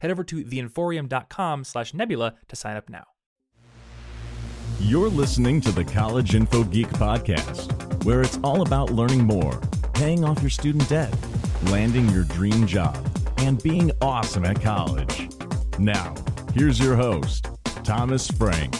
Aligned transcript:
Head 0.00 0.10
over 0.10 0.24
to 0.24 0.44
theinforium.com 0.44 1.64
slash 1.64 1.94
nebula 1.94 2.34
to 2.48 2.56
sign 2.56 2.76
up 2.76 2.88
now. 2.88 3.04
You're 4.80 5.08
listening 5.08 5.60
to 5.62 5.72
the 5.72 5.84
College 5.84 6.34
Info 6.34 6.62
Geek 6.62 6.88
Podcast, 6.88 8.04
where 8.04 8.20
it's 8.20 8.38
all 8.44 8.60
about 8.60 8.90
learning 8.90 9.24
more, 9.24 9.58
paying 9.94 10.22
off 10.22 10.42
your 10.42 10.50
student 10.50 10.86
debt, 10.88 11.14
landing 11.64 12.08
your 12.10 12.24
dream 12.24 12.66
job, 12.66 12.96
and 13.38 13.62
being 13.62 13.90
awesome 14.02 14.44
at 14.44 14.60
college. 14.60 15.30
Now, 15.78 16.14
here's 16.52 16.78
your 16.78 16.94
host, 16.94 17.48
Thomas 17.84 18.30
Frank. 18.30 18.74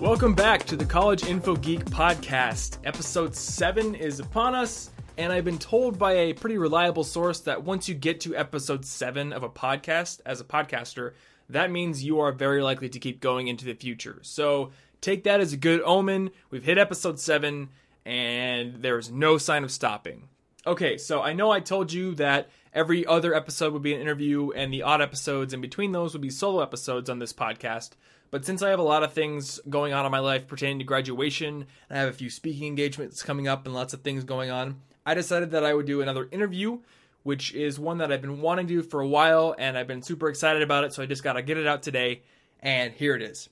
Welcome 0.00 0.34
back 0.34 0.64
to 0.64 0.76
the 0.76 0.84
College 0.84 1.24
Info 1.24 1.54
Geek 1.54 1.84
Podcast. 1.84 2.78
Episode 2.84 3.34
7 3.34 3.94
is 3.94 4.18
upon 4.18 4.54
us 4.54 4.90
and 5.20 5.34
I've 5.34 5.44
been 5.44 5.58
told 5.58 5.98
by 5.98 6.12
a 6.12 6.32
pretty 6.32 6.56
reliable 6.56 7.04
source 7.04 7.40
that 7.40 7.62
once 7.62 7.90
you 7.90 7.94
get 7.94 8.20
to 8.22 8.34
episode 8.34 8.86
seven 8.86 9.34
of 9.34 9.42
a 9.42 9.50
podcast 9.50 10.22
as 10.24 10.40
a 10.40 10.44
podcaster, 10.44 11.12
that 11.50 11.70
means 11.70 12.02
you 12.02 12.20
are 12.20 12.32
very 12.32 12.62
likely 12.62 12.88
to 12.88 12.98
keep 12.98 13.20
going 13.20 13.46
into 13.46 13.66
the 13.66 13.74
future. 13.74 14.20
So 14.22 14.70
take 15.02 15.24
that 15.24 15.40
as 15.40 15.52
a 15.52 15.58
good 15.58 15.82
omen. 15.82 16.30
We've 16.50 16.64
hit 16.64 16.78
episode 16.78 17.20
seven, 17.20 17.68
and 18.06 18.76
there's 18.76 19.10
no 19.10 19.36
sign 19.36 19.62
of 19.62 19.70
stopping. 19.70 20.30
Okay, 20.66 20.96
so 20.96 21.20
I 21.20 21.34
know 21.34 21.50
I 21.50 21.60
told 21.60 21.92
you 21.92 22.14
that 22.14 22.48
every 22.72 23.04
other 23.04 23.34
episode 23.34 23.74
would 23.74 23.82
be 23.82 23.92
an 23.92 24.00
interview, 24.00 24.52
and 24.52 24.72
the 24.72 24.84
odd 24.84 25.02
episodes 25.02 25.52
in 25.52 25.60
between 25.60 25.92
those 25.92 26.14
would 26.14 26.22
be 26.22 26.30
solo 26.30 26.62
episodes 26.62 27.10
on 27.10 27.18
this 27.18 27.34
podcast. 27.34 27.90
But 28.30 28.46
since 28.46 28.62
I 28.62 28.70
have 28.70 28.78
a 28.78 28.82
lot 28.82 29.02
of 29.02 29.12
things 29.12 29.60
going 29.68 29.92
on 29.92 30.06
in 30.06 30.12
my 30.12 30.20
life 30.20 30.46
pertaining 30.46 30.78
to 30.78 30.84
graduation, 30.84 31.66
I 31.90 31.98
have 31.98 32.08
a 32.08 32.14
few 32.14 32.30
speaking 32.30 32.68
engagements 32.68 33.22
coming 33.22 33.48
up 33.48 33.66
and 33.66 33.74
lots 33.74 33.92
of 33.92 34.00
things 34.00 34.24
going 34.24 34.50
on, 34.50 34.76
I 35.10 35.14
decided 35.14 35.50
that 35.50 35.64
I 35.64 35.74
would 35.74 35.86
do 35.86 36.02
another 36.02 36.28
interview, 36.30 36.78
which 37.24 37.52
is 37.52 37.80
one 37.80 37.98
that 37.98 38.12
I've 38.12 38.20
been 38.20 38.40
wanting 38.40 38.68
to 38.68 38.74
do 38.74 38.82
for 38.84 39.00
a 39.00 39.08
while 39.08 39.56
and 39.58 39.76
I've 39.76 39.88
been 39.88 40.02
super 40.02 40.28
excited 40.28 40.62
about 40.62 40.84
it. 40.84 40.92
So 40.92 41.02
I 41.02 41.06
just 41.06 41.24
got 41.24 41.32
to 41.32 41.42
get 41.42 41.58
it 41.58 41.66
out 41.66 41.82
today. 41.82 42.22
And 42.60 42.94
here 42.94 43.16
it 43.16 43.22
is. 43.22 43.48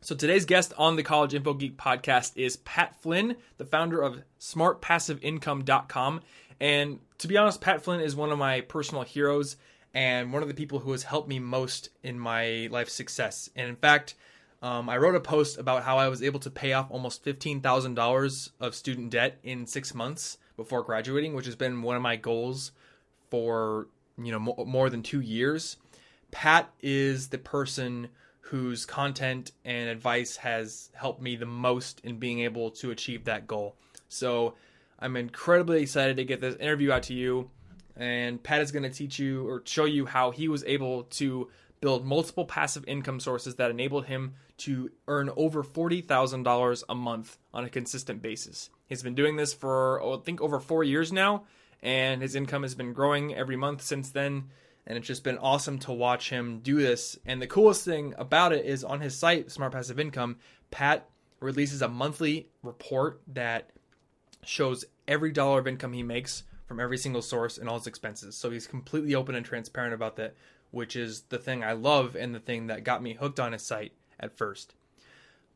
So 0.00 0.16
today's 0.16 0.44
guest 0.44 0.72
on 0.76 0.96
the 0.96 1.04
College 1.04 1.34
Info 1.34 1.54
Geek 1.54 1.76
podcast 1.76 2.32
is 2.34 2.56
Pat 2.56 3.00
Flynn, 3.00 3.36
the 3.58 3.64
founder 3.64 4.02
of 4.02 4.24
smartpassiveincome.com. 4.40 6.20
And 6.58 6.98
to 7.18 7.28
be 7.28 7.36
honest, 7.36 7.60
Pat 7.60 7.80
Flynn 7.84 8.00
is 8.00 8.16
one 8.16 8.32
of 8.32 8.38
my 8.38 8.62
personal 8.62 9.04
heroes 9.04 9.56
and 9.94 10.32
one 10.32 10.42
of 10.42 10.48
the 10.48 10.54
people 10.54 10.80
who 10.80 10.90
has 10.90 11.04
helped 11.04 11.28
me 11.28 11.38
most 11.38 11.90
in 12.02 12.18
my 12.18 12.66
life 12.72 12.88
success. 12.88 13.48
And 13.54 13.68
in 13.68 13.76
fact, 13.76 14.16
um, 14.62 14.88
I 14.88 14.96
wrote 14.96 15.14
a 15.14 15.20
post 15.20 15.58
about 15.58 15.84
how 15.84 15.98
I 15.98 16.08
was 16.08 16.24
able 16.24 16.40
to 16.40 16.50
pay 16.50 16.72
off 16.72 16.90
almost 16.90 17.24
$15,000 17.24 18.50
of 18.58 18.74
student 18.74 19.10
debt 19.10 19.38
in 19.44 19.64
six 19.64 19.94
months 19.94 20.38
before 20.58 20.82
graduating, 20.82 21.32
which 21.32 21.46
has 21.46 21.56
been 21.56 21.80
one 21.80 21.96
of 21.96 22.02
my 22.02 22.16
goals 22.16 22.72
for 23.30 23.88
you 24.18 24.30
know 24.30 24.40
mo- 24.40 24.64
more 24.66 24.90
than 24.90 25.02
two 25.02 25.20
years. 25.20 25.78
Pat 26.30 26.70
is 26.82 27.28
the 27.28 27.38
person 27.38 28.08
whose 28.40 28.84
content 28.84 29.52
and 29.64 29.88
advice 29.88 30.36
has 30.36 30.90
helped 30.94 31.22
me 31.22 31.36
the 31.36 31.46
most 31.46 32.00
in 32.02 32.18
being 32.18 32.40
able 32.40 32.70
to 32.70 32.90
achieve 32.90 33.24
that 33.24 33.46
goal. 33.46 33.76
So 34.08 34.54
I'm 34.98 35.16
incredibly 35.16 35.82
excited 35.82 36.16
to 36.16 36.24
get 36.24 36.40
this 36.40 36.56
interview 36.56 36.92
out 36.92 37.04
to 37.04 37.14
you. 37.14 37.50
And 37.96 38.42
Pat 38.42 38.60
is 38.60 38.72
going 38.72 38.84
to 38.84 38.90
teach 38.90 39.18
you 39.18 39.46
or 39.46 39.62
show 39.64 39.84
you 39.84 40.06
how 40.06 40.30
he 40.30 40.48
was 40.48 40.64
able 40.64 41.04
to 41.04 41.48
build 41.80 42.06
multiple 42.06 42.44
passive 42.44 42.84
income 42.86 43.20
sources 43.20 43.56
that 43.56 43.70
enabled 43.70 44.06
him 44.06 44.34
to 44.58 44.90
earn 45.06 45.30
over 45.36 45.62
$40,000 45.62 46.84
a 46.88 46.94
month 46.94 47.38
on 47.52 47.64
a 47.64 47.68
consistent 47.68 48.22
basis. 48.22 48.70
He's 48.88 49.02
been 49.02 49.14
doing 49.14 49.36
this 49.36 49.52
for, 49.52 50.00
oh, 50.02 50.18
I 50.18 50.20
think, 50.22 50.40
over 50.40 50.58
four 50.60 50.82
years 50.82 51.12
now, 51.12 51.44
and 51.82 52.22
his 52.22 52.34
income 52.34 52.62
has 52.62 52.74
been 52.74 52.92
growing 52.92 53.34
every 53.34 53.56
month 53.56 53.82
since 53.82 54.10
then. 54.10 54.50
And 54.86 54.96
it's 54.96 55.06
just 55.06 55.22
been 55.22 55.36
awesome 55.36 55.78
to 55.80 55.92
watch 55.92 56.30
him 56.30 56.60
do 56.60 56.76
this. 56.76 57.18
And 57.26 57.42
the 57.42 57.46
coolest 57.46 57.84
thing 57.84 58.14
about 58.16 58.54
it 58.54 58.64
is 58.64 58.82
on 58.82 59.02
his 59.02 59.14
site, 59.14 59.50
Smart 59.50 59.72
Passive 59.72 60.00
Income, 60.00 60.36
Pat 60.70 61.10
releases 61.40 61.82
a 61.82 61.88
monthly 61.88 62.48
report 62.62 63.20
that 63.28 63.70
shows 64.44 64.86
every 65.06 65.30
dollar 65.30 65.58
of 65.58 65.66
income 65.66 65.92
he 65.92 66.02
makes 66.02 66.44
from 66.66 66.80
every 66.80 66.96
single 66.96 67.20
source 67.20 67.58
and 67.58 67.68
all 67.68 67.78
his 67.78 67.86
expenses. 67.86 68.34
So 68.34 68.50
he's 68.50 68.66
completely 68.66 69.14
open 69.14 69.34
and 69.34 69.44
transparent 69.44 69.92
about 69.92 70.16
that, 70.16 70.34
which 70.70 70.96
is 70.96 71.22
the 71.28 71.38
thing 71.38 71.62
I 71.62 71.72
love 71.72 72.16
and 72.16 72.34
the 72.34 72.40
thing 72.40 72.68
that 72.68 72.84
got 72.84 73.02
me 73.02 73.12
hooked 73.12 73.38
on 73.38 73.52
his 73.52 73.62
site 73.62 73.92
at 74.18 74.36
first. 74.36 74.74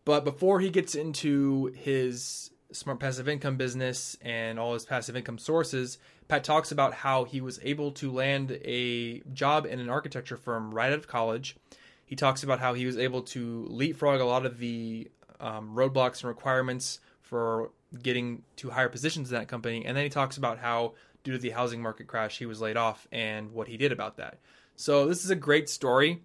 But 0.04 0.24
before 0.24 0.60
he 0.60 0.70
gets 0.70 0.94
into 0.94 1.72
his 1.74 2.50
smart 2.72 3.00
passive 3.00 3.28
income 3.28 3.56
business 3.56 4.16
and 4.22 4.58
all 4.58 4.74
his 4.74 4.84
passive 4.84 5.16
income 5.16 5.38
sources, 5.38 5.98
Pat 6.28 6.44
talks 6.44 6.72
about 6.72 6.94
how 6.94 7.24
he 7.24 7.40
was 7.40 7.60
able 7.62 7.92
to 7.92 8.10
land 8.10 8.58
a 8.64 9.20
job 9.32 9.66
in 9.66 9.80
an 9.80 9.88
architecture 9.88 10.36
firm 10.36 10.74
right 10.74 10.92
out 10.92 10.98
of 10.98 11.08
college. 11.08 11.56
He 12.04 12.16
talks 12.16 12.42
about 12.42 12.60
how 12.60 12.74
he 12.74 12.86
was 12.86 12.98
able 12.98 13.22
to 13.22 13.66
leapfrog 13.68 14.20
a 14.20 14.24
lot 14.24 14.46
of 14.46 14.58
the 14.58 15.10
um, 15.40 15.74
roadblocks 15.74 16.22
and 16.22 16.28
requirements 16.28 17.00
for 17.20 17.70
getting 18.02 18.42
to 18.56 18.70
higher 18.70 18.88
positions 18.88 19.30
in 19.30 19.38
that 19.38 19.48
company. 19.48 19.84
And 19.84 19.96
then 19.96 20.04
he 20.04 20.10
talks 20.10 20.36
about 20.36 20.58
how, 20.58 20.94
due 21.24 21.32
to 21.32 21.38
the 21.38 21.50
housing 21.50 21.82
market 21.82 22.06
crash, 22.06 22.38
he 22.38 22.46
was 22.46 22.60
laid 22.60 22.76
off 22.76 23.06
and 23.12 23.52
what 23.52 23.68
he 23.68 23.76
did 23.76 23.92
about 23.92 24.16
that. 24.16 24.38
So, 24.76 25.06
this 25.06 25.24
is 25.24 25.30
a 25.30 25.36
great 25.36 25.68
story. 25.68 26.22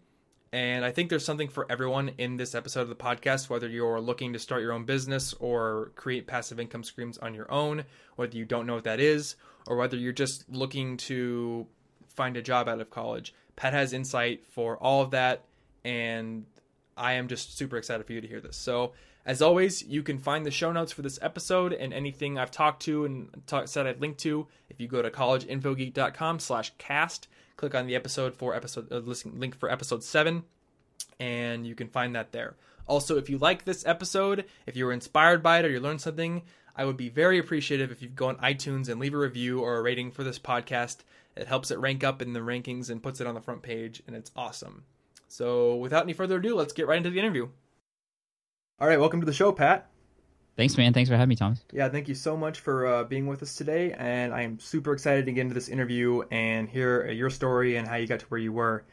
And 0.54 0.86
I 0.86 0.92
think 0.92 1.10
there's 1.10 1.26
something 1.26 1.50
for 1.50 1.70
everyone 1.70 2.12
in 2.18 2.38
this 2.38 2.56
episode 2.56 2.82
of 2.82 2.90
the 2.90 2.96
podcast, 2.96 3.50
whether 3.50 3.68
you're 3.68 4.00
looking 4.00 4.34
to 4.34 4.40
start 4.40 4.62
your 4.62 4.72
own 4.72 4.86
business 4.86 5.34
or 5.34 5.92
create 5.96 6.26
passive 6.26 6.60
income 6.60 6.84
streams 6.84 7.18
on 7.18 7.34
your 7.34 7.52
own, 7.52 7.84
whether 8.16 8.38
you 8.38 8.46
don't 8.46 8.66
know 8.66 8.76
what 8.76 8.86
that 8.86 9.00
is, 9.02 9.36
or 9.68 9.76
whether 9.76 9.98
you're 9.98 10.14
just 10.14 10.50
looking 10.50 10.96
to 10.98 11.68
find 12.08 12.38
a 12.38 12.42
job 12.42 12.70
out 12.70 12.80
of 12.80 12.90
college. 12.90 13.34
Pat 13.58 13.74
has 13.74 13.92
insight 13.92 14.46
for 14.48 14.78
all 14.78 15.02
of 15.02 15.12
that, 15.12 15.44
and 15.84 16.46
I 16.96 17.14
am 17.14 17.28
just 17.28 17.58
super 17.58 17.78
excited 17.78 18.06
for 18.06 18.14
you 18.14 18.22
to 18.22 18.28
hear 18.28 18.40
this. 18.40 18.56
So, 18.56 18.94
as 19.28 19.42
always, 19.42 19.84
you 19.84 20.02
can 20.02 20.18
find 20.18 20.46
the 20.46 20.52
show 20.52 20.72
notes 20.72 20.94
for 20.94 21.02
this 21.02 21.20
episode 21.22 21.74
and 21.74 21.94
anything 21.94 22.40
I've 22.40 22.50
talked 22.50 22.84
to 22.84 23.04
and 23.04 23.30
talk, 23.46 23.68
said 23.68 23.86
I'd 23.86 24.00
link 24.00 24.18
to. 24.20 24.48
If 24.70 24.80
you 24.80 24.88
go 24.88 25.02
to 25.02 25.12
collegeinfogeek.com 25.12 26.40
slash 26.40 26.72
cast 26.78 27.28
click 27.58 27.76
on 27.76 27.88
the 27.88 27.96
episode 27.96 28.36
for 28.36 28.56
episode 28.56 28.92
uh, 28.92 29.00
link 29.00 29.56
for 29.56 29.70
episode 29.70 30.04
7 30.04 30.44
and 31.20 31.68
you 31.68 31.76
can 31.76 31.88
find 31.88 32.16
that 32.16 32.32
there. 32.32 32.56
Also 32.88 33.18
if 33.18 33.30
you 33.30 33.38
like 33.38 33.66
this 33.66 33.86
episode 33.86 34.46
if 34.66 34.78
you 34.78 34.86
were 34.86 34.94
inspired 34.94 35.44
by 35.44 35.60
it 35.60 35.66
or 35.66 35.70
you 35.70 35.80
learned 35.80 36.00
something 36.00 36.44
i 36.76 36.86
would 36.86 36.96
be 36.96 37.10
very 37.10 37.40
appreciative 37.40 37.92
if 37.92 38.02
you 38.02 38.08
go 38.08 38.28
on 38.28 38.38
itunes 38.38 38.88
and 38.88 39.00
leave 39.00 39.16
a 39.16 39.18
review 39.18 39.60
or 39.60 39.78
a 39.78 39.82
rating 39.82 40.12
for 40.12 40.24
this 40.24 40.40
podcast. 40.40 40.98
It 41.36 41.48
helps 41.48 41.72
it 41.72 41.80
rank 41.80 42.04
up 42.04 42.22
in 42.22 42.34
the 42.34 42.40
rankings 42.40 42.90
and 42.90 43.04
puts 43.04 43.20
it 43.20 43.28
on 43.28 43.34
the 43.34 43.42
front 43.42 43.64
page 43.64 44.02
and 44.08 44.16
it's 44.16 44.32
awesome. 44.36 44.84
So 45.28 45.76
without 45.76 46.04
any 46.04 46.14
further 46.14 46.38
ado 46.38 46.56
let's 46.56 46.74
get 46.74 46.88
right 46.88 46.98
into 46.98 47.10
the 47.10 47.20
interview 47.20 47.50
all 48.80 48.88
right 48.88 49.00
welcome 49.00 49.20
to 49.20 49.26
the 49.26 49.34
show 49.34 49.52
pat 49.52 49.90
Thanks, 50.56 50.76
man. 50.76 50.92
Thanks 50.92 51.08
for 51.08 51.16
having 51.16 51.30
me, 51.30 51.36
Thomas. 51.36 51.64
Yeah, 51.72 51.88
thank 51.88 52.08
you 52.08 52.16
so 52.16 52.36
much 52.36 52.62
for 52.62 52.88
uh, 52.88 53.04
being 53.04 53.28
with 53.28 53.44
us 53.44 53.54
today. 53.54 53.94
And 53.94 54.34
I 54.34 54.42
am 54.42 54.58
super 54.58 54.92
excited 54.92 55.28
to 55.28 55.32
get 55.32 55.42
into 55.42 55.54
this 55.54 55.70
interview 55.70 56.24
and 56.32 56.68
hear 56.68 57.12
your 57.12 57.30
story 57.30 57.76
and 57.76 57.88
how 57.88 57.98
you 57.98 58.08
got 58.08 58.22
to 58.22 58.26
where 58.26 58.40
you 58.40 58.52
were. 58.52 58.84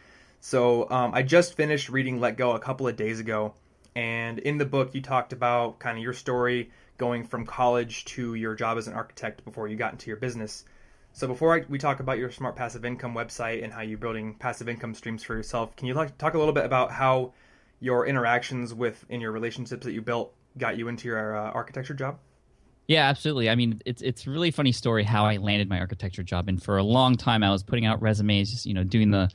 So, 0.40 0.90
um, 0.90 1.14
I 1.14 1.22
just 1.22 1.54
finished 1.54 1.88
reading 1.88 2.20
Let 2.20 2.36
Go 2.36 2.52
a 2.52 2.58
couple 2.58 2.86
of 2.86 2.96
days 2.96 3.18
ago. 3.18 3.54
And 3.96 4.40
in 4.40 4.58
the 4.58 4.66
book, 4.66 4.94
you 4.94 5.00
talked 5.00 5.32
about 5.32 5.78
kind 5.78 5.96
of 5.96 6.04
your 6.04 6.12
story 6.12 6.70
going 6.98 7.24
from 7.24 7.46
college 7.46 8.04
to 8.06 8.34
your 8.34 8.54
job 8.54 8.76
as 8.76 8.86
an 8.86 8.92
architect 8.92 9.42
before 9.46 9.66
you 9.66 9.76
got 9.76 9.92
into 9.92 10.10
your 10.10 10.18
business. 10.18 10.66
So, 11.14 11.26
before 11.26 11.54
I, 11.54 11.64
we 11.70 11.78
talk 11.78 12.00
about 12.00 12.18
your 12.18 12.30
smart 12.30 12.56
passive 12.56 12.84
income 12.84 13.14
website 13.14 13.64
and 13.64 13.72
how 13.72 13.80
you're 13.80 13.96
building 13.96 14.34
passive 14.34 14.68
income 14.68 14.92
streams 14.92 15.22
for 15.24 15.34
yourself, 15.34 15.74
can 15.76 15.88
you 15.88 15.94
talk, 15.94 16.18
talk 16.18 16.34
a 16.34 16.38
little 16.38 16.52
bit 16.52 16.66
about 16.66 16.90
how 16.90 17.32
your 17.80 18.06
interactions 18.06 18.72
with 18.74 19.04
in 19.08 19.20
your 19.20 19.32
relationships 19.32 19.84
that 19.84 19.92
you 19.92 20.02
built 20.02 20.32
got 20.58 20.78
you 20.78 20.88
into 20.88 21.08
your 21.08 21.36
uh, 21.36 21.50
architecture 21.50 21.94
job? 21.94 22.18
Yeah, 22.86 23.08
absolutely. 23.08 23.48
I 23.48 23.54
mean, 23.54 23.80
it's 23.86 24.02
it's 24.02 24.26
really 24.26 24.50
funny 24.50 24.72
story 24.72 25.04
how 25.04 25.24
I 25.24 25.38
landed 25.38 25.68
my 25.68 25.80
architecture 25.80 26.22
job. 26.22 26.48
And 26.48 26.62
for 26.62 26.76
a 26.76 26.82
long 26.82 27.16
time, 27.16 27.42
I 27.42 27.50
was 27.50 27.62
putting 27.62 27.86
out 27.86 28.02
resumes, 28.02 28.50
just 28.50 28.66
you 28.66 28.74
know, 28.74 28.84
doing 28.84 29.10
the, 29.10 29.30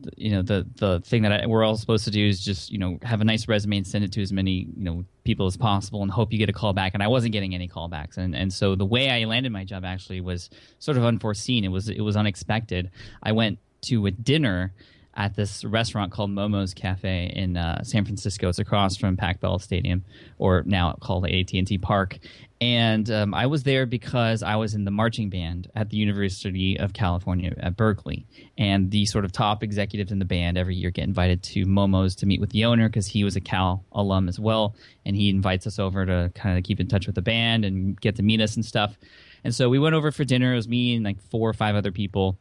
the 0.00 0.10
you 0.16 0.30
know, 0.30 0.42
the 0.42 0.66
the 0.76 1.00
thing 1.00 1.22
that 1.22 1.44
I, 1.44 1.46
we're 1.46 1.64
all 1.64 1.76
supposed 1.76 2.04
to 2.06 2.10
do 2.10 2.26
is 2.26 2.44
just 2.44 2.72
you 2.72 2.78
know 2.78 2.98
have 3.02 3.20
a 3.20 3.24
nice 3.24 3.46
resume 3.46 3.76
and 3.76 3.86
send 3.86 4.04
it 4.04 4.10
to 4.12 4.22
as 4.22 4.32
many 4.32 4.66
you 4.76 4.84
know 4.84 5.04
people 5.22 5.46
as 5.46 5.56
possible 5.56 6.02
and 6.02 6.10
hope 6.10 6.32
you 6.32 6.38
get 6.38 6.48
a 6.48 6.52
call 6.52 6.72
back. 6.72 6.92
And 6.94 7.02
I 7.02 7.06
wasn't 7.06 7.32
getting 7.32 7.54
any 7.54 7.68
callbacks. 7.68 8.16
And 8.16 8.34
and 8.34 8.52
so 8.52 8.74
the 8.74 8.86
way 8.86 9.10
I 9.10 9.26
landed 9.26 9.52
my 9.52 9.64
job 9.64 9.84
actually 9.84 10.20
was 10.20 10.50
sort 10.80 10.96
of 10.96 11.04
unforeseen. 11.04 11.64
It 11.64 11.68
was 11.68 11.88
it 11.88 12.00
was 12.00 12.16
unexpected. 12.16 12.90
I 13.22 13.30
went 13.30 13.60
to 13.82 14.06
a 14.06 14.10
dinner 14.10 14.72
at 15.18 15.34
this 15.34 15.64
restaurant 15.64 16.12
called 16.12 16.30
Momo's 16.30 16.72
Cafe 16.72 17.32
in 17.34 17.56
uh, 17.56 17.82
San 17.82 18.04
Francisco. 18.04 18.48
It's 18.48 18.60
across 18.60 18.96
from 18.96 19.16
Pac 19.16 19.40
Bell 19.40 19.58
Stadium, 19.58 20.04
or 20.38 20.62
now 20.64 20.92
called 21.00 21.26
AT 21.26 21.52
and 21.52 21.66
T 21.66 21.76
Park. 21.76 22.18
And 22.60 23.10
um, 23.10 23.34
I 23.34 23.46
was 23.46 23.64
there 23.64 23.84
because 23.84 24.42
I 24.44 24.56
was 24.56 24.74
in 24.74 24.84
the 24.84 24.90
marching 24.92 25.28
band 25.28 25.70
at 25.74 25.90
the 25.90 25.96
University 25.96 26.78
of 26.78 26.92
California 26.92 27.52
at 27.58 27.76
Berkeley. 27.76 28.26
And 28.56 28.90
the 28.92 29.06
sort 29.06 29.24
of 29.24 29.32
top 29.32 29.62
executives 29.62 30.12
in 30.12 30.20
the 30.20 30.24
band 30.24 30.56
every 30.56 30.76
year 30.76 30.90
get 30.90 31.04
invited 31.04 31.42
to 31.44 31.66
Momo's 31.66 32.14
to 32.16 32.26
meet 32.26 32.40
with 32.40 32.50
the 32.50 32.64
owner 32.64 32.88
because 32.88 33.06
he 33.08 33.24
was 33.24 33.36
a 33.36 33.40
Cal 33.40 33.84
alum 33.92 34.28
as 34.28 34.38
well. 34.38 34.76
And 35.04 35.16
he 35.16 35.28
invites 35.28 35.66
us 35.66 35.80
over 35.80 36.06
to 36.06 36.32
kind 36.34 36.56
of 36.58 36.64
keep 36.64 36.78
in 36.80 36.86
touch 36.86 37.06
with 37.06 37.16
the 37.16 37.22
band 37.22 37.64
and 37.64 38.00
get 38.00 38.16
to 38.16 38.22
meet 38.22 38.40
us 38.40 38.54
and 38.54 38.64
stuff. 38.64 38.96
And 39.42 39.54
so 39.54 39.68
we 39.68 39.78
went 39.80 39.94
over 39.94 40.12
for 40.12 40.24
dinner. 40.24 40.52
It 40.52 40.56
was 40.56 40.68
me 40.68 40.94
and 40.94 41.04
like 41.04 41.20
four 41.20 41.48
or 41.48 41.54
five 41.54 41.74
other 41.74 41.92
people. 41.92 42.38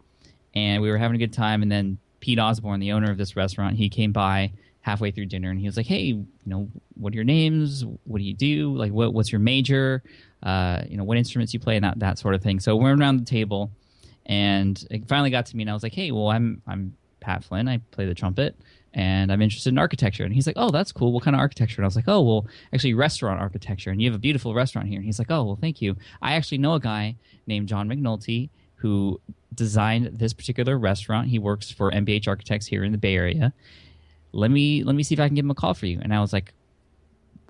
And 0.54 0.82
we 0.82 0.90
were 0.90 0.98
having 0.98 1.16
a 1.16 1.20
good 1.20 1.34
time. 1.34 1.62
And 1.62 1.72
then 1.72 2.00
Pete 2.20 2.40
Osborne, 2.40 2.80
the 2.80 2.92
owner 2.92 3.12
of 3.12 3.18
this 3.18 3.36
restaurant, 3.36 3.76
he 3.76 3.90
came 3.90 4.12
by 4.12 4.52
halfway 4.82 5.12
through 5.12 5.26
dinner 5.26 5.50
and 5.50 5.60
he 5.60 5.66
was 5.66 5.76
like, 5.76 5.86
"Hey, 5.86 6.04
you 6.04 6.26
know, 6.46 6.70
what 6.96 7.12
are 7.12 7.16
your 7.16 7.26
names? 7.26 7.84
What 8.06 8.20
do 8.20 8.24
you 8.24 8.34
do? 8.34 8.74
Like, 8.76 8.92
what, 8.92 9.14
what's 9.14 9.32
your 9.32 9.40
major? 9.40 10.02
Uh, 10.42 10.82
you 10.88 10.96
know, 10.96 11.04
what 11.04 11.18
instruments 11.18 11.54
you 11.54 11.60
play 11.60 11.76
and 11.76 11.84
that 11.84 12.00
that 12.00 12.18
sort 12.18 12.36
of 12.36 12.42
thing." 12.42 12.60
So 12.60 12.76
we're 12.76 12.96
around 12.96 13.18
the 13.18 13.26
table, 13.26 13.72
and 14.26 14.82
it 14.90 15.08
finally 15.08 15.30
got 15.30 15.46
to 15.48 15.58
me, 15.58 15.64
and 15.64 15.70
I 15.70 15.74
was 15.74 15.84
like, 15.84 15.94
"Hey, 15.94 16.12
well, 16.12 16.30
I'm 16.30 16.62
I'm 16.68 16.96
Pat 17.20 17.44
Flynn. 17.44 17.68
I 17.68 17.80
play 17.92 18.06
the 18.06 18.16
trumpet." 18.16 18.56
And 18.94 19.32
I'm 19.32 19.44
interested 19.44 19.70
in 19.70 19.78
architecture. 19.78 20.24
And 20.24 20.34
he's 20.34 20.48
like, 20.48 20.56
Oh, 20.58 20.72
that's 20.72 20.92
cool. 20.92 21.12
What 21.12 21.24
kind 21.24 21.36
of 21.36 21.40
architecture? 21.40 21.82
And 21.82 21.86
I 21.86 21.88
was 21.88 21.96
like, 21.96 22.08
Oh, 22.08 22.22
well, 22.22 22.48
actually, 22.74 22.96
restaurant 22.96 23.40
architecture. 23.40 23.92
And 23.92 24.02
you 24.02 24.10
have 24.10 24.16
a 24.16 24.20
beautiful 24.20 24.56
restaurant 24.56 24.88
here. 24.88 24.98
And 24.98 25.06
he's 25.06 25.20
like, 25.20 25.30
Oh, 25.30 25.44
well, 25.44 25.58
thank 25.62 25.84
you. 25.84 25.98
I 26.20 26.34
actually 26.34 26.58
know 26.58 26.74
a 26.74 26.80
guy 26.80 27.16
named 27.46 27.68
John 27.68 27.88
McNulty 27.88 28.50
who 28.78 29.20
designed 29.54 30.18
this 30.18 30.34
particular 30.34 30.78
restaurant. 30.78 31.28
He 31.28 31.40
works 31.40 31.70
for 31.70 31.92
MBH 31.92 32.28
Architects 32.28 32.66
here 32.66 32.84
in 32.84 32.92
the 32.92 32.98
Bay 32.98 33.16
Area 33.16 33.54
let 34.38 34.52
me 34.52 34.84
let 34.84 34.96
me 34.96 35.04
see 35.04 35.16
if 35.16 35.20
I 35.20 35.28
can 35.28 35.36
give 35.36 35.46
him 35.46 35.52
a 35.52 35.56
call 35.56 35.74
for 35.74 35.86
you. 35.86 36.00
And 36.02 36.14
I 36.14 36.20
was 36.20 36.34
like, 36.34 36.54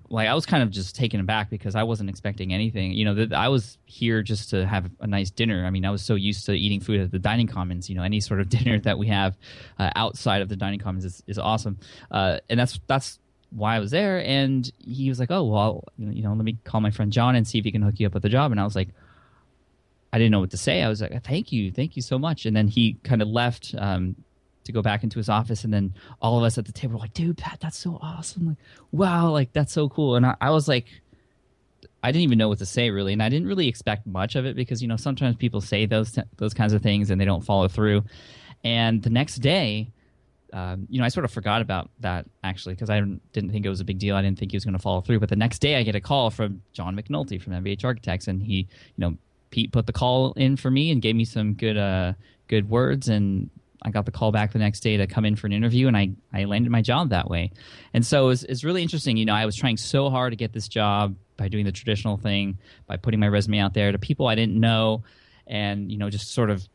like 0.09 0.27
I 0.27 0.33
was 0.33 0.45
kind 0.45 0.63
of 0.63 0.71
just 0.71 0.95
taken 0.95 1.19
aback 1.19 1.49
because 1.49 1.75
I 1.75 1.83
wasn't 1.83 2.09
expecting 2.09 2.53
anything. 2.53 2.93
You 2.93 3.05
know, 3.05 3.15
th- 3.15 3.31
I 3.33 3.49
was 3.49 3.77
here 3.85 4.23
just 4.23 4.49
to 4.51 4.65
have 4.65 4.89
a 5.01 5.07
nice 5.07 5.29
dinner. 5.29 5.65
I 5.65 5.69
mean, 5.69 5.85
I 5.85 5.91
was 5.91 6.01
so 6.01 6.15
used 6.15 6.45
to 6.45 6.53
eating 6.53 6.79
food 6.79 7.01
at 7.01 7.11
the 7.11 7.19
dining 7.19 7.47
commons. 7.47 7.89
You 7.89 7.95
know, 7.95 8.03
any 8.03 8.21
sort 8.21 8.39
of 8.39 8.49
dinner 8.57 8.79
that 8.79 8.97
we 8.97 9.07
have 9.07 9.37
uh, 9.79 9.91
outside 9.95 10.41
of 10.41 10.49
the 10.49 10.55
dining 10.55 10.79
commons 10.79 11.03
is, 11.03 11.23
is 11.27 11.37
awesome, 11.37 11.77
uh, 12.11 12.39
and 12.49 12.59
that's 12.59 12.79
that's 12.87 13.19
why 13.49 13.75
I 13.75 13.79
was 13.79 13.91
there. 13.91 14.23
And 14.23 14.69
he 14.79 15.09
was 15.09 15.19
like, 15.19 15.31
"Oh, 15.31 15.43
well, 15.43 15.83
you 15.97 16.23
know, 16.23 16.33
let 16.33 16.45
me 16.45 16.57
call 16.63 16.79
my 16.79 16.91
friend 16.91 17.11
John 17.11 17.35
and 17.35 17.45
see 17.45 17.57
if 17.57 17.65
he 17.65 17.71
can 17.71 17.81
hook 17.81 17.95
you 17.99 18.07
up 18.07 18.13
with 18.13 18.23
a 18.25 18.29
job." 18.29 18.51
And 18.51 18.59
I 18.59 18.63
was 18.63 18.75
like. 18.75 18.89
I 20.13 20.17
didn't 20.17 20.31
know 20.31 20.39
what 20.39 20.51
to 20.51 20.57
say. 20.57 20.83
I 20.83 20.89
was 20.89 21.01
like, 21.01 21.23
"Thank 21.23 21.51
you, 21.51 21.71
thank 21.71 21.95
you 21.95 22.01
so 22.01 22.17
much." 22.17 22.45
And 22.45 22.55
then 22.55 22.67
he 22.67 22.97
kind 23.03 23.21
of 23.21 23.27
left. 23.27 23.75
Um, 23.77 24.15
to 24.63 24.73
go 24.73 24.81
back 24.81 25.01
into 25.01 25.17
his 25.17 25.29
office 25.29 25.63
and 25.63 25.73
then 25.73 25.93
all 26.21 26.37
of 26.37 26.43
us 26.43 26.57
at 26.57 26.65
the 26.65 26.73
table 26.73 26.95
were 26.95 26.99
like 26.99 27.13
dude 27.13 27.37
pat 27.37 27.57
that's 27.61 27.77
so 27.77 27.97
awesome 28.01 28.47
like 28.47 28.57
wow 28.91 29.29
like 29.31 29.53
that's 29.53 29.71
so 29.71 29.87
cool 29.87 30.17
and 30.17 30.25
I, 30.25 30.35
I, 30.41 30.49
was 30.49 30.67
like 30.67 30.87
i 32.03 32.11
didn't 32.11 32.23
even 32.23 32.37
know 32.37 32.49
what 32.49 32.57
to 32.57 32.65
say 32.65 32.89
really 32.89 33.13
and 33.13 33.23
i 33.23 33.29
didn't 33.29 33.47
really 33.47 33.69
expect 33.69 34.05
much 34.05 34.35
of 34.35 34.45
it 34.45 34.57
because 34.57 34.81
you 34.81 34.89
know 34.89 34.97
sometimes 34.97 35.37
people 35.37 35.61
say 35.61 35.85
those 35.85 36.19
those 36.35 36.53
kinds 36.53 36.73
of 36.73 36.81
things 36.81 37.09
and 37.09 37.21
they 37.21 37.23
don't 37.23 37.45
follow 37.45 37.69
through 37.69 38.03
and 38.65 39.01
the 39.03 39.09
next 39.09 39.37
day 39.37 39.89
um, 40.53 40.87
you 40.89 40.99
know, 40.99 41.05
I 41.05 41.09
sort 41.09 41.25
of 41.25 41.31
forgot 41.31 41.61
about 41.61 41.89
that 41.99 42.25
actually 42.43 42.75
because 42.75 42.89
I 42.89 42.99
didn't 42.99 43.51
think 43.51 43.65
it 43.65 43.69
was 43.69 43.81
a 43.81 43.85
big 43.85 43.99
deal. 43.99 44.15
I 44.15 44.21
didn't 44.21 44.39
think 44.39 44.51
he 44.51 44.55
was 44.55 44.63
going 44.63 44.73
to 44.73 44.79
follow 44.79 45.01
through. 45.01 45.19
But 45.19 45.29
the 45.29 45.35
next 45.35 45.59
day, 45.59 45.75
I 45.75 45.83
get 45.83 45.95
a 45.95 46.01
call 46.01 46.29
from 46.29 46.61
John 46.73 46.95
McNulty 46.95 47.41
from 47.41 47.53
MBH 47.53 47.83
Architects, 47.83 48.27
and 48.27 48.41
he, 48.41 48.55
you 48.55 48.65
know, 48.97 49.17
Pete 49.49 49.71
put 49.71 49.85
the 49.85 49.93
call 49.93 50.33
in 50.33 50.57
for 50.57 50.69
me 50.69 50.91
and 50.91 51.01
gave 51.01 51.15
me 51.15 51.25
some 51.25 51.53
good, 51.53 51.77
uh, 51.77 52.13
good 52.47 52.69
words, 52.69 53.07
and 53.09 53.49
I 53.81 53.91
got 53.91 54.05
the 54.05 54.11
call 54.11 54.31
back 54.31 54.51
the 54.51 54.59
next 54.59 54.81
day 54.81 54.97
to 54.97 55.07
come 55.07 55.25
in 55.25 55.35
for 55.35 55.47
an 55.47 55.53
interview, 55.53 55.87
and 55.87 55.95
I, 55.95 56.11
I 56.33 56.45
landed 56.45 56.71
my 56.71 56.81
job 56.81 57.09
that 57.09 57.29
way. 57.29 57.51
And 57.93 58.05
so 58.05 58.29
it's, 58.29 58.43
it's 58.43 58.63
really 58.63 58.81
interesting. 58.81 59.17
You 59.17 59.25
know, 59.25 59.33
I 59.33 59.45
was 59.45 59.55
trying 59.55 59.77
so 59.77 60.09
hard 60.09 60.31
to 60.33 60.35
get 60.35 60.53
this 60.53 60.67
job 60.67 61.15
by 61.37 61.47
doing 61.47 61.65
the 61.65 61.71
traditional 61.71 62.17
thing, 62.17 62.57
by 62.87 62.97
putting 62.97 63.19
my 63.19 63.27
resume 63.27 63.59
out 63.59 63.73
there 63.73 63.91
to 63.91 63.99
people 63.99 64.27
I 64.27 64.35
didn't 64.35 64.59
know, 64.59 65.03
and 65.45 65.91
you 65.91 65.97
know, 65.97 66.09
just 66.09 66.33
sort 66.33 66.49
of 66.49 66.67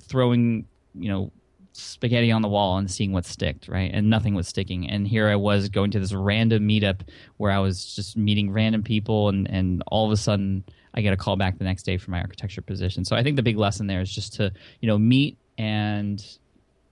throwing 0.00 0.66
you 0.94 1.08
know 1.08 1.32
spaghetti 1.72 2.32
on 2.32 2.42
the 2.42 2.48
wall 2.48 2.78
and 2.78 2.90
seeing 2.90 3.12
what 3.12 3.24
sticked, 3.24 3.68
right? 3.68 3.90
And 3.94 4.10
nothing 4.10 4.34
was 4.34 4.48
sticking. 4.48 4.90
And 4.90 5.06
here 5.06 5.28
I 5.28 5.36
was 5.36 5.68
going 5.68 5.92
to 5.92 6.00
this 6.00 6.12
random 6.12 6.66
meetup 6.68 7.02
where 7.36 7.52
I 7.52 7.60
was 7.60 7.94
just 7.94 8.16
meeting 8.16 8.50
random 8.50 8.82
people, 8.82 9.28
and 9.28 9.48
and 9.48 9.82
all 9.86 10.06
of 10.06 10.12
a 10.12 10.16
sudden 10.16 10.64
I 10.94 11.00
get 11.00 11.12
a 11.12 11.16
call 11.16 11.36
back 11.36 11.58
the 11.58 11.64
next 11.64 11.84
day 11.84 11.96
for 11.96 12.10
my 12.10 12.20
architecture 12.20 12.62
position. 12.62 13.04
So 13.04 13.16
I 13.16 13.22
think 13.22 13.36
the 13.36 13.42
big 13.42 13.56
lesson 13.56 13.86
there 13.86 14.00
is 14.00 14.12
just 14.12 14.34
to 14.34 14.52
you 14.80 14.88
know 14.88 14.98
meet 14.98 15.38
and 15.58 16.24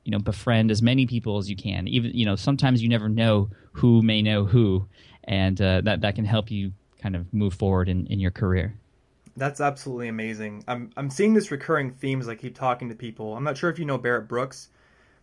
you 0.05 0.13
know 0.13 0.19
befriend 0.19 0.71
as 0.71 0.83
many 0.83 1.07
people 1.07 1.39
as 1.39 1.51
you 1.51 1.57
can. 1.57 1.89
Even 1.89 2.13
you 2.13 2.25
know 2.25 2.37
sometimes 2.37 2.83
you 2.83 2.89
never 2.89 3.09
know 3.09 3.51
who 3.73 4.03
may 4.03 4.23
know 4.23 4.45
who, 4.45 4.87
and 5.25 5.61
uh, 5.61 5.81
that 5.83 6.01
that 6.01 6.15
can 6.15 6.25
help 6.25 6.51
you 6.51 6.73
kind 7.01 7.15
of 7.15 7.33
move 7.33 7.55
forward 7.55 7.89
in, 7.89 8.07
in 8.07 8.19
your 8.19 8.31
career. 8.31 8.75
That's 9.37 9.61
absolutely 9.61 10.09
amazing. 10.09 10.65
I'm 10.67 10.91
I'm 10.97 11.11
seeing 11.11 11.35
this 11.35 11.51
recurring 11.51 11.93
theme 11.93 12.21
as 12.21 12.29
I 12.29 12.35
keep 12.35 12.55
talking 12.57 12.89
to 12.89 12.95
people. 12.95 13.37
I'm 13.37 13.45
not 13.45 13.57
sure 13.57 13.71
if 13.71 13.79
you 13.79 13.85
know 13.85 13.99
Barrett 13.99 14.29
Brooks, 14.29 14.69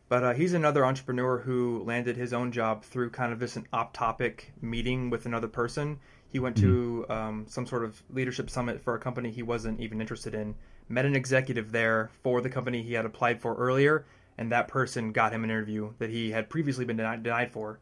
but 0.08 0.24
uh, 0.24 0.34
he's 0.34 0.54
another 0.54 0.86
entrepreneur 0.86 1.40
who 1.40 1.84
landed 1.84 2.16
his 2.16 2.32
own 2.32 2.52
job 2.52 2.84
through 2.84 3.10
kind 3.10 3.34
of 3.34 3.40
this 3.40 3.56
an 3.56 3.68
off-topic 3.74 4.54
meeting 4.62 5.10
with 5.10 5.26
another 5.26 5.48
person. 5.48 6.00
He 6.36 6.40
went 6.40 6.58
mm-hmm. 6.58 7.06
to 7.06 7.14
um, 7.14 7.46
some 7.48 7.66
sort 7.66 7.86
of 7.86 8.04
leadership 8.10 8.50
summit 8.50 8.82
for 8.82 8.94
a 8.94 9.00
company 9.00 9.32
he 9.32 9.42
wasn't 9.42 9.80
even 9.80 10.02
interested 10.02 10.36
in, 10.36 10.54
met 10.90 11.06
an 11.06 11.16
executive 11.16 11.72
there 11.72 12.10
for 12.24 12.42
the 12.42 12.50
company 12.50 12.84
he 12.84 12.92
had 12.92 13.06
applied 13.06 13.40
for 13.40 13.56
earlier, 13.56 14.06
and 14.38 14.52
that 14.52 14.68
person 14.68 15.14
got 15.14 15.32
him 15.32 15.46
an 15.46 15.50
interview 15.50 15.94
that 15.98 16.10
he 16.10 16.32
had 16.32 16.50
previously 16.50 16.84
been 16.84 16.98
denied, 16.98 17.24
denied 17.24 17.54
for. 17.54 17.80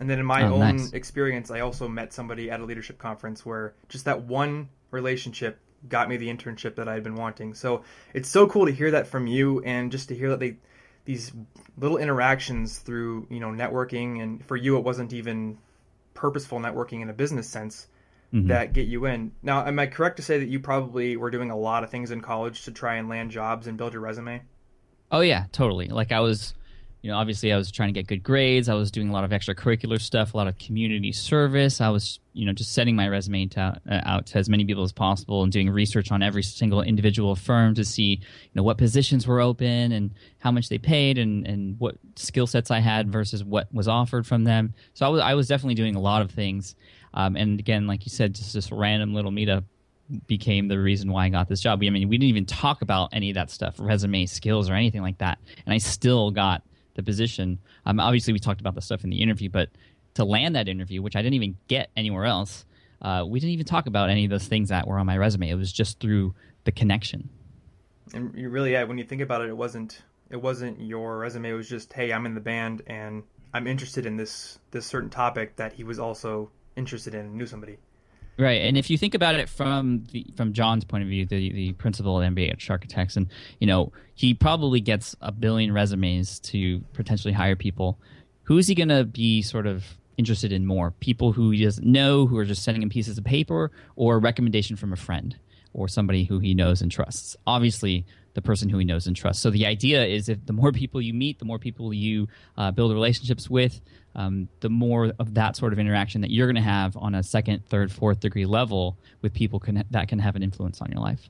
And 0.00 0.10
then 0.10 0.18
in 0.18 0.26
my 0.26 0.42
oh, 0.42 0.54
own 0.54 0.78
nice. 0.78 0.92
experience, 0.94 1.52
I 1.52 1.60
also 1.60 1.86
met 1.86 2.12
somebody 2.12 2.50
at 2.50 2.58
a 2.58 2.64
leadership 2.64 2.98
conference 2.98 3.46
where 3.46 3.76
just 3.88 4.06
that 4.06 4.22
one 4.22 4.68
relationship 4.90 5.60
got 5.88 6.08
me 6.08 6.16
the 6.16 6.26
internship 6.26 6.74
that 6.74 6.88
I 6.88 6.94
had 6.94 7.04
been 7.04 7.14
wanting. 7.14 7.54
So 7.54 7.84
it's 8.14 8.28
so 8.28 8.48
cool 8.48 8.66
to 8.66 8.72
hear 8.72 8.90
that 8.90 9.06
from 9.06 9.28
you, 9.28 9.62
and 9.62 9.92
just 9.92 10.08
to 10.08 10.16
hear 10.16 10.30
that 10.30 10.40
they 10.40 10.56
these 11.04 11.32
little 11.78 11.98
interactions 11.98 12.80
through 12.80 13.28
you 13.30 13.38
know 13.38 13.50
networking, 13.50 14.20
and 14.20 14.44
for 14.44 14.56
you 14.56 14.76
it 14.76 14.82
wasn't 14.82 15.12
even 15.12 15.58
purposeful 16.16 16.58
networking 16.58 17.02
in 17.02 17.10
a 17.10 17.12
business 17.12 17.48
sense 17.48 17.86
mm-hmm. 18.32 18.48
that 18.48 18.72
get 18.72 18.88
you 18.88 19.06
in. 19.06 19.32
Now, 19.42 19.64
am 19.64 19.78
I 19.78 19.86
correct 19.86 20.16
to 20.16 20.22
say 20.22 20.38
that 20.38 20.48
you 20.48 20.58
probably 20.58 21.16
were 21.16 21.30
doing 21.30 21.50
a 21.50 21.56
lot 21.56 21.84
of 21.84 21.90
things 21.90 22.10
in 22.10 22.20
college 22.20 22.64
to 22.64 22.72
try 22.72 22.96
and 22.96 23.08
land 23.08 23.30
jobs 23.30 23.66
and 23.66 23.78
build 23.78 23.92
your 23.92 24.02
resume? 24.02 24.42
Oh 25.12 25.20
yeah, 25.20 25.44
totally. 25.52 25.88
Like 25.88 26.10
I 26.10 26.20
was, 26.20 26.54
you 27.06 27.12
know, 27.12 27.18
obviously 27.18 27.52
I 27.52 27.56
was 27.56 27.70
trying 27.70 27.90
to 27.90 27.92
get 27.92 28.08
good 28.08 28.24
grades. 28.24 28.68
I 28.68 28.74
was 28.74 28.90
doing 28.90 29.10
a 29.10 29.12
lot 29.12 29.22
of 29.22 29.30
extracurricular 29.30 30.00
stuff, 30.00 30.34
a 30.34 30.36
lot 30.36 30.48
of 30.48 30.58
community 30.58 31.12
service. 31.12 31.80
I 31.80 31.88
was, 31.88 32.18
you 32.32 32.44
know, 32.44 32.52
just 32.52 32.72
sending 32.72 32.96
my 32.96 33.06
resume 33.06 33.46
to, 33.46 33.80
uh, 33.88 34.00
out 34.04 34.26
to 34.26 34.38
as 34.38 34.48
many 34.48 34.64
people 34.64 34.82
as 34.82 34.90
possible 34.90 35.44
and 35.44 35.52
doing 35.52 35.70
research 35.70 36.10
on 36.10 36.20
every 36.20 36.42
single 36.42 36.82
individual 36.82 37.36
firm 37.36 37.76
to 37.76 37.84
see, 37.84 38.14
you 38.14 38.50
know, 38.54 38.64
what 38.64 38.76
positions 38.76 39.24
were 39.24 39.40
open 39.40 39.92
and 39.92 40.14
how 40.40 40.50
much 40.50 40.68
they 40.68 40.78
paid 40.78 41.16
and, 41.16 41.46
and 41.46 41.78
what 41.78 41.94
skill 42.16 42.48
sets 42.48 42.72
I 42.72 42.80
had 42.80 43.08
versus 43.08 43.44
what 43.44 43.72
was 43.72 43.86
offered 43.86 44.26
from 44.26 44.42
them. 44.42 44.74
So 44.94 45.06
I 45.06 45.08
was 45.08 45.20
I 45.20 45.34
was 45.34 45.46
definitely 45.46 45.76
doing 45.76 45.94
a 45.94 46.00
lot 46.00 46.22
of 46.22 46.32
things. 46.32 46.74
Um, 47.14 47.36
and 47.36 47.60
again, 47.60 47.86
like 47.86 48.04
you 48.04 48.10
said, 48.10 48.34
just 48.34 48.52
this 48.52 48.72
random 48.72 49.14
little 49.14 49.30
meetup 49.30 49.62
became 50.26 50.66
the 50.66 50.80
reason 50.80 51.12
why 51.12 51.26
I 51.26 51.28
got 51.28 51.48
this 51.48 51.60
job. 51.60 51.84
I 51.84 51.88
mean, 51.88 52.08
we 52.08 52.18
didn't 52.18 52.30
even 52.30 52.46
talk 52.46 52.82
about 52.82 53.10
any 53.12 53.30
of 53.30 53.36
that 53.36 53.52
stuff, 53.52 53.76
resume 53.78 54.26
skills 54.26 54.68
or 54.68 54.74
anything 54.74 55.02
like 55.02 55.18
that, 55.18 55.38
and 55.64 55.72
I 55.72 55.78
still 55.78 56.32
got 56.32 56.64
the 56.96 57.02
position. 57.02 57.58
Um, 57.84 58.00
obviously, 58.00 58.32
we 58.32 58.38
talked 58.38 58.60
about 58.60 58.74
the 58.74 58.82
stuff 58.82 59.04
in 59.04 59.10
the 59.10 59.22
interview, 59.22 59.48
but 59.48 59.70
to 60.14 60.24
land 60.24 60.56
that 60.56 60.68
interview, 60.68 61.02
which 61.02 61.16
I 61.16 61.22
didn't 61.22 61.34
even 61.34 61.56
get 61.68 61.90
anywhere 61.96 62.24
else, 62.24 62.64
uh, 63.02 63.24
we 63.26 63.38
didn't 63.38 63.52
even 63.52 63.66
talk 63.66 63.86
about 63.86 64.10
any 64.10 64.24
of 64.24 64.30
those 64.30 64.46
things 64.46 64.70
that 64.70 64.86
were 64.86 64.98
on 64.98 65.06
my 65.06 65.16
resume. 65.16 65.48
It 65.48 65.54
was 65.54 65.72
just 65.72 66.00
through 66.00 66.34
the 66.64 66.72
connection. 66.72 67.28
And 68.14 68.34
you 68.34 68.48
really, 68.48 68.72
yeah, 68.72 68.84
when 68.84 68.98
you 68.98 69.04
think 69.04 69.22
about 69.22 69.42
it, 69.42 69.48
it 69.48 69.56
wasn't 69.56 70.02
it 70.30 70.40
wasn't 70.40 70.80
your 70.80 71.18
resume. 71.18 71.50
It 71.50 71.54
was 71.54 71.68
just, 71.68 71.92
hey, 71.92 72.12
I'm 72.12 72.26
in 72.26 72.34
the 72.34 72.40
band 72.40 72.82
and 72.86 73.22
I'm 73.54 73.66
interested 73.66 74.06
in 74.06 74.16
this 74.16 74.58
this 74.70 74.86
certain 74.86 75.10
topic 75.10 75.56
that 75.56 75.72
he 75.72 75.84
was 75.84 75.98
also 75.98 76.50
interested 76.76 77.14
in 77.14 77.26
and 77.26 77.34
knew 77.34 77.46
somebody. 77.46 77.78
Right, 78.38 78.62
and 78.62 78.76
if 78.76 78.90
you 78.90 78.98
think 78.98 79.14
about 79.14 79.34
it 79.36 79.48
from 79.48 80.04
the, 80.12 80.26
from 80.36 80.52
John's 80.52 80.84
point 80.84 81.02
of 81.02 81.08
view, 81.08 81.24
the 81.24 81.50
the 81.52 81.72
principal 81.72 82.20
at 82.20 82.30
MBH 82.34 82.68
Architects, 82.68 83.16
and 83.16 83.28
you 83.60 83.66
know 83.66 83.92
he 84.14 84.34
probably 84.34 84.80
gets 84.80 85.16
a 85.22 85.32
billion 85.32 85.72
resumes 85.72 86.38
to 86.40 86.80
potentially 86.92 87.32
hire 87.32 87.56
people. 87.56 87.98
Who 88.42 88.58
is 88.58 88.68
he 88.68 88.74
going 88.74 88.90
to 88.90 89.04
be 89.04 89.40
sort 89.40 89.66
of 89.66 89.84
interested 90.18 90.52
in 90.52 90.66
more? 90.66 90.90
People 91.00 91.32
who 91.32 91.50
he 91.50 91.64
doesn't 91.64 91.86
know, 91.86 92.26
who 92.26 92.36
are 92.36 92.44
just 92.44 92.62
sending 92.62 92.82
him 92.82 92.90
pieces 92.90 93.16
of 93.16 93.24
paper, 93.24 93.70
or 93.96 94.16
a 94.16 94.18
recommendation 94.18 94.76
from 94.76 94.92
a 94.92 94.96
friend 94.96 95.36
or 95.76 95.88
somebody 95.88 96.24
who 96.24 96.38
he 96.38 96.54
knows 96.54 96.80
and 96.80 96.90
trusts. 96.90 97.36
Obviously, 97.46 98.06
the 98.32 98.40
person 98.40 98.68
who 98.68 98.78
he 98.78 98.84
knows 98.84 99.06
and 99.06 99.14
trusts. 99.14 99.42
So 99.42 99.50
the 99.50 99.66
idea 99.66 100.04
is 100.04 100.28
if 100.28 100.44
the 100.46 100.54
more 100.54 100.72
people 100.72 101.02
you 101.02 101.12
meet, 101.12 101.38
the 101.38 101.44
more 101.44 101.58
people 101.58 101.92
you 101.92 102.28
uh, 102.56 102.70
build 102.70 102.92
relationships 102.92 103.50
with, 103.50 103.80
um, 104.16 104.48
the 104.60 104.70
more 104.70 105.12
of 105.18 105.34
that 105.34 105.56
sort 105.56 105.72
of 105.72 105.78
interaction 105.78 106.22
that 106.22 106.30
you're 106.30 106.46
going 106.46 106.56
to 106.56 106.62
have 106.62 106.96
on 106.96 107.14
a 107.14 107.22
second, 107.22 107.64
third, 107.66 107.92
fourth 107.92 108.18
degree 108.18 108.46
level 108.46 108.98
with 109.20 109.32
people 109.32 109.60
can, 109.60 109.84
that 109.90 110.08
can 110.08 110.18
have 110.18 110.34
an 110.34 110.42
influence 110.42 110.80
on 110.80 110.90
your 110.90 111.00
life. 111.00 111.28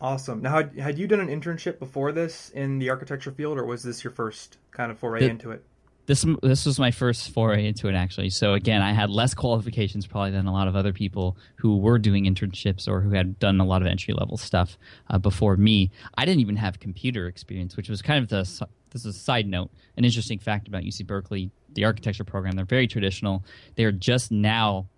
Awesome. 0.00 0.42
Now, 0.42 0.56
had, 0.56 0.78
had 0.78 0.98
you 0.98 1.06
done 1.06 1.20
an 1.20 1.28
internship 1.28 1.78
before 1.78 2.12
this 2.12 2.50
in 2.50 2.78
the 2.78 2.90
architecture 2.90 3.32
field, 3.32 3.58
or 3.58 3.64
was 3.64 3.82
this 3.82 4.04
your 4.04 4.12
first 4.12 4.58
kind 4.70 4.92
of 4.92 4.98
foray 4.98 5.20
the, 5.20 5.26
into 5.26 5.50
it? 5.50 5.64
This 6.06 6.24
this 6.42 6.66
was 6.66 6.78
my 6.78 6.90
first 6.90 7.30
foray 7.30 7.66
into 7.66 7.86
it 7.88 7.94
actually. 7.94 8.30
So 8.30 8.54
again, 8.54 8.82
I 8.82 8.92
had 8.92 9.10
less 9.10 9.32
qualifications 9.32 10.06
probably 10.06 10.32
than 10.32 10.46
a 10.46 10.52
lot 10.52 10.66
of 10.66 10.74
other 10.74 10.92
people 10.92 11.36
who 11.56 11.76
were 11.76 11.98
doing 11.98 12.24
internships 12.24 12.88
or 12.88 13.00
who 13.00 13.10
had 13.10 13.38
done 13.38 13.60
a 13.60 13.64
lot 13.64 13.82
of 13.82 13.88
entry 13.88 14.14
level 14.14 14.36
stuff 14.36 14.78
uh, 15.08 15.18
before 15.18 15.56
me. 15.56 15.90
I 16.16 16.24
didn't 16.24 16.40
even 16.40 16.56
have 16.56 16.80
computer 16.80 17.26
experience, 17.26 17.76
which 17.76 17.88
was 17.88 18.02
kind 18.02 18.22
of 18.22 18.28
the 18.28 18.66
this 18.90 19.04
is 19.04 19.16
a 19.16 19.18
side 19.18 19.46
note, 19.46 19.70
an 19.96 20.04
interesting 20.04 20.38
fact 20.38 20.68
about 20.68 20.82
UC 20.82 21.06
Berkeley, 21.06 21.50
the 21.74 21.84
architecture 21.84 22.24
program. 22.24 22.56
They're 22.56 22.64
very 22.64 22.86
traditional. 22.86 23.44
They're 23.76 23.92
just 23.92 24.30
now 24.30 24.88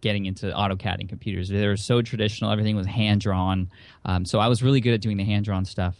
getting 0.00 0.26
into 0.26 0.46
AutoCAD 0.46 1.00
and 1.00 1.08
computers. 1.08 1.48
They 1.48 1.66
were 1.66 1.76
so 1.76 2.02
traditional. 2.02 2.50
Everything 2.50 2.76
was 2.76 2.86
hand 2.86 3.20
drawn. 3.20 3.70
Um, 4.04 4.24
so 4.24 4.38
I 4.38 4.48
was 4.48 4.62
really 4.62 4.80
good 4.80 4.94
at 4.94 5.00
doing 5.00 5.16
the 5.16 5.24
hand 5.24 5.44
drawn 5.44 5.64
stuff. 5.64 5.96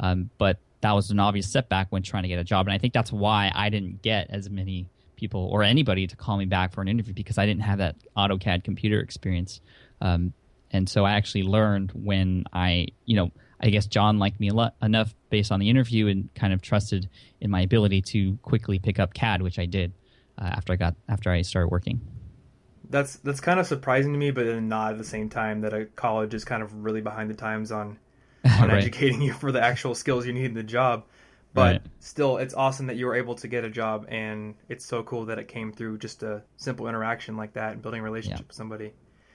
Um, 0.00 0.30
but 0.38 0.58
that 0.82 0.92
was 0.92 1.10
an 1.10 1.18
obvious 1.18 1.50
setback 1.50 1.88
when 1.90 2.02
trying 2.02 2.24
to 2.24 2.28
get 2.28 2.38
a 2.38 2.44
job. 2.44 2.66
And 2.66 2.74
I 2.74 2.78
think 2.78 2.92
that's 2.92 3.12
why 3.12 3.50
I 3.54 3.70
didn't 3.70 4.02
get 4.02 4.28
as 4.30 4.50
many 4.50 4.88
people 5.16 5.48
or 5.50 5.62
anybody 5.62 6.06
to 6.06 6.16
call 6.16 6.36
me 6.36 6.44
back 6.44 6.72
for 6.72 6.82
an 6.82 6.88
interview 6.88 7.14
because 7.14 7.38
I 7.38 7.46
didn't 7.46 7.62
have 7.62 7.78
that 7.78 7.96
AutoCAD 8.16 8.62
computer 8.62 9.00
experience. 9.00 9.60
Um, 10.00 10.34
and 10.70 10.88
so 10.88 11.04
I 11.04 11.12
actually 11.12 11.44
learned 11.44 11.92
when 11.94 12.44
I, 12.52 12.88
you 13.06 13.16
know, 13.16 13.30
I 13.60 13.70
guess 13.70 13.86
John 13.86 14.18
liked 14.18 14.38
me 14.38 14.50
lot, 14.50 14.74
enough 14.82 15.14
based 15.30 15.50
on 15.50 15.60
the 15.60 15.70
interview 15.70 16.08
and 16.08 16.28
kind 16.34 16.52
of 16.52 16.62
trusted 16.62 17.08
in 17.40 17.50
my 17.50 17.62
ability 17.62 18.02
to 18.02 18.36
quickly 18.42 18.78
pick 18.78 18.98
up 18.98 19.14
CAD, 19.14 19.42
which 19.42 19.58
I 19.58 19.66
did 19.66 19.92
uh, 20.38 20.44
after 20.44 20.72
I 20.72 20.76
got 20.76 20.94
after 21.08 21.30
I 21.30 21.42
started 21.42 21.68
working 21.68 22.00
that's 22.90 23.16
that's 23.16 23.40
kind 23.40 23.60
of 23.60 23.66
surprising 23.66 24.12
to 24.12 24.18
me, 24.18 24.30
but 24.30 24.46
then 24.46 24.68
not 24.68 24.92
at 24.92 24.98
the 24.98 25.04
same 25.04 25.28
time 25.28 25.60
that 25.62 25.72
a 25.72 25.86
college 25.86 26.34
is 26.34 26.44
kind 26.44 26.62
of 26.62 26.84
really 26.84 27.00
behind 27.00 27.30
the 27.30 27.34
times 27.34 27.72
on 27.72 27.98
on 28.60 28.68
right. 28.68 28.78
educating 28.78 29.20
you 29.20 29.32
for 29.32 29.52
the 29.52 29.62
actual 29.62 29.94
skills 29.94 30.26
you 30.26 30.32
need 30.32 30.46
in 30.46 30.54
the 30.54 30.62
job. 30.62 31.04
But 31.54 31.62
right. 31.62 31.82
still, 32.00 32.36
it's 32.36 32.52
awesome 32.52 32.86
that 32.88 32.96
you 32.96 33.06
were 33.06 33.14
able 33.14 33.34
to 33.36 33.48
get 33.48 33.64
a 33.64 33.70
job, 33.70 34.06
and 34.08 34.54
it's 34.68 34.84
so 34.84 35.02
cool 35.02 35.24
that 35.26 35.38
it 35.38 35.48
came 35.48 35.72
through 35.72 35.98
just 35.98 36.22
a 36.22 36.42
simple 36.58 36.86
interaction 36.86 37.36
like 37.36 37.54
that 37.54 37.72
and 37.72 37.82
building 37.82 38.00
a 38.00 38.04
relationship 38.04 38.40
yeah. 38.40 38.46
with 38.46 38.56
somebody. 38.56 38.92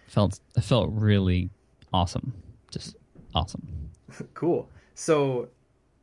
Felt 0.07 0.39
it 0.55 0.63
felt 0.63 0.91
really 0.91 1.49
awesome, 1.91 2.33
just 2.69 2.95
awesome. 3.33 3.89
cool. 4.33 4.69
So 4.93 5.49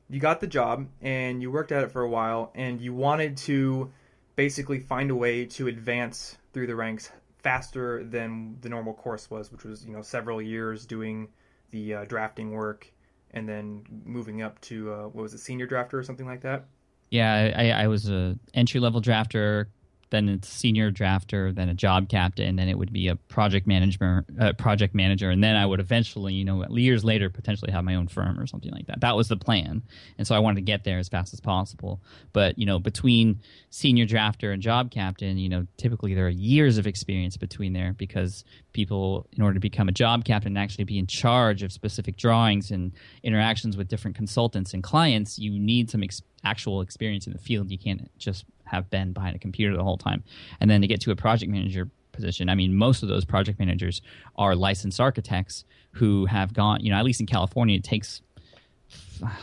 you 0.09 0.21
got 0.21 0.41
the 0.41 0.47
job 0.47 0.89
and 1.01 1.43
you 1.43 1.51
worked 1.51 1.73
at 1.73 1.83
it 1.83 1.93
for 1.93 2.03
a 2.03 2.09
while, 2.09 2.53
and 2.55 2.81
you 2.81 2.95
wanted 2.95 3.37
to 3.39 3.91
basically 4.37 4.81
find 4.81 5.11
a 5.11 5.15
way 5.15 5.45
to 5.45 5.67
advance 5.69 6.37
through 6.53 6.67
the 6.67 6.77
ranks 6.77 7.11
faster 7.43 8.05
than 8.05 8.57
the 8.61 8.69
normal 8.69 8.95
course 8.95 9.31
was, 9.31 9.53
which 9.53 9.65
was 9.65 9.85
you 9.85 9.93
know 9.93 10.03
several 10.03 10.41
years 10.41 10.87
doing 10.87 11.29
the 11.71 11.95
uh, 11.95 12.05
drafting 12.05 12.53
work 12.53 12.91
and 13.33 13.49
then 13.49 13.85
moving 14.05 14.43
up 14.43 14.61
to 14.63 14.93
uh, 14.93 15.03
what 15.05 15.23
was 15.23 15.35
it, 15.35 15.39
senior 15.39 15.67
drafter 15.67 15.95
or 15.95 16.03
something 16.03 16.27
like 16.27 16.41
that. 16.43 16.65
Yeah, 17.11 17.53
I, 17.57 17.71
I 17.71 17.87
was 17.87 18.09
a 18.11 18.39
entry 18.55 18.81
level 18.81 19.01
drafter, 19.01 19.67
then 20.11 20.29
it's 20.29 20.49
senior 20.49 20.91
drafter, 20.91 21.55
then 21.55 21.69
a 21.69 21.75
job 21.75 22.09
captain, 22.09 22.57
then 22.57 22.69
it 22.69 22.79
would 22.79 22.93
be 22.93 23.09
a 23.09 23.17
project 23.17 23.67
manager, 23.67 24.25
uh, 24.41 24.53
project 24.55 24.95
manager, 24.95 25.31
and 25.31 25.43
then 25.43 25.57
I 25.57 25.67
would 25.67 25.81
eventually, 25.81 26.35
you 26.35 26.45
know, 26.45 26.67
years 26.71 27.05
later, 27.05 27.29
potentially 27.31 27.73
have 27.73 27.85
my 27.85 27.95
own 27.95 28.09
firm 28.09 28.39
or 28.39 28.47
something 28.47 28.73
like 28.73 28.87
that. 28.87 29.01
That 29.01 29.17
was 29.17 29.29
the 29.29 29.37
plan, 29.37 29.83
and 30.17 30.27
so 30.27 30.35
I 30.35 30.39
wanted 30.39 30.57
to 30.57 30.63
get 30.63 30.85
there 30.85 30.99
as 30.99 31.09
fast 31.09 31.33
as 31.33 31.41
possible. 31.41 32.01
But 32.33 32.59
you 32.59 32.67
know, 32.67 32.79
between 32.79 33.41
senior 33.71 34.07
drafter 34.07 34.53
and 34.53 34.63
job 34.63 34.91
captain, 34.91 35.39
you 35.39 35.49
know, 35.49 35.67
typically 35.77 36.15
there 36.15 36.27
are 36.27 36.31
years 36.31 36.79
of 36.79 36.87
experience 36.87 37.37
between 37.37 37.73
there 37.73 37.93
because 37.93 38.45
people, 38.73 39.27
in 39.37 39.43
order 39.43 39.55
to 39.55 39.61
become 39.61 39.89
a 39.89 39.93
job 39.93 40.25
captain 40.25 40.53
and 40.53 40.59
actually 40.59 40.85
be 40.85 40.99
in 40.99 41.07
charge 41.07 41.63
of 41.63 41.73
specific 41.73 42.17
drawings 42.17 42.71
and 42.71 42.93
interactions 43.23 43.77
with 43.77 43.89
different 43.89 44.17
consultants 44.17 44.73
and 44.73 44.83
clients, 44.83 45.39
you 45.39 45.59
need 45.59 45.91
some 45.91 46.03
ex- 46.03 46.23
actual 46.45 46.81
experience 46.81 47.27
in 47.27 47.33
the 47.33 47.39
field. 47.39 47.71
You 47.71 47.79
can't 47.79 48.11
just 48.19 48.45
have 48.71 48.91
been 48.91 49.13
behind 49.13 49.37
a 49.37 49.39
computer 49.39 49.77
the 49.77 49.85
whole 49.85 49.99
time. 49.99 50.23
And 50.61 50.71
then 50.71 50.81
to 50.81 50.87
get 50.87 51.01
to 51.03 51.11
a 51.11 51.17
project 51.17 51.51
manager 51.51 51.89
position, 52.13 52.49
I 52.49 52.55
mean, 52.55 52.75
most 52.75 53.03
of 53.03 53.09
those 53.09 53.25
project 53.25 53.59
managers 53.59 54.03
are 54.37 54.55
licensed 54.55 55.01
architects 55.01 55.65
who 55.93 56.27
have 56.27 56.53
gone, 56.53 56.81
you 56.81 56.91
know, 56.91 56.97
at 56.97 57.05
least 57.05 57.21
in 57.21 57.27
California, 57.27 57.77
it 57.77 57.85
takes 57.85 58.23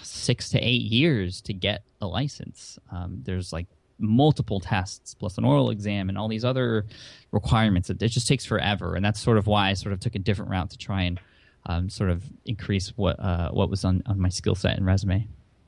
six 0.02 0.50
to 0.50 0.60
eight 0.60 0.82
years 0.82 1.42
to 1.42 1.54
get 1.54 1.84
a 2.02 2.08
license. 2.08 2.80
Um, 2.92 3.22
there's 3.24 3.52
like 3.52 3.68
multiple 3.98 4.60
tests 4.60 5.14
plus 5.14 5.38
an 5.38 5.46
oral 5.46 5.70
exam 5.70 6.10
and 6.10 6.18
all 6.18 6.28
these 6.28 6.46
other 6.46 6.86
requirements. 7.32 7.90
It, 7.90 8.02
it, 8.02 8.10
just 8.10 8.28
takes 8.28 8.46
forever, 8.46 8.96
and 8.96 9.04
that's 9.04 9.20
sort 9.20 9.38
of 9.38 9.48
why 9.48 9.70
I 9.70 9.74
sort 9.74 9.94
of 9.94 10.00
took 10.00 10.16
a 10.16 10.20
different 10.20 10.52
route 10.52 10.70
to 10.72 10.78
try 10.78 11.04
and 11.04 11.20
um, 11.66 11.90
sort 11.90 12.10
of 12.10 12.24
increase 12.46 12.90
what 12.96 13.20
uh, 13.20 13.50
what 13.52 13.70
was 13.70 13.84
on, 13.86 14.04
on 14.06 14.20
my 14.20 14.30
skill 14.30 14.56
set 14.56 14.78
and 14.78 14.86
resume. 14.86 15.28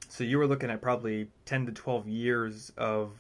So 0.10 0.24
you 0.24 0.38
were 0.38 0.48
looking 0.48 0.70
at 0.70 0.82
probably 0.82 1.28
ten 1.46 1.66
to 1.66 1.72
twelve 1.72 2.08
years 2.08 2.72
of 2.78 3.12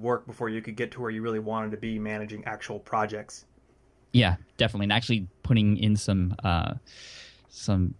work 0.00 0.26
before 0.26 0.48
you 0.48 0.60
could 0.60 0.76
get 0.76 0.92
to 0.92 1.00
where 1.00 1.10
you 1.10 1.22
really 1.22 1.38
wanted 1.38 1.70
to 1.70 1.76
be 1.76 1.98
managing 1.98 2.44
actual 2.44 2.78
projects. 2.78 3.44
Yeah, 4.12 4.36
definitely, 4.56 4.84
and 4.84 4.92
actually 4.92 5.28
putting 5.42 5.76
in 5.76 5.96
some 5.96 6.34
uh, 6.42 6.74
some 7.48 7.94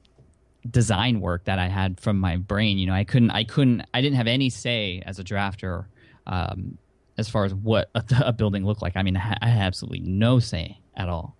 design 0.68 1.20
work 1.20 1.44
that 1.44 1.58
I 1.58 1.68
had 1.68 2.00
from 2.00 2.18
my 2.18 2.36
brain. 2.36 2.78
You 2.78 2.86
know, 2.86 2.94
I 2.94 3.04
couldn't, 3.04 3.30
I 3.30 3.44
couldn't, 3.44 3.84
I 3.94 4.00
didn't 4.00 4.16
have 4.16 4.26
any 4.26 4.50
say 4.50 5.02
as 5.04 5.18
a 5.18 5.24
drafter 5.24 5.86
um, 6.26 6.78
as 7.16 7.28
far 7.28 7.44
as 7.44 7.54
what 7.54 7.90
a, 7.94 8.04
a, 8.26 8.32
building 8.32 8.64
looked 8.64 8.82
like. 8.82 8.96
I 8.96 9.02
mean, 9.02 9.16
I 9.16 9.48
had 9.48 9.62
absolutely 9.62 10.00
no 10.00 10.38
say 10.38 10.78
at 10.96 11.08
all. 11.08 11.36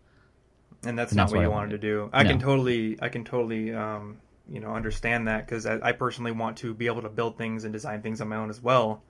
And 0.85 0.99
that's 0.99 1.13
and 1.13 1.17
not 1.17 1.25
that's 1.25 1.33
what, 1.33 1.39
what 1.39 1.45
you 1.45 1.51
wanted 1.51 1.71
to 1.71 1.79
do. 1.79 2.11
I 2.13 2.23
no. 2.23 2.31
can 2.31 2.39
totally, 2.39 2.99
I 3.03 3.09
can 3.09 3.25
totally, 3.25 3.75
um, 3.75 4.19
you 4.49 4.61
know, 4.61 4.75
understand 4.75 5.29
that 5.29 5.47
because 5.47 5.67
I, 5.67 5.79
I 5.83 5.93
personally 5.93 6.33
want 6.33 6.59
to 6.59 6.73
be 6.73 6.87
able 6.87 7.03
to 7.03 7.09
build 7.09 7.37
things 7.37 7.65
and 7.65 7.73
design 7.73 8.03
things 8.03 8.21
on 8.21 8.29
my 8.29 8.37
own 8.37 8.51
as 8.51 8.63
well. 8.63 9.03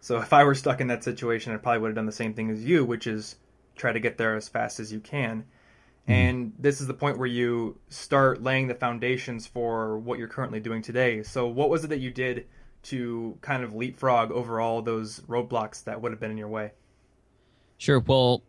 So 0.00 0.18
if 0.18 0.32
I 0.32 0.44
were 0.44 0.54
stuck 0.54 0.80
in 0.80 0.86
that 0.88 1.04
situation, 1.04 1.52
I 1.52 1.58
probably 1.58 1.80
would 1.80 1.88
have 1.88 1.96
done 1.96 2.06
the 2.06 2.12
same 2.12 2.34
thing 2.34 2.50
as 2.50 2.64
you, 2.64 2.84
which 2.84 3.06
is 3.06 3.36
try 3.76 3.92
to 3.92 4.00
get 4.00 4.18
there 4.18 4.34
as 4.34 4.48
fast 4.48 4.80
as 4.80 4.92
you 4.92 5.00
can. 5.00 5.42
Mm-hmm. 6.02 6.12
And 6.12 6.52
this 6.58 6.80
is 6.80 6.86
the 6.86 6.94
point 6.94 7.18
where 7.18 7.28
you 7.28 7.78
start 7.88 8.42
laying 8.42 8.66
the 8.66 8.74
foundations 8.74 9.46
for 9.46 9.98
what 9.98 10.18
you're 10.18 10.28
currently 10.28 10.60
doing 10.60 10.82
today. 10.82 11.22
So 11.22 11.46
what 11.46 11.68
was 11.68 11.84
it 11.84 11.88
that 11.88 12.00
you 12.00 12.10
did 12.10 12.46
to 12.84 13.36
kind 13.42 13.62
of 13.62 13.74
leapfrog 13.74 14.32
over 14.32 14.58
all 14.58 14.80
those 14.80 15.20
roadblocks 15.20 15.84
that 15.84 16.00
would 16.00 16.12
have 16.12 16.20
been 16.20 16.30
in 16.30 16.38
your 16.38 16.48
way? 16.48 16.72
Sure. 17.76 18.00
Well, 18.00 18.42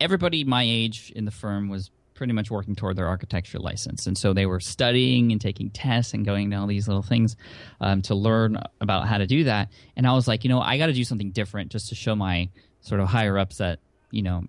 everybody 0.00 0.44
my 0.44 0.62
age 0.62 1.12
in 1.14 1.26
the 1.26 1.30
firm 1.30 1.68
was 1.68 1.90
pretty 2.14 2.32
much 2.32 2.50
working 2.50 2.74
toward 2.74 2.96
their 2.96 3.08
architecture 3.08 3.58
license. 3.58 4.06
And 4.06 4.16
so 4.16 4.32
they 4.32 4.46
were 4.46 4.60
studying 4.60 5.32
and 5.32 5.40
taking 5.40 5.70
tests 5.70 6.14
and 6.14 6.24
going 6.24 6.50
to 6.50 6.56
all 6.56 6.66
these 6.66 6.86
little 6.86 7.02
things 7.02 7.36
um, 7.80 8.02
to 8.02 8.14
learn 8.14 8.56
about 8.80 9.06
how 9.06 9.18
to 9.18 9.26
do 9.26 9.44
that. 9.44 9.70
And 9.96 10.06
I 10.06 10.12
was 10.12 10.28
like, 10.28 10.44
you 10.44 10.50
know, 10.50 10.60
I 10.60 10.78
got 10.78 10.86
to 10.86 10.92
do 10.92 11.04
something 11.04 11.32
different 11.32 11.72
just 11.72 11.88
to 11.88 11.94
show 11.94 12.14
my 12.14 12.50
sort 12.80 13.00
of 13.00 13.08
higher 13.08 13.38
ups 13.38 13.58
that, 13.58 13.80
you 14.10 14.22
know, 14.22 14.44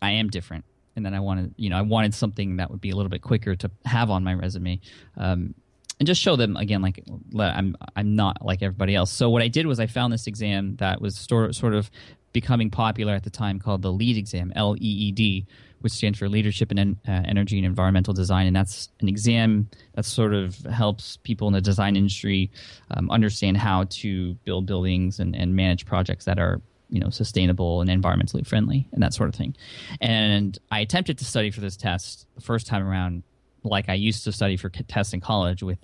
I 0.00 0.12
am 0.12 0.28
different. 0.28 0.64
And 0.96 1.04
then 1.04 1.14
I 1.14 1.20
wanted, 1.20 1.54
you 1.56 1.70
know, 1.70 1.76
I 1.76 1.82
wanted 1.82 2.14
something 2.14 2.56
that 2.56 2.70
would 2.70 2.80
be 2.80 2.90
a 2.90 2.96
little 2.96 3.10
bit 3.10 3.22
quicker 3.22 3.56
to 3.56 3.70
have 3.84 4.10
on 4.10 4.22
my 4.24 4.34
resume. 4.34 4.80
Um, 5.16 5.54
and 5.98 6.06
just 6.06 6.20
show 6.20 6.36
them 6.36 6.56
again, 6.56 6.80
like 6.80 7.04
I'm, 7.38 7.76
I'm 7.94 8.16
not 8.16 8.44
like 8.44 8.62
everybody 8.62 8.94
else. 8.94 9.10
So 9.10 9.28
what 9.28 9.42
I 9.42 9.48
did 9.48 9.66
was 9.66 9.78
I 9.78 9.86
found 9.86 10.12
this 10.12 10.26
exam 10.26 10.76
that 10.76 11.00
was 11.00 11.18
sort 11.18 11.74
of 11.74 11.90
becoming 12.32 12.70
popular 12.70 13.14
at 13.14 13.24
the 13.24 13.30
time 13.30 13.58
called 13.58 13.82
the 13.82 13.92
LEED 13.92 14.16
exam, 14.16 14.52
L 14.56 14.76
E 14.76 14.78
E 14.80 15.12
D, 15.12 15.46
which 15.80 15.92
stands 15.92 16.18
for 16.18 16.28
Leadership 16.28 16.70
in 16.70 16.78
uh, 16.78 17.10
Energy 17.24 17.58
and 17.58 17.66
Environmental 17.66 18.14
Design. 18.14 18.46
And 18.46 18.54
that's 18.54 18.88
an 19.00 19.08
exam 19.08 19.68
that 19.94 20.04
sort 20.04 20.34
of 20.34 20.56
helps 20.66 21.16
people 21.18 21.48
in 21.48 21.54
the 21.54 21.60
design 21.60 21.96
industry 21.96 22.50
um, 22.90 23.10
understand 23.10 23.56
how 23.56 23.84
to 23.90 24.34
build 24.44 24.66
buildings 24.66 25.20
and, 25.20 25.34
and 25.34 25.56
manage 25.56 25.86
projects 25.86 26.24
that 26.24 26.38
are 26.38 26.60
you 26.90 27.00
know 27.00 27.10
sustainable 27.10 27.80
and 27.80 27.88
environmentally 27.88 28.46
friendly 28.46 28.86
and 28.92 29.02
that 29.02 29.14
sort 29.14 29.28
of 29.28 29.34
thing. 29.34 29.56
And 30.00 30.58
I 30.70 30.80
attempted 30.80 31.18
to 31.18 31.24
study 31.24 31.50
for 31.50 31.60
this 31.60 31.76
test 31.76 32.26
the 32.34 32.40
first 32.40 32.66
time 32.66 32.86
around, 32.86 33.22
like 33.62 33.88
I 33.88 33.94
used 33.94 34.24
to 34.24 34.32
study 34.32 34.56
for 34.56 34.68
tests 34.68 35.12
in 35.12 35.20
college 35.20 35.62
with 35.62 35.78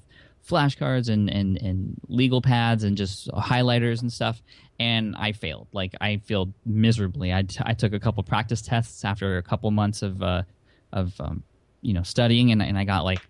flashcards 0.47 1.09
and, 1.09 1.29
and, 1.29 1.61
and 1.61 2.00
legal 2.09 2.41
pads 2.41 2.85
and 2.85 2.97
just 2.97 3.29
highlighters 3.33 4.00
and 4.00 4.12
stuff. 4.12 4.43
And 4.78 5.16
I 5.16 5.33
failed. 5.33 5.68
Like 5.73 5.95
I 6.00 6.18
failed 6.18 6.52
miserably. 6.64 7.33
I, 7.33 7.42
t- 7.42 7.61
I 7.64 7.73
took 7.73 7.92
a 7.92 8.00
couple 8.00 8.23
practice 8.23 8.61
tests 8.62 9.04
after 9.04 9.38
a 9.38 9.42
couple 9.42 9.71
months 9.71 10.02
of 10.02 10.23
uh, 10.23 10.42
of 10.92 11.18
um, 11.21 11.42
you 11.80 11.95
know 11.95 12.02
studying, 12.02 12.52
and 12.52 12.62
and 12.62 12.78
I 12.78 12.85
got 12.85 13.04
like 13.04 13.21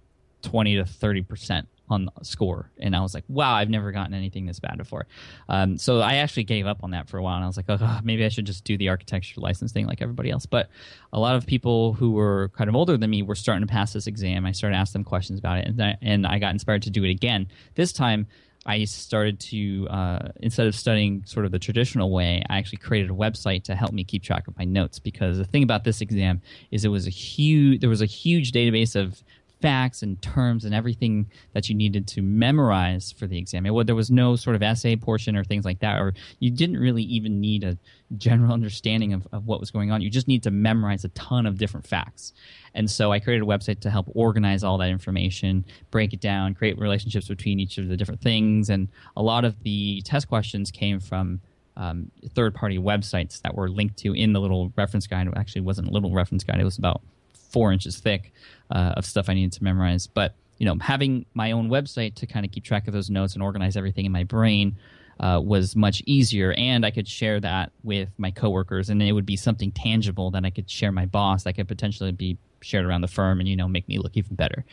twenty 0.43 0.77
to 0.77 0.85
thirty 0.85 1.23
percent 1.23 1.69
on 1.89 2.07
the 2.19 2.25
score. 2.25 2.71
And 2.79 2.97
i 2.97 3.01
was 3.01 3.15
like 3.15 3.25
wow 3.29 3.55
i've 3.55 3.71
never 3.71 3.93
gotten 3.93 4.15
anything 4.15 4.47
this 4.47 4.61
bad 4.61 4.77
before. 4.77 5.07
Um, 5.49 5.79
so 5.79 6.01
i 6.01 6.17
actually 6.17 6.45
gave 6.45 6.67
up 6.67 6.83
on 6.83 6.91
that 6.91 7.09
for 7.09 7.19
a 7.19 7.23
while 7.23 7.37
and 7.37 7.45
i 7.45 7.47
was 7.47 7.57
like 7.57 7.67
oh, 7.69 8.01
maybe 8.03 8.25
i 8.25 8.29
should 8.29 8.47
just 8.47 8.65
do 8.65 8.77
the 8.77 8.89
architecture 8.89 9.41
license 9.41 9.73
thing 9.73 9.87
like 9.87 10.03
everybody 10.03 10.31
else. 10.31 10.47
But 10.47 10.69
a 11.13 11.21
lot 11.21 11.37
of 11.37 11.47
people 11.47 11.93
who 11.93 12.13
were 12.13 12.51
kind 12.57 12.69
of 12.69 12.77
older 12.77 12.97
than 12.97 13.11
me 13.11 13.23
were 13.23 13.35
starting 13.35 13.67
to 13.67 13.71
pass 13.73 13.93
this 13.93 14.07
exam. 14.07 14.47
I 14.47 14.53
started 14.53 14.77
asking 14.77 15.01
them 15.01 15.05
questions 15.05 15.39
about 15.39 15.59
it 15.59 15.67
and 15.67 15.83
I, 15.83 15.97
and 16.03 16.27
I 16.27 16.39
got 16.39 16.53
inspired 16.53 16.83
to 16.83 16.91
do 16.91 17.05
it 17.05 17.11
again. 17.11 17.49
This 17.75 17.93
time 17.93 18.27
I 18.67 18.85
started 18.85 19.39
to 19.41 19.89
uh, 19.89 20.29
instead 20.41 20.67
of 20.67 20.75
studying 20.75 21.23
sort 21.25 21.47
of 21.47 21.53
the 21.53 21.59
traditional 21.59 22.11
way, 22.11 22.43
I 22.51 22.59
actually 22.59 22.79
created 22.79 23.11
a 23.11 23.15
website 23.15 23.63
to 23.65 23.77
help 23.77 23.93
me 23.93 24.03
keep 24.03 24.25
track 24.25 24.49
of 24.49 24.59
my 24.59 24.65
notes. 24.65 24.99
Because 24.99 25.39
the 25.39 25.45
thing 25.45 25.63
about 25.63 25.85
this 25.85 26.01
exam 26.01 26.43
is 26.73 26.85
it 26.85 26.89
was 26.89 27.07
a 27.07 27.11
huge 27.11 27.81
there 27.81 27.91
was 27.91 28.03
a 28.03 28.07
huge 28.07 28.53
database 28.53 28.97
of 28.97 29.23
facts 29.61 30.03
and 30.03 30.21
terms 30.21 30.65
and 30.65 30.75
everything 30.75 31.27
that 31.55 31.69
you 31.69 31.75
needed 31.75 32.07
to 32.07 32.23
memorize 32.23 33.13
for 33.13 33.27
the 33.27 33.39
exam. 33.39 33.65
It, 33.65 33.87
there 33.87 33.95
was 33.95 34.11
no 34.11 34.37
sort 34.37 34.55
of 34.55 34.63
essay 34.63 34.97
portion 34.97 35.37
or 35.37 35.45
things 35.45 35.65
like 35.65 35.81
that, 35.81 35.99
or 35.99 36.15
you 36.41 36.51
didn't 36.51 36.79
really 36.79 37.03
even 37.05 37.41
need 37.41 37.65
a 37.65 37.79
general 38.19 38.53
understanding 38.53 39.13
of, 39.13 39.27
of 39.33 39.47
what 39.47 39.61
was 39.61 39.71
going 39.71 39.91
on. 39.91 40.03
You 40.03 40.11
just 40.11 40.29
need 40.29 40.43
to 40.43 40.51
memorize 40.51 41.05
a 41.05 41.09
ton 41.11 41.47
of 41.47 41.59
different 41.59 41.87
facts. 41.87 42.33
And 42.75 42.91
so 42.91 43.13
I 43.13 43.21
created 43.21 43.43
a 43.43 43.47
website 43.47 43.81
to 43.81 43.91
help 43.91 44.07
organize 44.15 44.63
all 44.63 44.79
that 44.79 44.91
information, 44.91 45.65
break 45.91 46.13
it 46.13 46.21
down, 46.21 46.55
create 46.55 46.79
relationships 46.79 47.29
between 47.29 47.59
each 47.59 47.79
of 47.79 47.89
the 47.89 47.97
different 47.97 48.21
things. 48.21 48.69
And 48.69 48.89
a 49.17 49.23
lot 49.23 49.45
of 49.45 49.63
the 49.63 50.03
test 50.03 50.29
questions 50.29 50.71
came 50.71 51.01
from 51.01 51.41
um, 51.79 52.11
third 52.35 52.55
party 52.55 52.79
websites 52.79 53.41
that 53.43 53.55
were 53.55 53.69
linked 53.69 53.97
to 53.99 54.15
in 54.15 54.33
the 54.33 54.41
little 54.41 54.73
reference 54.77 55.07
guide. 55.07 55.27
It 55.27 55.35
actually 55.37 55.63
wasn't 55.63 55.89
a 55.89 55.91
little 55.91 56.13
reference 56.13 56.45
guide, 56.45 56.61
it 56.61 56.65
was 56.65 56.79
about 56.79 57.01
four 57.33 57.73
inches 57.73 57.99
thick 57.99 58.33
uh, 58.71 58.95
of 58.97 59.05
stuff 59.05 59.29
I 59.29 59.35
needed 59.35 59.53
to 59.53 59.65
memorize. 59.65 60.07
But 60.07 60.35
you 60.59 60.67
know, 60.67 60.77
having 60.81 61.27
my 61.35 61.53
own 61.53 61.69
website 61.69 62.15
to 62.17 62.27
kind 62.27 62.47
of 62.47 62.53
keep 62.53 62.65
track 62.65 62.87
of 62.87 62.95
those 62.95 63.11
notes 63.11 63.35
and 63.35 63.43
organize 63.43 63.77
everything 63.77 64.07
in 64.07 64.13
my 64.13 64.25
brain 64.25 64.77
uh, 65.21 65.41
was 65.43 65.77
much 65.77 66.03
easier, 66.07 66.53
and 66.55 66.85
I 66.85 66.91
could 66.91 67.09
share 67.09 67.41
that 67.41 67.73
with 67.83 68.09
my 68.19 68.31
coworkers, 68.31 68.91
and 68.91 69.03
it 69.03 69.13
would 69.13 69.27
be 69.27 69.37
something 69.37 69.71
tangible 69.73 70.31
that 70.33 70.45
I 70.45 70.51
could 70.51 70.71
share 70.71 70.93
my 70.93 71.07
boss 71.07 71.45
that 71.45 71.55
could 71.55 71.69
potentially 71.69 72.13
be 72.13 72.39
shared 72.61 72.85
around 72.85 73.03
the 73.03 73.09
firm, 73.09 73.41
and 73.41 73.49
you 73.49 73.57
know, 73.57 73.69
make 73.69 73.89
me 73.89 73.99
look 73.99 74.17
even 74.17 74.37
better. 74.37 74.65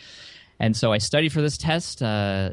And 0.60 0.76
so 0.76 0.94
I 0.94 0.98
studied 0.98 1.34
for 1.34 1.42
this 1.42 1.58
test. 1.58 2.02
Uh, 2.02 2.52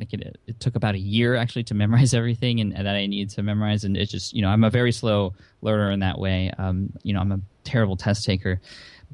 it, 0.00 0.38
it, 0.46 0.60
took 0.60 0.76
about 0.76 0.94
a 0.94 0.98
year 0.98 1.34
actually 1.34 1.64
to 1.64 1.74
memorize 1.82 2.14
everything 2.14 2.60
and, 2.60 2.74
and, 2.74 2.86
that 2.86 2.94
I 2.94 3.06
needed 3.06 3.30
to 3.30 3.42
memorize. 3.42 3.84
And 3.84 3.96
it's 3.96 4.10
just, 4.10 4.32
you 4.32 4.42
know, 4.42 4.48
I'm 4.48 4.64
a 4.64 4.70
very 4.70 4.92
slow 4.92 5.34
learner 5.62 5.90
in 5.90 6.00
that 6.00 6.18
way. 6.18 6.52
Um, 6.58 6.92
you 7.02 7.12
know, 7.12 7.20
I'm 7.20 7.32
a 7.32 7.40
terrible 7.64 7.96
test 7.96 8.24
taker. 8.24 8.60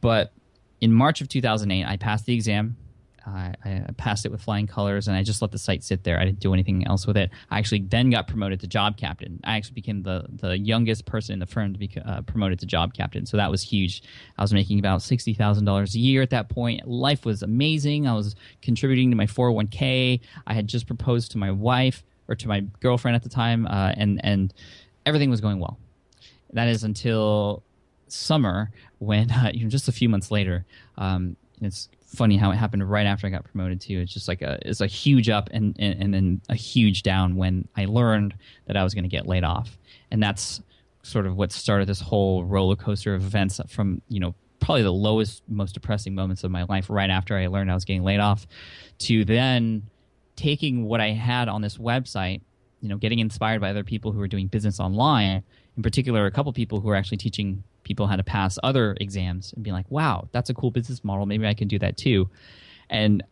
But 0.00 0.32
in 0.80 0.92
March 0.92 1.20
of 1.20 1.28
2008, 1.28 1.84
I 1.84 1.96
passed 1.96 2.26
the 2.26 2.34
exam. 2.34 2.76
I, 3.26 3.54
I 3.64 3.86
passed 3.96 4.26
it 4.26 4.32
with 4.32 4.42
flying 4.42 4.66
colors, 4.66 5.08
and 5.08 5.16
I 5.16 5.22
just 5.22 5.40
let 5.40 5.50
the 5.50 5.58
site 5.58 5.82
sit 5.82 6.04
there. 6.04 6.20
I 6.20 6.26
didn't 6.26 6.40
do 6.40 6.52
anything 6.52 6.86
else 6.86 7.06
with 7.06 7.16
it. 7.16 7.30
I 7.50 7.58
actually 7.58 7.80
then 7.80 8.10
got 8.10 8.28
promoted 8.28 8.60
to 8.60 8.66
job 8.66 8.96
captain. 8.98 9.40
I 9.44 9.56
actually 9.56 9.74
became 9.74 10.02
the 10.02 10.26
the 10.28 10.58
youngest 10.58 11.06
person 11.06 11.32
in 11.32 11.38
the 11.38 11.46
firm 11.46 11.72
to 11.72 11.78
be 11.78 11.90
uh, 12.04 12.22
promoted 12.22 12.58
to 12.60 12.66
job 12.66 12.92
captain. 12.92 13.24
So 13.24 13.38
that 13.38 13.50
was 13.50 13.62
huge. 13.62 14.02
I 14.36 14.42
was 14.42 14.52
making 14.52 14.78
about 14.78 15.00
sixty 15.00 15.32
thousand 15.32 15.64
dollars 15.64 15.94
a 15.94 15.98
year 15.98 16.20
at 16.20 16.30
that 16.30 16.50
point. 16.50 16.86
Life 16.86 17.24
was 17.24 17.42
amazing. 17.42 18.06
I 18.06 18.12
was 18.12 18.36
contributing 18.60 19.10
to 19.10 19.16
my 19.16 19.26
four 19.26 19.46
hundred 19.46 19.52
oh 19.52 19.56
one 19.56 19.66
k. 19.68 20.20
I 20.46 20.54
had 20.54 20.66
just 20.66 20.86
proposed 20.86 21.32
to 21.32 21.38
my 21.38 21.50
wife 21.50 22.04
or 22.28 22.34
to 22.34 22.48
my 22.48 22.60
girlfriend 22.80 23.16
at 23.16 23.22
the 23.22 23.30
time, 23.30 23.66
uh, 23.66 23.92
and 23.96 24.20
and 24.22 24.52
everything 25.06 25.30
was 25.30 25.40
going 25.40 25.60
well. 25.60 25.78
That 26.52 26.68
is 26.68 26.84
until 26.84 27.64
summer 28.08 28.70
when 28.98 29.30
uh, 29.30 29.50
you 29.52 29.64
know 29.64 29.70
just 29.70 29.88
a 29.88 29.92
few 29.92 30.08
months 30.08 30.30
later. 30.30 30.64
Um, 30.98 31.36
it's 31.60 31.88
funny 32.06 32.36
how 32.36 32.50
it 32.50 32.56
happened 32.56 32.88
right 32.88 33.06
after 33.06 33.26
I 33.26 33.30
got 33.30 33.44
promoted 33.44 33.80
too. 33.80 34.00
It's 34.00 34.12
just 34.12 34.28
like 34.28 34.42
a 34.42 34.58
it's 34.62 34.80
a 34.80 34.86
huge 34.86 35.28
up 35.28 35.48
and 35.52 35.76
and, 35.78 36.02
and 36.02 36.14
then 36.14 36.40
a 36.48 36.54
huge 36.54 37.02
down 37.02 37.36
when 37.36 37.68
I 37.76 37.86
learned 37.86 38.34
that 38.66 38.76
I 38.76 38.84
was 38.84 38.94
going 38.94 39.04
to 39.04 39.10
get 39.10 39.26
laid 39.26 39.44
off, 39.44 39.78
and 40.10 40.22
that's 40.22 40.62
sort 41.02 41.26
of 41.26 41.36
what 41.36 41.52
started 41.52 41.86
this 41.86 42.00
whole 42.00 42.44
roller 42.44 42.76
coaster 42.76 43.14
of 43.14 43.22
events 43.24 43.60
from 43.68 44.00
you 44.08 44.20
know 44.20 44.34
probably 44.64 44.82
the 44.82 44.92
lowest, 44.92 45.42
most 45.46 45.74
depressing 45.74 46.14
moments 46.14 46.42
of 46.42 46.50
my 46.50 46.64
life 46.64 46.88
right 46.88 47.10
after 47.10 47.36
I 47.36 47.48
learned 47.48 47.70
I 47.70 47.74
was 47.74 47.84
getting 47.84 48.02
laid 48.02 48.20
off, 48.20 48.46
to 49.00 49.24
then 49.24 49.82
taking 50.36 50.84
what 50.84 51.00
I 51.00 51.10
had 51.10 51.48
on 51.48 51.60
this 51.60 51.76
website, 51.76 52.40
you 52.80 52.88
know, 52.88 52.96
getting 52.96 53.18
inspired 53.18 53.60
by 53.60 53.70
other 53.70 53.84
people 53.84 54.12
who 54.12 54.20
are 54.22 54.28
doing 54.28 54.46
business 54.46 54.80
online, 54.80 55.42
in 55.76 55.82
particular, 55.82 56.24
a 56.24 56.30
couple 56.30 56.52
people 56.52 56.80
who 56.80 56.88
are 56.88 56.96
actually 56.96 57.18
teaching 57.18 57.62
people 57.84 58.06
how 58.06 58.16
to 58.16 58.24
pass 58.24 58.58
other 58.62 58.96
exams 59.00 59.52
and 59.52 59.62
be 59.62 59.72
like, 59.72 59.90
wow, 59.90 60.28
that's 60.32 60.50
a 60.50 60.54
cool 60.54 60.70
business 60.70 61.04
model. 61.04 61.26
Maybe 61.26 61.46
I 61.46 61.54
can 61.54 61.68
do 61.68 61.78
that 61.78 61.96
too. 61.96 62.28
And 62.90 63.22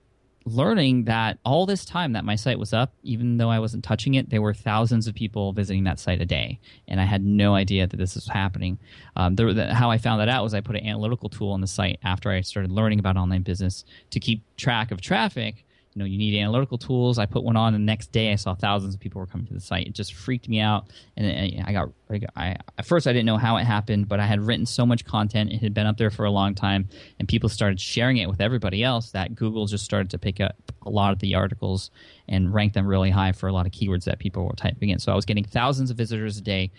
learning 0.44 1.04
that 1.04 1.38
all 1.44 1.66
this 1.66 1.84
time 1.84 2.12
that 2.12 2.24
my 2.24 2.34
site 2.34 2.58
was 2.58 2.72
up, 2.72 2.92
even 3.02 3.36
though 3.36 3.50
I 3.50 3.58
wasn't 3.58 3.84
touching 3.84 4.14
it, 4.14 4.30
there 4.30 4.42
were 4.42 4.54
thousands 4.54 5.06
of 5.06 5.14
people 5.14 5.52
visiting 5.52 5.84
that 5.84 6.00
site 6.00 6.20
a 6.20 6.26
day, 6.26 6.58
and 6.88 7.00
I 7.00 7.04
had 7.04 7.24
no 7.24 7.54
idea 7.54 7.86
that 7.86 7.96
this 7.96 8.14
was 8.14 8.26
happening. 8.26 8.78
Um, 9.16 9.36
the, 9.36 9.72
how 9.74 9.90
I 9.90 9.98
found 9.98 10.20
that 10.20 10.28
out 10.28 10.42
was 10.42 10.54
I 10.54 10.60
put 10.60 10.76
an 10.76 10.86
analytical 10.86 11.28
tool 11.28 11.52
on 11.52 11.60
the 11.60 11.66
site 11.66 11.98
after 12.02 12.30
I 12.30 12.40
started 12.40 12.70
learning 12.72 12.98
about 12.98 13.16
online 13.16 13.42
business 13.42 13.84
to 14.10 14.20
keep 14.20 14.42
track 14.56 14.90
of 14.90 15.00
traffic 15.00 15.64
you 15.94 15.98
know 15.98 16.06
you 16.06 16.16
need 16.16 16.38
analytical 16.38 16.78
tools. 16.78 17.18
I 17.18 17.26
put 17.26 17.42
one 17.42 17.56
on 17.56 17.72
the 17.72 17.78
next 17.78 18.12
day 18.12 18.32
i 18.32 18.36
saw 18.36 18.54
thousands 18.54 18.94
of 18.94 19.00
people 19.00 19.20
were 19.20 19.26
coming 19.26 19.46
to 19.46 19.54
the 19.54 19.60
site. 19.60 19.86
It 19.86 19.94
just 19.94 20.14
freaked 20.14 20.48
me 20.48 20.60
out. 20.60 20.86
And 21.16 21.62
i 21.66 21.72
got, 21.72 21.90
I, 22.08 22.18
got, 22.18 22.30
I 22.36 22.56
at 22.78 22.86
first 22.86 23.06
i 23.06 23.12
didn't 23.12 23.26
know 23.26 23.36
how 23.36 23.56
it 23.58 23.64
happened 23.64 24.08
but 24.08 24.20
i 24.20 24.26
had 24.26 24.40
written 24.40 24.66
so 24.66 24.86
much 24.86 25.04
content. 25.04 25.52
It 25.52 25.60
had 25.60 25.74
been 25.74 25.86
up 25.86 25.98
there 25.98 26.10
for 26.10 26.24
a 26.24 26.30
long 26.30 26.54
time 26.54 26.88
and 27.18 27.28
people 27.28 27.48
started 27.48 27.80
sharing 27.80 28.16
it 28.16 28.28
with 28.28 28.40
everybody 28.40 28.82
else 28.82 29.10
that 29.10 29.34
google 29.34 29.66
just 29.66 29.84
started 29.84 30.10
to 30.10 30.18
pick 30.18 30.40
up 30.40 30.56
a 30.82 30.90
lot 30.90 31.12
of 31.12 31.18
the 31.18 31.34
articles 31.34 31.90
and 32.28 32.52
rank 32.52 32.72
them 32.72 32.86
really 32.86 33.10
high 33.10 33.32
for 33.32 33.48
a 33.48 33.52
lot 33.52 33.66
of 33.66 33.72
keywords 33.72 34.04
that 34.04 34.18
people 34.18 34.44
were 34.46 34.54
typing 34.54 34.88
in. 34.88 34.98
So 34.98 35.12
i 35.12 35.14
was 35.14 35.26
getting 35.26 35.44
thousands 35.44 35.90
of 35.90 35.96
visitors 35.96 36.38
a 36.38 36.42
day. 36.42 36.70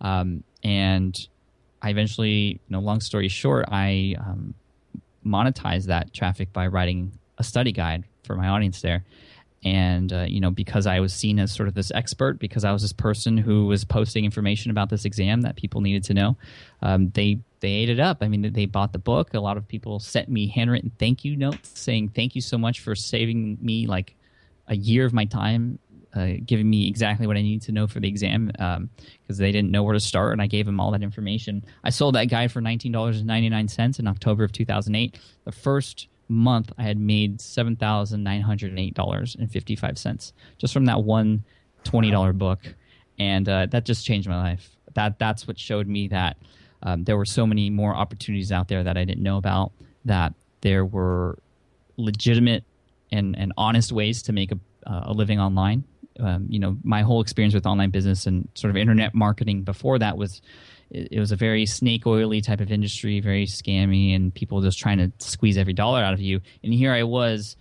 Um, 0.00 0.44
and 0.62 1.28
i 1.82 1.90
eventually 1.90 2.30
you 2.30 2.58
know 2.68 2.80
long 2.80 3.00
story 3.00 3.28
short 3.28 3.64
i 3.68 4.14
um, 4.18 4.54
monetized 5.24 5.86
that 5.86 6.12
traffic 6.12 6.52
by 6.52 6.66
writing 6.66 7.12
a 7.38 7.44
study 7.44 7.72
guide 7.72 8.04
for 8.30 8.36
my 8.36 8.48
audience 8.48 8.80
there. 8.80 9.04
And 9.64 10.12
uh, 10.12 10.24
you 10.28 10.40
know, 10.40 10.50
because 10.50 10.86
I 10.86 11.00
was 11.00 11.12
seen 11.12 11.38
as 11.38 11.52
sort 11.52 11.68
of 11.68 11.74
this 11.74 11.90
expert, 11.90 12.38
because 12.38 12.64
I 12.64 12.72
was 12.72 12.80
this 12.80 12.92
person 12.92 13.36
who 13.36 13.66
was 13.66 13.84
posting 13.84 14.24
information 14.24 14.70
about 14.70 14.88
this 14.88 15.04
exam 15.04 15.42
that 15.42 15.56
people 15.56 15.82
needed 15.82 16.04
to 16.04 16.14
know, 16.14 16.36
um, 16.80 17.10
they 17.10 17.40
they 17.60 17.72
ate 17.72 17.90
it 17.90 18.00
up. 18.00 18.18
I 18.22 18.28
mean, 18.28 18.52
they 18.52 18.64
bought 18.64 18.92
the 18.92 18.98
book. 18.98 19.34
A 19.34 19.40
lot 19.40 19.58
of 19.58 19.68
people 19.68 19.98
sent 19.98 20.28
me 20.28 20.46
handwritten 20.46 20.92
thank 20.98 21.24
you 21.24 21.36
notes 21.36 21.78
saying 21.78 22.08
thank 22.14 22.34
you 22.34 22.40
so 22.40 22.56
much 22.56 22.80
for 22.80 22.94
saving 22.94 23.58
me 23.60 23.86
like 23.86 24.16
a 24.68 24.76
year 24.76 25.04
of 25.04 25.12
my 25.12 25.26
time 25.26 25.78
uh, 26.14 26.28
giving 26.44 26.68
me 26.68 26.88
exactly 26.88 27.26
what 27.26 27.36
I 27.36 27.42
needed 27.42 27.62
to 27.66 27.72
know 27.72 27.86
for 27.86 28.00
the 28.00 28.08
exam 28.08 28.46
because 28.46 28.76
um, 28.76 28.88
they 29.26 29.52
didn't 29.52 29.70
know 29.70 29.82
where 29.82 29.94
to 29.94 30.00
start, 30.00 30.32
and 30.32 30.42
I 30.42 30.46
gave 30.46 30.66
them 30.66 30.80
all 30.80 30.90
that 30.92 31.02
information. 31.02 31.64
I 31.84 31.90
sold 31.90 32.14
that 32.14 32.26
guide 32.26 32.50
for 32.50 32.60
nineteen 32.60 32.92
dollars 32.92 33.18
and 33.18 33.26
ninety 33.26 33.48
nine 33.48 33.68
cents 33.68 33.98
in 33.98 34.06
October 34.06 34.44
of 34.44 34.52
two 34.52 34.64
thousand 34.64 34.94
eight. 34.96 35.18
The 35.44 35.52
first 35.52 36.08
month 36.30 36.72
I 36.78 36.84
had 36.84 36.98
made 36.98 37.40
seven 37.40 37.76
thousand 37.76 38.22
nine 38.22 38.40
hundred 38.40 38.70
and 38.70 38.78
eight 38.78 38.94
dollars 38.94 39.36
and 39.38 39.50
fifty 39.50 39.76
five 39.76 39.98
cents 39.98 40.32
just 40.58 40.72
from 40.72 40.86
that 40.86 41.02
one 41.02 41.44
twenty 41.84 42.10
dollar 42.10 42.32
book, 42.32 42.60
and 43.18 43.48
uh, 43.48 43.66
that 43.66 43.84
just 43.84 44.06
changed 44.06 44.28
my 44.28 44.40
life. 44.40 44.76
That 44.94 45.18
that's 45.18 45.46
what 45.46 45.58
showed 45.58 45.86
me 45.86 46.08
that 46.08 46.36
um, 46.82 47.04
there 47.04 47.16
were 47.16 47.26
so 47.26 47.46
many 47.46 47.70
more 47.70 47.94
opportunities 47.94 48.52
out 48.52 48.68
there 48.68 48.82
that 48.84 48.96
I 48.96 49.04
didn't 49.04 49.22
know 49.22 49.36
about. 49.36 49.72
That 50.04 50.34
there 50.62 50.84
were 50.84 51.38
legitimate 51.96 52.64
and, 53.12 53.36
and 53.36 53.52
honest 53.56 53.92
ways 53.92 54.22
to 54.22 54.32
make 54.32 54.52
a, 54.52 54.58
uh, 54.86 55.02
a 55.04 55.12
living 55.12 55.38
online. 55.38 55.84
Um, 56.18 56.46
you 56.48 56.58
know, 56.58 56.76
my 56.82 57.02
whole 57.02 57.20
experience 57.20 57.54
with 57.54 57.66
online 57.66 57.90
business 57.90 58.26
and 58.26 58.48
sort 58.54 58.70
of 58.70 58.76
internet 58.76 59.14
marketing 59.14 59.62
before 59.62 59.98
that 59.98 60.16
was 60.16 60.42
it, 60.90 61.08
it, 61.12 61.20
was 61.20 61.32
a 61.32 61.36
very 61.36 61.66
snake 61.66 62.06
oily 62.06 62.40
type 62.40 62.60
of 62.60 62.70
industry, 62.70 63.20
very 63.20 63.46
scammy, 63.46 64.14
and 64.14 64.34
people 64.34 64.60
just 64.60 64.78
trying 64.78 64.98
to 64.98 65.12
squeeze 65.18 65.56
every 65.56 65.72
dollar 65.72 66.02
out 66.02 66.14
of 66.14 66.20
you. 66.20 66.40
And 66.62 66.72
here 66.72 66.92
I 66.92 67.04
was 67.04 67.56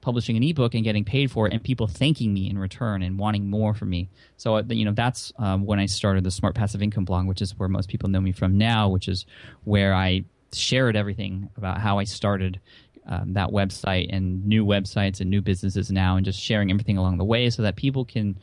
publishing 0.00 0.36
an 0.36 0.42
ebook 0.44 0.74
and 0.74 0.84
getting 0.84 1.04
paid 1.04 1.30
for 1.30 1.46
it, 1.46 1.52
and 1.52 1.62
people 1.62 1.86
thanking 1.86 2.32
me 2.32 2.48
in 2.48 2.58
return 2.58 3.02
and 3.02 3.18
wanting 3.18 3.50
more 3.50 3.74
from 3.74 3.90
me. 3.90 4.08
So 4.36 4.56
uh, 4.56 4.62
you 4.68 4.84
know 4.84 4.92
that's 4.92 5.32
um, 5.38 5.66
when 5.66 5.80
I 5.80 5.86
started 5.86 6.24
the 6.24 6.30
Smart 6.30 6.54
Passive 6.54 6.82
Income 6.82 7.06
blog, 7.06 7.26
which 7.26 7.42
is 7.42 7.58
where 7.58 7.68
most 7.68 7.88
people 7.88 8.08
know 8.08 8.20
me 8.20 8.32
from 8.32 8.56
now, 8.56 8.88
which 8.88 9.08
is 9.08 9.26
where 9.64 9.94
I 9.94 10.24
shared 10.52 10.96
everything 10.96 11.50
about 11.56 11.80
how 11.80 11.98
I 11.98 12.04
started 12.04 12.60
um, 13.06 13.34
that 13.34 13.48
website 13.48 14.14
and 14.14 14.46
new 14.46 14.64
websites 14.64 15.20
and 15.20 15.30
new 15.30 15.40
businesses 15.40 15.90
now, 15.90 16.16
and 16.16 16.24
just 16.24 16.40
sharing 16.40 16.70
everything 16.70 16.98
along 16.98 17.18
the 17.18 17.24
way 17.24 17.50
so 17.50 17.62
that 17.62 17.76
people 17.76 18.04
can 18.04 18.38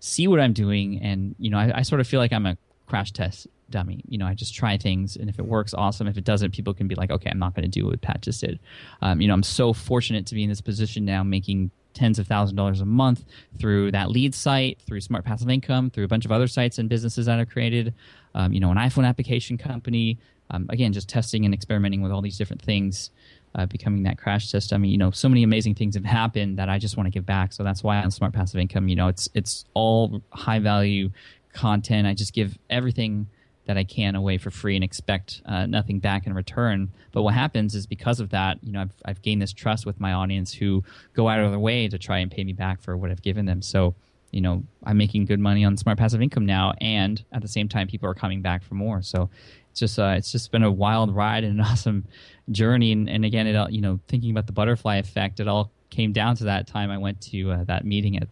see 0.00 0.28
what 0.28 0.40
I'm 0.40 0.52
doing. 0.52 1.00
And 1.00 1.34
you 1.38 1.50
know, 1.50 1.58
I, 1.58 1.78
I 1.78 1.82
sort 1.82 2.00
of 2.00 2.06
feel 2.06 2.20
like 2.20 2.32
I'm 2.32 2.46
a 2.46 2.58
crash 2.86 3.12
test 3.12 3.46
dummy. 3.70 4.02
You 4.08 4.18
know, 4.18 4.26
I 4.26 4.34
just 4.34 4.54
try 4.54 4.76
things, 4.76 5.16
and 5.16 5.28
if 5.28 5.38
it 5.38 5.46
works, 5.46 5.74
awesome. 5.74 6.06
If 6.06 6.16
it 6.16 6.24
doesn't, 6.24 6.52
people 6.52 6.74
can 6.74 6.88
be 6.88 6.94
like, 6.94 7.10
okay, 7.10 7.30
I'm 7.30 7.38
not 7.38 7.54
going 7.54 7.64
to 7.64 7.68
do 7.68 7.86
what 7.86 8.00
Pat 8.00 8.22
just 8.22 8.40
did. 8.40 8.58
Um, 9.02 9.20
you 9.20 9.28
know, 9.28 9.34
I'm 9.34 9.42
so 9.42 9.72
fortunate 9.72 10.26
to 10.26 10.34
be 10.34 10.42
in 10.42 10.48
this 10.48 10.60
position 10.60 11.04
now, 11.04 11.22
making 11.22 11.70
tens 11.94 12.18
of 12.18 12.26
thousand 12.26 12.56
dollars 12.56 12.80
a 12.80 12.84
month 12.84 13.24
through 13.58 13.90
that 13.92 14.10
LEED 14.10 14.34
site, 14.34 14.80
through 14.86 15.00
Smart 15.00 15.24
Passive 15.24 15.48
Income, 15.48 15.90
through 15.90 16.04
a 16.04 16.08
bunch 16.08 16.24
of 16.24 16.32
other 16.32 16.46
sites 16.46 16.78
and 16.78 16.88
businesses 16.88 17.26
that 17.26 17.38
are 17.38 17.46
created. 17.46 17.94
Um, 18.34 18.52
you 18.52 18.60
know, 18.60 18.70
an 18.70 18.76
iPhone 18.76 19.06
application 19.06 19.56
company. 19.58 20.18
Um, 20.50 20.66
again, 20.68 20.92
just 20.92 21.08
testing 21.08 21.44
and 21.44 21.52
experimenting 21.52 22.02
with 22.02 22.12
all 22.12 22.22
these 22.22 22.38
different 22.38 22.62
things. 22.62 23.10
Uh, 23.54 23.64
becoming 23.64 24.02
that 24.02 24.18
crash 24.18 24.52
test. 24.52 24.74
I 24.74 24.76
mean, 24.76 24.90
you 24.90 24.98
know, 24.98 25.10
so 25.10 25.30
many 25.30 25.42
amazing 25.42 25.76
things 25.76 25.94
have 25.94 26.04
happened 26.04 26.58
that 26.58 26.68
I 26.68 26.78
just 26.78 26.98
want 26.98 27.06
to 27.06 27.10
give 27.10 27.24
back. 27.24 27.54
So 27.54 27.64
that's 27.64 27.82
why 27.82 27.96
on 27.96 28.10
Smart 28.10 28.34
Passive 28.34 28.60
Income, 28.60 28.88
you 28.88 28.96
know, 28.96 29.08
it's 29.08 29.30
it's 29.32 29.64
all 29.72 30.20
high 30.30 30.58
value 30.58 31.10
content. 31.54 32.06
I 32.06 32.12
just 32.12 32.34
give 32.34 32.58
everything 32.68 33.26
that 33.66 33.76
I 33.76 33.84
can 33.84 34.14
away 34.14 34.38
for 34.38 34.50
free 34.50 34.76
and 34.76 34.84
expect 34.84 35.42
uh, 35.44 35.66
nothing 35.66 35.98
back 35.98 36.26
in 36.26 36.32
return. 36.34 36.90
But 37.12 37.22
what 37.22 37.34
happens 37.34 37.74
is 37.74 37.86
because 37.86 38.20
of 38.20 38.30
that, 38.30 38.58
you 38.62 38.72
know, 38.72 38.82
I've, 38.82 38.94
I've 39.04 39.22
gained 39.22 39.42
this 39.42 39.52
trust 39.52 39.84
with 39.84 40.00
my 40.00 40.12
audience 40.12 40.52
who 40.52 40.84
go 41.14 41.28
out 41.28 41.40
of 41.40 41.50
their 41.50 41.58
way 41.58 41.88
to 41.88 41.98
try 41.98 42.18
and 42.18 42.30
pay 42.30 42.44
me 42.44 42.52
back 42.52 42.80
for 42.80 42.96
what 42.96 43.10
I've 43.10 43.22
given 43.22 43.44
them. 43.44 43.62
So, 43.62 43.94
you 44.30 44.40
know, 44.40 44.62
I'm 44.84 44.96
making 44.96 45.26
good 45.26 45.40
money 45.40 45.64
on 45.64 45.76
smart 45.76 45.98
passive 45.98 46.22
income 46.22 46.46
now, 46.46 46.74
and 46.80 47.22
at 47.32 47.42
the 47.42 47.48
same 47.48 47.68
time, 47.68 47.88
people 47.88 48.08
are 48.08 48.14
coming 48.14 48.42
back 48.42 48.62
for 48.62 48.74
more. 48.74 49.02
So 49.02 49.30
it's 49.70 49.80
just 49.80 49.98
uh, 49.98 50.14
it's 50.16 50.30
just 50.30 50.52
been 50.52 50.62
a 50.62 50.70
wild 50.70 51.14
ride 51.14 51.42
and 51.44 51.58
an 51.58 51.60
awesome 51.66 52.06
journey. 52.50 52.92
And, 52.92 53.08
and 53.08 53.24
again, 53.24 53.46
it 53.46 53.56
all 53.56 53.70
you 53.70 53.80
know 53.80 53.98
thinking 54.08 54.30
about 54.30 54.46
the 54.46 54.52
butterfly 54.52 54.96
effect, 54.96 55.40
it 55.40 55.48
all 55.48 55.70
came 55.90 56.12
down 56.12 56.36
to 56.36 56.44
that 56.44 56.66
time 56.66 56.90
I 56.90 56.98
went 56.98 57.20
to 57.32 57.50
uh, 57.50 57.64
that 57.64 57.84
meeting 57.84 58.16
at. 58.16 58.28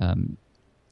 Um, 0.00 0.36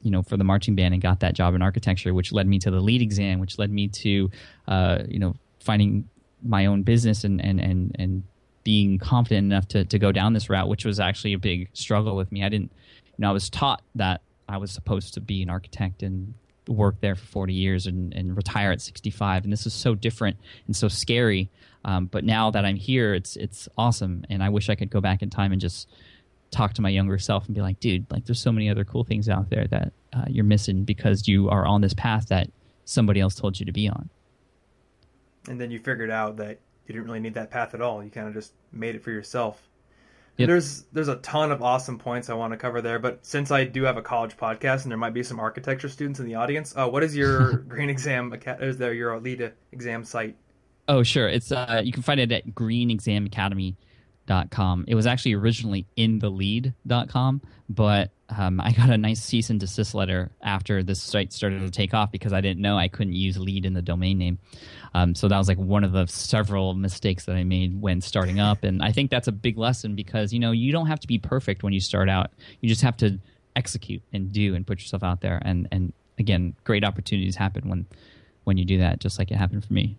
you 0.02 0.10
know, 0.10 0.22
for 0.22 0.36
the 0.36 0.44
marching 0.44 0.74
band 0.74 0.94
and 0.94 1.02
got 1.02 1.20
that 1.20 1.34
job 1.34 1.54
in 1.54 1.62
architecture, 1.62 2.14
which 2.14 2.32
led 2.32 2.46
me 2.46 2.58
to 2.60 2.70
the 2.70 2.80
LEED 2.80 3.02
exam, 3.02 3.40
which 3.40 3.58
led 3.58 3.70
me 3.70 3.88
to, 3.88 4.30
uh, 4.68 4.98
you 5.08 5.18
know, 5.18 5.34
finding 5.60 6.08
my 6.42 6.66
own 6.66 6.82
business 6.82 7.24
and, 7.24 7.44
and, 7.44 7.60
and, 7.60 7.96
and 7.98 8.22
being 8.64 8.98
confident 8.98 9.44
enough 9.46 9.66
to, 9.68 9.84
to 9.84 9.98
go 9.98 10.12
down 10.12 10.32
this 10.32 10.48
route, 10.48 10.68
which 10.68 10.84
was 10.84 11.00
actually 11.00 11.32
a 11.32 11.38
big 11.38 11.68
struggle 11.72 12.14
with 12.14 12.30
me. 12.30 12.44
I 12.44 12.48
didn't, 12.48 12.70
you 13.06 13.22
know, 13.22 13.30
I 13.30 13.32
was 13.32 13.50
taught 13.50 13.82
that 13.96 14.20
I 14.48 14.58
was 14.58 14.70
supposed 14.70 15.14
to 15.14 15.20
be 15.20 15.42
an 15.42 15.50
architect 15.50 16.02
and 16.02 16.34
work 16.68 17.00
there 17.00 17.14
for 17.14 17.26
40 17.26 17.54
years 17.54 17.86
and, 17.86 18.12
and 18.14 18.36
retire 18.36 18.70
at 18.70 18.80
65. 18.80 19.44
And 19.44 19.52
this 19.52 19.66
is 19.66 19.74
so 19.74 19.94
different 19.94 20.36
and 20.66 20.76
so 20.76 20.88
scary. 20.88 21.50
Um, 21.84 22.06
but 22.06 22.24
now 22.24 22.50
that 22.50 22.64
I'm 22.64 22.76
here, 22.76 23.14
it's, 23.14 23.36
it's 23.36 23.68
awesome. 23.76 24.24
And 24.28 24.42
I 24.42 24.48
wish 24.50 24.68
I 24.68 24.74
could 24.74 24.90
go 24.90 25.00
back 25.00 25.22
in 25.22 25.30
time 25.30 25.52
and 25.52 25.60
just 25.60 25.88
talk 26.50 26.74
to 26.74 26.82
my 26.82 26.88
younger 26.88 27.18
self 27.18 27.46
and 27.46 27.54
be 27.54 27.60
like, 27.60 27.80
dude, 27.80 28.06
like 28.10 28.24
there's 28.24 28.40
so 28.40 28.52
many 28.52 28.68
other 28.68 28.84
cool 28.84 29.04
things 29.04 29.28
out 29.28 29.50
there 29.50 29.66
that 29.68 29.92
uh, 30.12 30.24
you're 30.28 30.44
missing 30.44 30.84
because 30.84 31.28
you 31.28 31.48
are 31.48 31.66
on 31.66 31.80
this 31.80 31.94
path 31.94 32.28
that 32.28 32.50
somebody 32.84 33.20
else 33.20 33.34
told 33.34 33.58
you 33.60 33.66
to 33.66 33.72
be 33.72 33.88
on. 33.88 34.08
And 35.48 35.60
then 35.60 35.70
you 35.70 35.78
figured 35.78 36.10
out 36.10 36.36
that 36.36 36.58
you 36.86 36.94
didn't 36.94 37.06
really 37.06 37.20
need 37.20 37.34
that 37.34 37.50
path 37.50 37.74
at 37.74 37.80
all. 37.80 38.02
You 38.02 38.10
kind 38.10 38.28
of 38.28 38.34
just 38.34 38.52
made 38.72 38.94
it 38.94 39.02
for 39.02 39.10
yourself. 39.10 39.62
Yep. 40.38 40.46
There's 40.46 40.84
there's 40.92 41.08
a 41.08 41.16
ton 41.16 41.50
of 41.50 41.62
awesome 41.62 41.98
points 41.98 42.30
I 42.30 42.34
want 42.34 42.52
to 42.52 42.56
cover 42.56 42.80
there, 42.80 43.00
but 43.00 43.26
since 43.26 43.50
I 43.50 43.64
do 43.64 43.82
have 43.82 43.96
a 43.96 44.02
college 44.02 44.36
podcast 44.36 44.84
and 44.84 44.90
there 44.90 44.98
might 44.98 45.12
be 45.12 45.24
some 45.24 45.40
architecture 45.40 45.88
students 45.88 46.20
in 46.20 46.26
the 46.26 46.36
audience, 46.36 46.74
uh, 46.76 46.88
what 46.88 47.02
is 47.02 47.16
your 47.16 47.52
green 47.68 47.90
exam? 47.90 48.32
Is 48.60 48.78
there 48.78 48.94
your 48.94 49.18
LEED 49.18 49.52
exam 49.72 50.04
site? 50.04 50.36
Oh, 50.86 51.02
sure. 51.02 51.28
It's 51.28 51.50
uh, 51.50 51.82
you 51.84 51.92
can 51.92 52.02
find 52.02 52.20
it 52.20 52.30
at 52.30 52.54
greenexamacademy.com. 54.28 54.84
It 54.88 54.94
was 54.94 55.06
actually 55.06 55.34
originally 55.34 55.86
in 55.96 56.18
the 56.18 56.30
lead.com, 56.30 57.42
but 57.68 58.10
um, 58.36 58.60
I 58.60 58.72
got 58.72 58.90
a 58.90 58.98
nice 58.98 59.22
cease 59.22 59.50
and 59.50 59.58
desist 59.58 59.94
letter 59.94 60.30
after 60.42 60.82
this 60.82 61.02
site 61.02 61.32
started 61.32 61.60
to 61.60 61.70
take 61.70 61.94
off 61.94 62.12
because 62.12 62.32
I 62.32 62.40
didn't 62.40 62.60
know 62.60 62.76
I 62.76 62.88
couldn't 62.88 63.14
use 63.14 63.38
LEED 63.38 63.64
in 63.64 63.72
the 63.72 63.82
domain 63.82 64.18
name. 64.18 64.38
Um, 64.94 65.14
so 65.14 65.28
that 65.28 65.38
was 65.38 65.48
like 65.48 65.58
one 65.58 65.84
of 65.84 65.92
the 65.92 66.06
several 66.06 66.74
mistakes 66.74 67.24
that 67.26 67.36
I 67.36 67.44
made 67.44 67.80
when 67.80 68.00
starting 68.00 68.40
up, 68.40 68.64
and 68.64 68.82
I 68.82 68.92
think 68.92 69.10
that's 69.10 69.28
a 69.28 69.32
big 69.32 69.58
lesson 69.58 69.94
because 69.94 70.32
you 70.32 70.38
know 70.38 70.52
you 70.52 70.72
don't 70.72 70.86
have 70.86 71.00
to 71.00 71.06
be 71.06 71.18
perfect 71.18 71.62
when 71.62 71.72
you 71.72 71.80
start 71.80 72.08
out. 72.08 72.30
You 72.60 72.68
just 72.68 72.82
have 72.82 72.96
to 72.98 73.18
execute 73.56 74.02
and 74.12 74.32
do 74.32 74.54
and 74.54 74.66
put 74.66 74.78
yourself 74.80 75.02
out 75.02 75.20
there. 75.20 75.40
And 75.44 75.68
and 75.72 75.92
again, 76.18 76.54
great 76.64 76.84
opportunities 76.84 77.36
happen 77.36 77.68
when 77.68 77.86
when 78.44 78.56
you 78.56 78.64
do 78.64 78.78
that, 78.78 79.00
just 79.00 79.18
like 79.18 79.30
it 79.30 79.36
happened 79.36 79.64
for 79.64 79.72
me. 79.72 79.98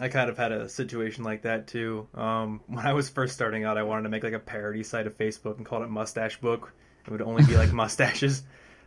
I 0.00 0.08
kind 0.08 0.30
of 0.30 0.38
had 0.38 0.52
a 0.52 0.68
situation 0.68 1.22
like 1.24 1.42
that 1.42 1.66
too. 1.66 2.08
Um, 2.14 2.60
when 2.66 2.86
I 2.86 2.92
was 2.92 3.08
first 3.08 3.34
starting 3.34 3.64
out, 3.64 3.78
I 3.78 3.82
wanted 3.82 4.04
to 4.04 4.08
make 4.08 4.24
like 4.24 4.32
a 4.32 4.38
parody 4.38 4.82
site 4.82 5.06
of 5.06 5.16
Facebook 5.18 5.56
and 5.56 5.66
called 5.66 5.82
it 5.82 5.90
Mustache 5.90 6.40
Book 6.40 6.72
it 7.06 7.10
would 7.10 7.22
only 7.22 7.44
be 7.44 7.56
like 7.56 7.72
mustaches. 7.72 8.42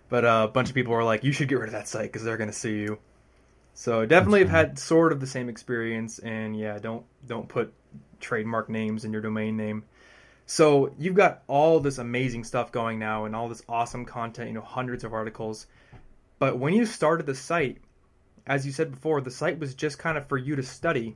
But 0.08 0.26
uh, 0.26 0.46
a 0.50 0.52
bunch 0.52 0.70
of 0.70 0.76
people 0.76 0.94
were 0.94 1.04
like, 1.04 1.24
"You 1.24 1.32
should 1.32 1.48
get 1.48 1.60
rid 1.60 1.68
of 1.68 1.74
that 1.74 1.88
site 1.88 2.12
because 2.12 2.24
they're 2.24 2.38
going 2.38 2.50
to 2.50 2.56
sue 2.56 2.70
you." 2.70 3.00
So 3.74 4.06
definitely 4.06 4.40
have 4.40 4.50
had 4.50 4.80
sort 4.80 5.12
of 5.12 5.20
the 5.20 5.28
same 5.28 5.50
experience, 5.50 6.20
and 6.20 6.58
yeah, 6.58 6.78
don't 6.80 7.06
don't 7.26 7.50
put 7.50 7.74
trademark 8.20 8.70
names 8.70 9.04
in 9.04 9.12
your 9.12 9.22
domain 9.22 9.58
name. 9.58 9.84
So 10.46 10.94
you've 11.00 11.16
got 11.16 11.42
all 11.48 11.80
this 11.80 11.98
amazing 11.98 12.44
stuff 12.44 12.72
going 12.72 13.00
now, 13.00 13.26
and 13.26 13.36
all 13.36 13.50
this 13.50 13.64
awesome 13.68 14.06
content. 14.06 14.50
You 14.50 14.54
know, 14.54 14.62
hundreds 14.62 15.04
of 15.04 15.14
articles. 15.14 15.66
But 16.38 16.60
when 16.60 16.74
you 16.74 16.86
started 16.86 17.26
the 17.26 17.36
site, 17.36 17.78
as 18.48 18.66
you 18.66 18.72
said 18.72 18.92
before, 18.92 19.22
the 19.22 19.32
site 19.32 19.60
was 19.60 19.74
just 19.74 19.98
kind 19.98 20.18
of 20.18 20.28
for 20.28 20.38
you 20.38 20.56
to 20.56 20.64
study. 20.64 21.16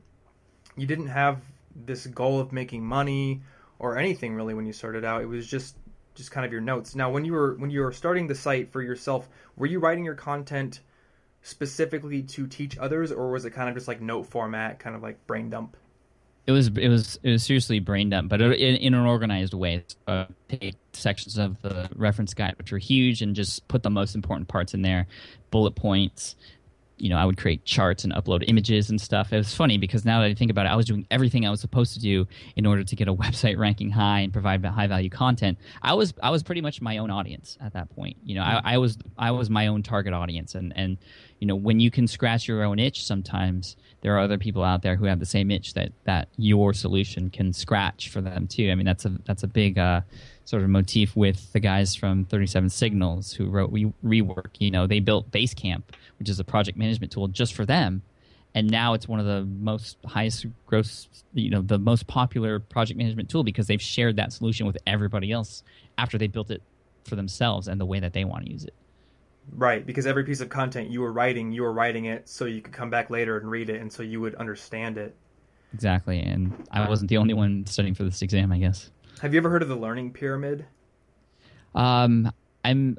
You 0.76 0.88
didn't 0.88 1.08
have 1.08 1.42
this 1.76 2.08
goal 2.08 2.40
of 2.40 2.52
making 2.52 2.84
money 2.84 3.42
or 3.78 3.98
anything 3.98 4.36
really 4.36 4.54
when 4.54 4.66
you 4.66 4.74
started 4.74 5.06
out. 5.06 5.22
It 5.22 5.28
was 5.28 5.48
just 5.48 5.76
just 6.16 6.32
kind 6.32 6.46
of 6.46 6.52
your 6.52 6.62
notes. 6.62 6.96
Now, 6.96 7.12
when 7.12 7.24
you 7.26 7.34
were 7.34 7.56
when 7.56 7.70
you 7.70 7.82
were 7.82 7.92
starting 7.92 8.28
the 8.28 8.36
site 8.36 8.72
for 8.72 8.82
yourself, 8.82 9.30
were 9.56 9.68
you 9.68 9.80
writing 9.80 10.04
your 10.04 10.16
content 10.16 10.82
specifically 11.42 12.24
to 12.24 12.48
teach 12.48 12.78
others, 12.78 13.12
or 13.12 13.32
was 13.32 13.46
it 13.46 13.52
kind 13.52 13.70
of 13.70 13.76
just 13.76 13.88
like 13.88 14.02
note 14.02 14.26
format, 14.26 14.80
kind 14.80 14.96
of 14.96 15.02
like 15.02 15.26
brain 15.28 15.50
dump? 15.50 15.78
It 16.46 16.52
was 16.52 16.68
it 16.68 16.90
was 16.90 17.20
it 17.22 17.32
was 17.32 17.44
seriously 17.44 17.80
brain 17.80 18.10
dump, 18.10 18.30
but 18.30 18.42
in, 18.42 18.54
in 18.54 18.94
an 18.94 19.06
organized 19.06 19.54
way. 19.54 19.84
Uh, 20.08 20.26
take 20.48 20.76
sections 20.94 21.38
of 21.38 21.62
the 21.62 21.88
reference 21.96 22.34
guide, 22.34 22.56
which 22.58 22.72
were 22.72 22.80
huge, 22.80 23.22
and 23.22 23.36
just 23.36 23.68
put 23.68 23.84
the 23.84 23.90
most 23.90 24.16
important 24.16 24.48
parts 24.48 24.74
in 24.74 24.82
there, 24.82 25.06
bullet 25.52 25.76
points, 25.76 26.36
you 27.00 27.10
know, 27.10 27.18
I 27.18 27.26
would 27.26 27.38
create 27.38 27.66
charts 27.66 28.04
and 28.04 28.14
upload 28.14 28.44
images 28.48 28.90
and 28.90 29.00
stuff. 29.00 29.32
It 29.34 29.38
was 29.38 29.54
funny 29.54 29.78
because 29.78 30.06
now 30.06 30.22
that 30.22 30.28
I 30.28 30.34
think 30.34 30.52
about 30.52 30.66
it, 30.66 30.70
I 30.70 30.76
was 30.76 30.86
doing 30.86 31.06
everything 31.10 31.46
I 31.46 31.50
was 31.50 31.62
supposed 31.62 31.94
to 31.94 32.00
do 32.00 32.28
in 32.56 32.66
order 32.66 32.84
to 32.84 32.96
get 32.96 33.08
a 33.08 33.14
website 33.24 33.58
ranking 33.58 33.90
high 33.90 34.20
and 34.20 34.34
provide 34.34 34.64
high 34.66 34.88
value 34.88 35.10
content. 35.10 35.58
I 35.82 35.94
was 35.94 36.14
I 36.22 36.30
was 36.30 36.44
pretty 36.44 36.62
much 36.62 36.82
my 36.82 36.98
own 36.98 37.10
audience 37.10 37.58
at 37.62 37.74
that 37.74 37.90
point. 37.96 38.18
You 38.24 38.36
know, 38.36 38.44
I, 38.44 38.62
I 38.64 38.78
was 38.78 38.98
I 39.18 39.32
was 39.32 39.50
my 39.50 39.68
own 39.68 39.84
target 39.84 40.14
audience, 40.14 40.56
and 40.56 40.74
and 40.76 40.98
you 41.40 41.48
know, 41.48 41.56
when 41.56 41.80
you 41.80 41.90
can 41.90 42.08
scratch 42.08 42.48
your 42.48 42.64
own 42.64 42.80
itch, 42.80 43.06
sometimes 43.06 43.78
there 44.02 44.16
are 44.16 44.20
other 44.20 44.38
people 44.38 44.64
out 44.64 44.82
there 44.82 44.96
who 44.96 45.06
have 45.06 45.20
the 45.20 45.26
same 45.26 45.52
itch 45.52 45.74
that 45.74 45.92
that 46.04 46.28
your 46.38 46.74
solution 46.74 47.30
can 47.30 47.54
scratch 47.54 48.10
for 48.10 48.22
them 48.22 48.48
too. 48.48 48.70
I 48.72 48.76
mean, 48.76 48.86
that's 48.86 49.06
a 49.06 49.18
that's 49.26 49.44
a 49.44 49.48
big. 49.48 49.78
Uh, 49.78 50.02
sort 50.50 50.64
of 50.64 50.70
motif 50.70 51.16
with 51.16 51.54
the 51.54 51.60
guys 51.60 51.94
from 51.94 52.26
37 52.26 52.70
Signals 52.72 53.32
who 53.32 53.48
wrote 53.48 53.72
Re- 53.72 53.94
Rework. 54.04 54.50
You 54.58 54.72
know, 54.72 54.88
they 54.88 55.00
built 55.00 55.30
Basecamp, 55.30 55.84
which 56.18 56.28
is 56.28 56.40
a 56.40 56.44
project 56.44 56.76
management 56.76 57.12
tool 57.12 57.28
just 57.28 57.54
for 57.54 57.68
them. 57.68 58.02
And 58.56 58.68
now 58.68 58.96
it's 58.96 59.08
one 59.08 59.20
of 59.20 59.28
the 59.28 59.46
most 59.46 59.98
highest 60.08 60.48
gross, 60.66 61.08
you 61.36 61.52
know, 61.52 61.62
the 61.62 61.78
most 61.78 62.08
popular 62.08 62.60
project 62.60 62.98
management 62.98 63.30
tool 63.30 63.44
because 63.44 63.68
they've 63.68 63.82
shared 63.82 64.16
that 64.16 64.34
solution 64.34 64.66
with 64.66 64.76
everybody 64.88 65.32
else 65.32 65.62
after 66.00 66.18
they 66.18 66.26
built 66.26 66.50
it 66.50 66.64
for 67.04 67.16
themselves 67.16 67.68
and 67.68 67.80
the 67.80 67.86
way 67.86 68.00
that 68.00 68.14
they 68.14 68.26
want 68.26 68.46
to 68.46 68.52
use 68.52 68.64
it. 68.64 68.74
Right, 69.52 69.86
because 69.86 70.08
every 70.08 70.24
piece 70.24 70.42
of 70.42 70.50
content 70.50 70.90
you 70.90 71.02
were 71.02 71.14
writing, 71.14 71.52
you 71.52 71.62
were 71.62 71.74
writing 71.74 72.06
it 72.06 72.28
so 72.28 72.46
you 72.46 72.62
could 72.62 72.74
come 72.74 72.90
back 72.90 73.12
later 73.12 73.38
and 73.38 73.52
read 73.52 73.70
it 73.70 73.82
and 73.82 73.94
so 73.94 74.02
you 74.02 74.20
would 74.20 74.34
understand 74.36 74.98
it. 74.98 75.16
Exactly. 75.76 76.20
And 76.20 76.68
I 76.72 76.90
wasn't 76.90 77.10
the 77.10 77.18
only 77.18 77.36
one 77.36 77.68
studying 77.68 77.94
for 77.94 78.04
this 78.04 78.24
exam, 78.24 78.52
I 78.52 78.58
guess. 78.58 78.90
Have 79.22 79.34
you 79.34 79.40
ever 79.40 79.50
heard 79.50 79.62
of 79.62 79.68
the 79.68 79.76
learning 79.76 80.14
pyramid? 80.14 80.66
Um, 81.76 82.32
I'm 82.64 82.98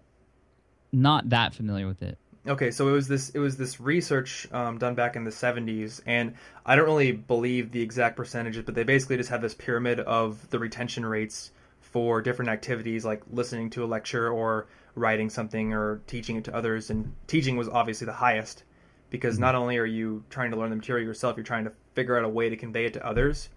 not 0.93 1.31
that 1.31 1.55
familiar 1.55 1.87
with 1.87 2.03
it. 2.03 2.19
Okay, 2.47 2.71
so 2.71 2.89
it 2.89 2.93
was 2.93 3.07
this 3.07 3.31
it 3.31 3.39
was 3.39 3.57
this 3.57 3.81
research 3.81 4.49
um, 4.53 4.79
done 4.79 4.95
back 4.95 5.15
in 5.15 5.25
the 5.25 5.31
70s, 5.31 6.01
and 6.07 6.35
I 6.65 6.75
don't 6.75 6.87
really 6.87 7.13
believe 7.13 7.71
the 7.71 7.83
exact 7.83 8.17
percentages, 8.17 8.65
but 8.65 8.75
they 8.75 8.83
basically 8.83 9.19
just 9.19 9.29
have 9.29 9.43
this 9.43 9.55
pyramid 9.55 10.01
of 10.01 10.49
the 10.51 10.59
retention 10.59 11.05
rates 11.05 11.53
for 11.81 12.23
different 12.23 12.51
activities 12.51 13.05
like 13.05 13.23
listening 13.31 13.69
to 13.71 13.85
a 13.85 13.87
lecture 13.87 14.31
or 14.31 14.69
writing 14.95 15.29
something 15.29 15.75
or 15.75 16.01
teaching 16.07 16.37
it 16.37 16.45
to 16.45 16.55
others. 16.55 16.91
And 16.91 17.15
teaching 17.27 17.57
was 17.57 17.69
obviously 17.69 18.07
the 18.07 18.13
highest 18.13 18.65
because 19.11 19.35
mm-hmm. 19.35 19.43
not 19.43 19.55
only 19.55 19.77
are 19.77 19.85
you 19.85 20.25
trying 20.31 20.51
to 20.53 20.57
learn 20.57 20.71
the 20.71 20.77
material 20.77 21.07
yourself, 21.07 21.37
you're 21.37 21.45
trying 21.45 21.65
to 21.65 21.73
figure 21.95 22.17
out 22.17 22.25
a 22.25 22.29
way 22.29 22.49
to 22.49 22.57
convey 22.57 22.87
it 22.87 22.95
to 22.95 23.07
others. 23.07 23.49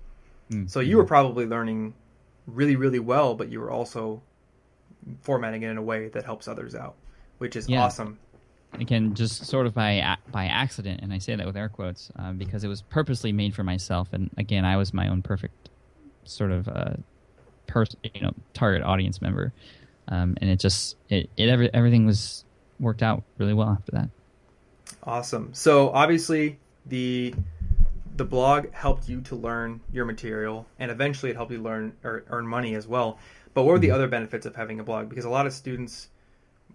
Mm-hmm. 0.52 0.68
So 0.68 0.82
you 0.82 0.98
were 0.98 1.06
probably 1.06 1.46
learning 1.46 1.94
really 2.48 2.76
really 2.76 3.00
well, 3.00 3.36
but 3.36 3.50
you 3.50 3.60
were 3.60 3.72
also 3.72 4.22
formatting 5.22 5.64
it 5.64 5.70
in 5.70 5.78
a 5.78 5.82
way 5.82 6.08
that 6.10 6.26
helps 6.26 6.48
others 6.48 6.76
out, 6.76 6.96
which 7.38 7.56
is 7.56 7.68
yeah. 7.68 7.84
awesome. 7.84 8.20
Again, 8.80 9.14
just 9.14 9.46
sort 9.46 9.68
of 9.68 9.74
by 9.74 10.18
by 10.32 10.46
accident, 10.46 11.02
and 11.02 11.14
I 11.14 11.20
say 11.20 11.36
that 11.36 11.46
with 11.46 11.56
air 11.56 11.70
quotes 11.70 12.12
uh, 12.18 12.34
because 12.34 12.64
it 12.64 12.68
was 12.68 12.82
purposely 12.82 13.32
made 13.32 13.54
for 13.54 13.64
myself. 13.64 14.10
And 14.14 14.32
again, 14.38 14.66
I 14.66 14.78
was 14.78 14.94
my 14.94 15.10
own 15.10 15.22
perfect 15.22 15.70
sort 16.24 16.52
of 16.52 16.68
uh, 16.68 16.94
person, 17.68 18.00
you 18.16 18.22
know, 18.22 18.34
target 18.54 18.82
audience 18.82 19.22
member, 19.22 19.54
um, 20.08 20.36
and 20.42 20.50
it 20.50 20.60
just 20.60 20.98
it, 21.10 21.30
it 21.38 21.50
every, 21.50 21.72
everything 21.74 22.06
was 22.06 22.46
worked 22.80 23.04
out 23.04 23.24
really 23.38 23.54
well 23.54 23.70
after 23.70 23.92
that. 23.92 24.10
Awesome. 25.04 25.54
So 25.54 25.90
obviously 25.92 26.60
the 26.86 27.34
the 28.16 28.26
blog 28.26 28.72
helped 28.72 29.10
you 29.10 29.22
to 29.22 29.36
learn 29.36 29.82
your 29.92 30.06
material, 30.06 30.66
and 30.80 30.92
eventually 30.92 31.32
it 31.32 31.36
helped 31.36 31.52
you 31.52 31.62
learn 31.62 31.94
or 32.04 32.24
earn 32.30 32.48
money 32.48 32.76
as 32.76 32.88
well. 32.88 33.18
But 33.54 33.64
what 33.64 33.74
are 33.74 33.80
the 33.80 33.88
mm-hmm. 33.88 33.96
other 33.96 34.08
benefits 34.08 34.46
of 34.46 34.56
having 34.56 34.80
a 34.80 34.84
blog? 34.84 35.10
Because 35.10 35.26
a 35.26 35.30
lot 35.30 35.48
of 35.48 35.54
students 35.54 36.10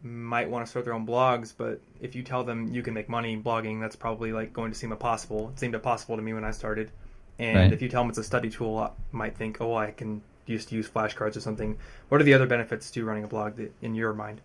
might 0.03 0.48
want 0.48 0.64
to 0.64 0.70
start 0.70 0.85
their 0.85 0.94
own 0.94 1.07
blogs, 1.07 1.53
but 1.57 1.81
if 2.01 2.14
you 2.14 2.22
tell 2.22 2.44
them 2.44 2.72
you 2.72 2.83
can 2.83 2.94
make 2.94 3.09
money 3.09 3.37
blogging, 3.37 3.81
that's 3.81 3.96
probably 3.96 4.33
like 4.33 4.53
going 4.53 4.70
to 4.70 4.79
seem 4.79 4.92
impossible. 4.92 5.51
It 5.51 5.59
seemed 5.59 5.74
impossible 5.74 6.16
to 6.16 6.22
me 6.22 6.35
when 6.35 6.44
I 6.44 6.53
started. 6.53 6.90
And 7.38 7.57
right. 7.57 7.72
if 7.72 7.83
you 7.83 7.88
tell 7.88 8.03
them 8.03 8.11
it's 8.11 8.18
a 8.18 8.24
study 8.24 8.51
tool, 8.51 8.79
I 8.79 8.90
might 9.12 9.37
think, 9.37 9.61
oh, 9.61 9.74
I 9.74 9.90
can 9.90 10.22
just 10.46 10.72
use 10.72 10.88
flashcards 10.88 11.37
or 11.37 11.40
something. 11.40 11.79
What 12.09 12.20
are 12.20 12.24
the 12.24 12.35
other 12.35 12.46
benefits 12.46 12.90
to 12.92 13.05
running 13.05 13.24
a 13.24 13.29
blog 13.29 13.57
that, 13.57 13.72
in 13.83 13.94
your 13.94 14.12
mind? 14.12 14.40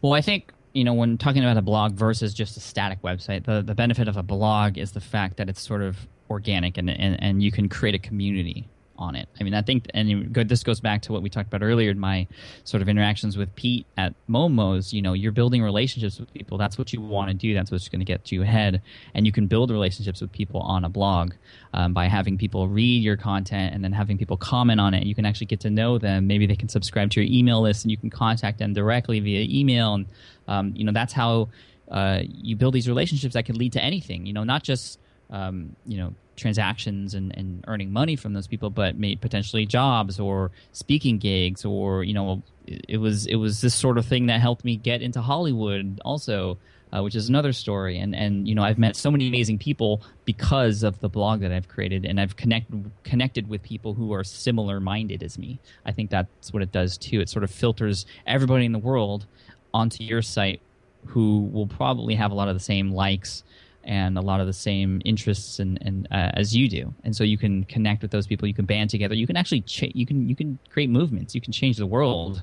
Well, 0.00 0.12
I 0.12 0.20
think 0.20 0.52
you 0.78 0.84
know, 0.84 0.94
when 0.94 1.18
talking 1.18 1.42
about 1.42 1.56
a 1.56 1.62
blog 1.62 1.94
versus 1.94 2.32
just 2.32 2.56
a 2.56 2.60
static 2.60 3.02
website, 3.02 3.44
the, 3.44 3.62
the 3.62 3.74
benefit 3.74 4.06
of 4.06 4.16
a 4.16 4.22
blog 4.22 4.78
is 4.78 4.92
the 4.92 5.00
fact 5.00 5.36
that 5.38 5.48
it's 5.48 5.60
sort 5.60 5.82
of 5.82 6.06
organic 6.30 6.78
and, 6.78 6.88
and, 6.88 7.20
and 7.20 7.42
you 7.42 7.50
can 7.50 7.68
create 7.68 7.96
a 7.96 7.98
community 7.98 8.68
on 8.98 9.14
it. 9.14 9.28
I 9.40 9.44
mean, 9.44 9.54
I 9.54 9.62
think, 9.62 9.86
and 9.94 10.34
this 10.34 10.62
goes 10.62 10.80
back 10.80 11.02
to 11.02 11.12
what 11.12 11.22
we 11.22 11.30
talked 11.30 11.46
about 11.46 11.64
earlier 11.64 11.90
in 11.90 11.98
my 11.98 12.26
sort 12.64 12.82
of 12.82 12.88
interactions 12.88 13.36
with 13.36 13.54
Pete 13.54 13.86
at 13.96 14.14
Momo's. 14.28 14.92
You 14.92 15.00
know, 15.00 15.12
you're 15.12 15.32
building 15.32 15.62
relationships 15.62 16.18
with 16.18 16.32
people. 16.34 16.58
That's 16.58 16.76
what 16.76 16.92
you 16.92 17.00
want 17.00 17.28
to 17.30 17.34
do. 17.34 17.54
That's 17.54 17.70
what's 17.70 17.88
going 17.88 18.00
to 18.00 18.04
get 18.04 18.30
you 18.32 18.42
ahead. 18.42 18.82
And 19.14 19.24
you 19.24 19.32
can 19.32 19.46
build 19.46 19.70
relationships 19.70 20.20
with 20.20 20.32
people 20.32 20.60
on 20.60 20.84
a 20.84 20.88
blog 20.88 21.34
um, 21.72 21.94
by 21.94 22.06
having 22.06 22.36
people 22.36 22.68
read 22.68 23.02
your 23.02 23.16
content 23.16 23.74
and 23.74 23.82
then 23.82 23.92
having 23.92 24.18
people 24.18 24.36
comment 24.36 24.80
on 24.80 24.94
it. 24.94 25.04
You 25.04 25.14
can 25.14 25.24
actually 25.24 25.46
get 25.46 25.60
to 25.60 25.70
know 25.70 25.98
them. 25.98 26.26
Maybe 26.26 26.46
they 26.46 26.56
can 26.56 26.68
subscribe 26.68 27.10
to 27.12 27.22
your 27.22 27.32
email 27.32 27.62
list 27.62 27.84
and 27.84 27.90
you 27.90 27.96
can 27.96 28.10
contact 28.10 28.58
them 28.58 28.74
directly 28.74 29.20
via 29.20 29.46
email. 29.48 29.94
And, 29.94 30.06
um, 30.48 30.72
you 30.74 30.84
know, 30.84 30.92
that's 30.92 31.12
how 31.12 31.48
uh, 31.90 32.20
you 32.26 32.56
build 32.56 32.74
these 32.74 32.88
relationships 32.88 33.34
that 33.34 33.44
can 33.44 33.56
lead 33.56 33.72
to 33.74 33.82
anything, 33.82 34.26
you 34.26 34.32
know, 34.32 34.44
not 34.44 34.62
just, 34.62 34.98
um, 35.30 35.76
you 35.86 35.98
know, 35.98 36.14
transactions 36.36 37.14
and, 37.14 37.36
and 37.36 37.64
earning 37.66 37.92
money 37.92 38.16
from 38.16 38.32
those 38.32 38.46
people, 38.46 38.70
but 38.70 38.96
made 38.96 39.20
potentially 39.20 39.66
jobs 39.66 40.18
or 40.18 40.50
speaking 40.72 41.18
gigs 41.18 41.64
or 41.64 42.04
you 42.04 42.14
know 42.14 42.42
it 42.66 42.98
was 42.98 43.26
it 43.26 43.36
was 43.36 43.60
this 43.60 43.74
sort 43.74 43.98
of 43.98 44.06
thing 44.06 44.26
that 44.26 44.40
helped 44.40 44.64
me 44.64 44.76
get 44.76 45.02
into 45.02 45.20
Hollywood 45.20 46.00
also, 46.04 46.58
uh, 46.92 47.02
which 47.02 47.14
is 47.14 47.28
another 47.28 47.52
story. 47.52 47.98
And 47.98 48.14
and 48.14 48.48
you 48.48 48.54
know 48.54 48.62
I've 48.62 48.78
met 48.78 48.96
so 48.96 49.10
many 49.10 49.28
amazing 49.28 49.58
people 49.58 50.02
because 50.24 50.82
of 50.82 51.00
the 51.00 51.08
blog 51.08 51.40
that 51.40 51.52
I've 51.52 51.68
created, 51.68 52.04
and 52.04 52.20
I've 52.20 52.36
connected 52.36 52.90
connected 53.04 53.48
with 53.48 53.62
people 53.62 53.94
who 53.94 54.12
are 54.12 54.24
similar 54.24 54.80
minded 54.80 55.22
as 55.22 55.38
me. 55.38 55.58
I 55.84 55.92
think 55.92 56.10
that's 56.10 56.52
what 56.52 56.62
it 56.62 56.72
does 56.72 56.96
too. 56.96 57.20
It 57.20 57.28
sort 57.28 57.44
of 57.44 57.50
filters 57.50 58.06
everybody 58.26 58.64
in 58.64 58.72
the 58.72 58.78
world 58.78 59.26
onto 59.74 60.02
your 60.02 60.22
site 60.22 60.60
who 61.06 61.48
will 61.52 61.66
probably 61.66 62.14
have 62.14 62.32
a 62.32 62.34
lot 62.34 62.48
of 62.48 62.54
the 62.54 62.60
same 62.60 62.90
likes 62.90 63.44
and 63.88 64.18
a 64.18 64.20
lot 64.20 64.38
of 64.38 64.46
the 64.46 64.52
same 64.52 65.00
interests 65.04 65.58
and, 65.58 65.78
and 65.80 66.06
uh, 66.10 66.30
as 66.34 66.54
you 66.54 66.68
do, 66.68 66.94
and 67.04 67.16
so 67.16 67.24
you 67.24 67.38
can 67.38 67.64
connect 67.64 68.02
with 68.02 68.10
those 68.10 68.26
people. 68.26 68.46
You 68.46 68.54
can 68.54 68.66
band 68.66 68.90
together. 68.90 69.14
You 69.14 69.26
can 69.26 69.36
actually 69.36 69.62
cha- 69.62 69.92
you 69.94 70.06
can 70.06 70.28
you 70.28 70.36
can 70.36 70.58
create 70.70 70.90
movements. 70.90 71.34
You 71.34 71.40
can 71.40 71.52
change 71.52 71.78
the 71.78 71.86
world 71.86 72.42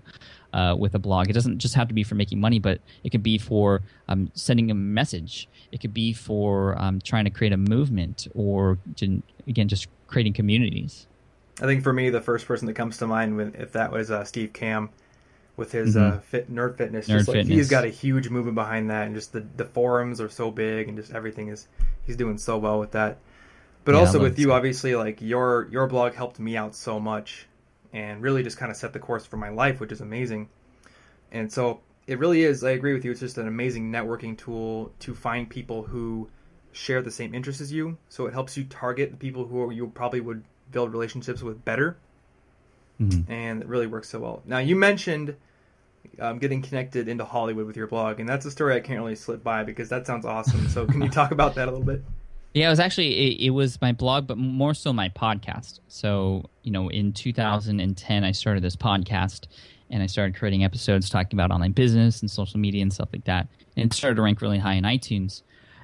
uh, 0.53 0.75
with 0.77 0.95
a 0.95 0.99
blog. 0.99 1.29
It 1.29 1.34
doesn't 1.34 1.60
just 1.60 1.75
have 1.75 1.88
to 1.88 1.93
be 1.93 2.03
for 2.03 2.15
making 2.15 2.39
money, 2.41 2.60
but 2.60 2.81
it 3.03 3.12
could 3.12 3.23
be 3.23 3.38
for 3.38 3.84
um, 4.10 4.31
sending 4.34 4.71
a 4.71 4.73
message. 4.73 5.47
It 5.71 5.81
could 5.81 5.93
be 5.93 6.13
for 6.13 6.75
um, 6.81 6.99
trying 6.99 7.25
to 7.25 7.31
create 7.31 7.53
a 7.53 7.58
movement, 7.58 8.27
or 8.34 8.79
to, 8.97 9.21
again, 9.47 9.67
just 9.67 9.88
creating 10.08 10.34
communities. 10.34 11.05
I 11.62 11.65
think 11.65 11.84
for 11.84 11.93
me, 11.93 12.10
the 12.10 12.21
first 12.21 12.47
person 12.47 12.65
that 12.67 12.73
comes 12.73 12.97
to 12.97 13.08
mind, 13.08 13.38
with, 13.38 13.55
if 13.55 13.71
that 13.73 13.91
was 13.91 14.10
uh, 14.10 14.23
Steve 14.23 14.51
Kamb, 14.51 14.89
with 15.58 15.72
his 15.72 15.96
mm-hmm. 15.96 16.18
uh, 16.18 16.20
fit 16.20 16.52
nerd 16.54 16.78
fitness. 16.78 17.08
Nerd 17.08 17.18
just 17.18 17.28
like 17.28 17.38
fitness. 17.38 17.58
he's 17.58 17.70
got 17.70 17.86
a 17.86 17.89
huge 17.89 18.30
movement 18.30 18.56
behind 18.56 18.89
that, 18.89 19.08
and 19.08 19.15
just 19.15 19.34
the 19.34 19.46
the 19.56 19.65
forums 19.65 20.22
are 20.22 20.30
so 20.30 20.52
big, 20.52 20.88
and 20.88 20.98
just 20.98 21.13
everything 21.13 21.50
is 21.50 21.68
he's 22.06 22.15
doing 22.15 22.38
so 22.38 22.58
well 22.58 22.80
with 22.80 22.91
that. 22.91 23.18
But 23.84 23.94
yeah, 23.94 24.02
also 24.02 24.20
with 24.20 24.39
you, 24.39 24.52
obviously, 24.52 24.96
like 24.96 25.22
your 25.22 25.68
your 25.72 25.88
blog 25.88 26.13
helped 26.13 26.39
me 26.39 26.58
out 26.58 26.76
so 26.76 27.00
much, 27.00 27.48
and 27.94 28.22
really 28.22 28.44
just 28.44 28.58
kind 28.58 28.72
of 28.72 28.78
set 28.78 28.94
the 28.94 29.00
course 29.00 29.26
for 29.26 29.38
my 29.38 29.50
life, 29.50 29.80
which 29.80 29.91
is 29.91 30.02
amazing. 30.02 30.50
And 31.32 31.52
so 31.52 31.82
it 32.08 32.20
really 32.20 32.44
is. 32.44 32.63
I 32.63 32.72
agree 32.72 32.94
with 32.94 33.06
you. 33.06 33.12
It's 33.12 33.20
just 33.20 33.38
an 33.38 33.48
amazing 33.48 33.91
networking 33.91 34.38
tool 34.38 34.91
to 35.00 35.15
find 35.15 35.50
people 35.50 35.84
who 35.84 36.30
share 36.72 37.02
the 37.02 37.12
same 37.12 37.34
interests 37.34 37.62
as 37.62 37.72
you. 37.72 37.98
So 38.10 38.28
it 38.28 38.34
helps 38.34 38.58
you 38.58 38.65
target 38.65 39.12
the 39.12 39.18
people 39.18 39.46
who 39.46 39.72
you 39.72 39.88
probably 39.88 40.22
would 40.22 40.44
build 40.72 40.91
relationships 40.91 41.41
with 41.41 41.63
better. 41.63 41.98
Mm-hmm. 43.01 43.31
And 43.31 43.62
it 43.62 43.67
really 43.67 43.88
works 43.88 44.10
so 44.10 44.19
well. 44.19 44.41
Now 44.45 44.60
you 44.60 44.75
mentioned 44.75 45.36
um, 46.19 46.39
getting 46.39 46.62
connected 46.62 47.08
into 47.08 47.25
Hollywood 47.25 47.65
with 47.65 47.75
your 47.75 47.88
blog, 47.88 48.19
and 48.19 48.27
that's 48.27 48.45
a 48.45 48.51
story 48.51 48.75
I 48.75 48.79
can't 48.79 48.99
really 48.99 49.15
slip 49.15 49.43
by 49.43 49.63
because 49.63 49.89
that 49.89 50.08
sounds 50.08 50.25
awesome. 50.25 50.67
So, 50.69 50.86
can 50.86 51.01
you 51.01 51.10
talk 51.21 51.31
about 51.31 51.55
that 51.55 51.67
a 51.67 51.71
little 51.71 51.86
bit? 51.86 52.03
Yeah, 52.53 52.67
it 52.67 52.69
was 52.69 52.79
actually 52.79 53.13
it, 53.13 53.47
it, 53.47 53.49
was 53.49 53.81
my 53.81 53.91
blog, 53.91 54.27
but 54.27 54.38
more 54.38 54.73
so 54.73 54.93
my 54.93 55.10
podcast. 55.10 55.81
So, 55.89 56.45
you 56.63 56.71
know, 56.71 56.89
in 56.89 57.12
2010, 57.12 58.23
I 58.23 58.31
started 58.31 58.63
this 58.63 58.77
podcast, 58.77 59.47
and 59.89 60.01
I 60.01 60.05
started 60.05 60.38
creating 60.38 60.63
episodes 60.63 61.10
talking 61.10 61.38
about 61.38 61.51
online 61.51 61.73
business 61.73 62.21
and 62.21 62.31
social 62.31 62.60
media 62.60 62.81
and 62.81 62.93
stuff 62.93 63.10
like 63.12 63.25
that. 63.25 63.49
And 63.75 63.86
it 63.86 63.93
started 63.93 64.15
to 64.15 64.21
rank 64.21 64.41
really 64.41 64.58
high 64.58 64.75
in 64.75 64.86
iTunes. 64.86 65.41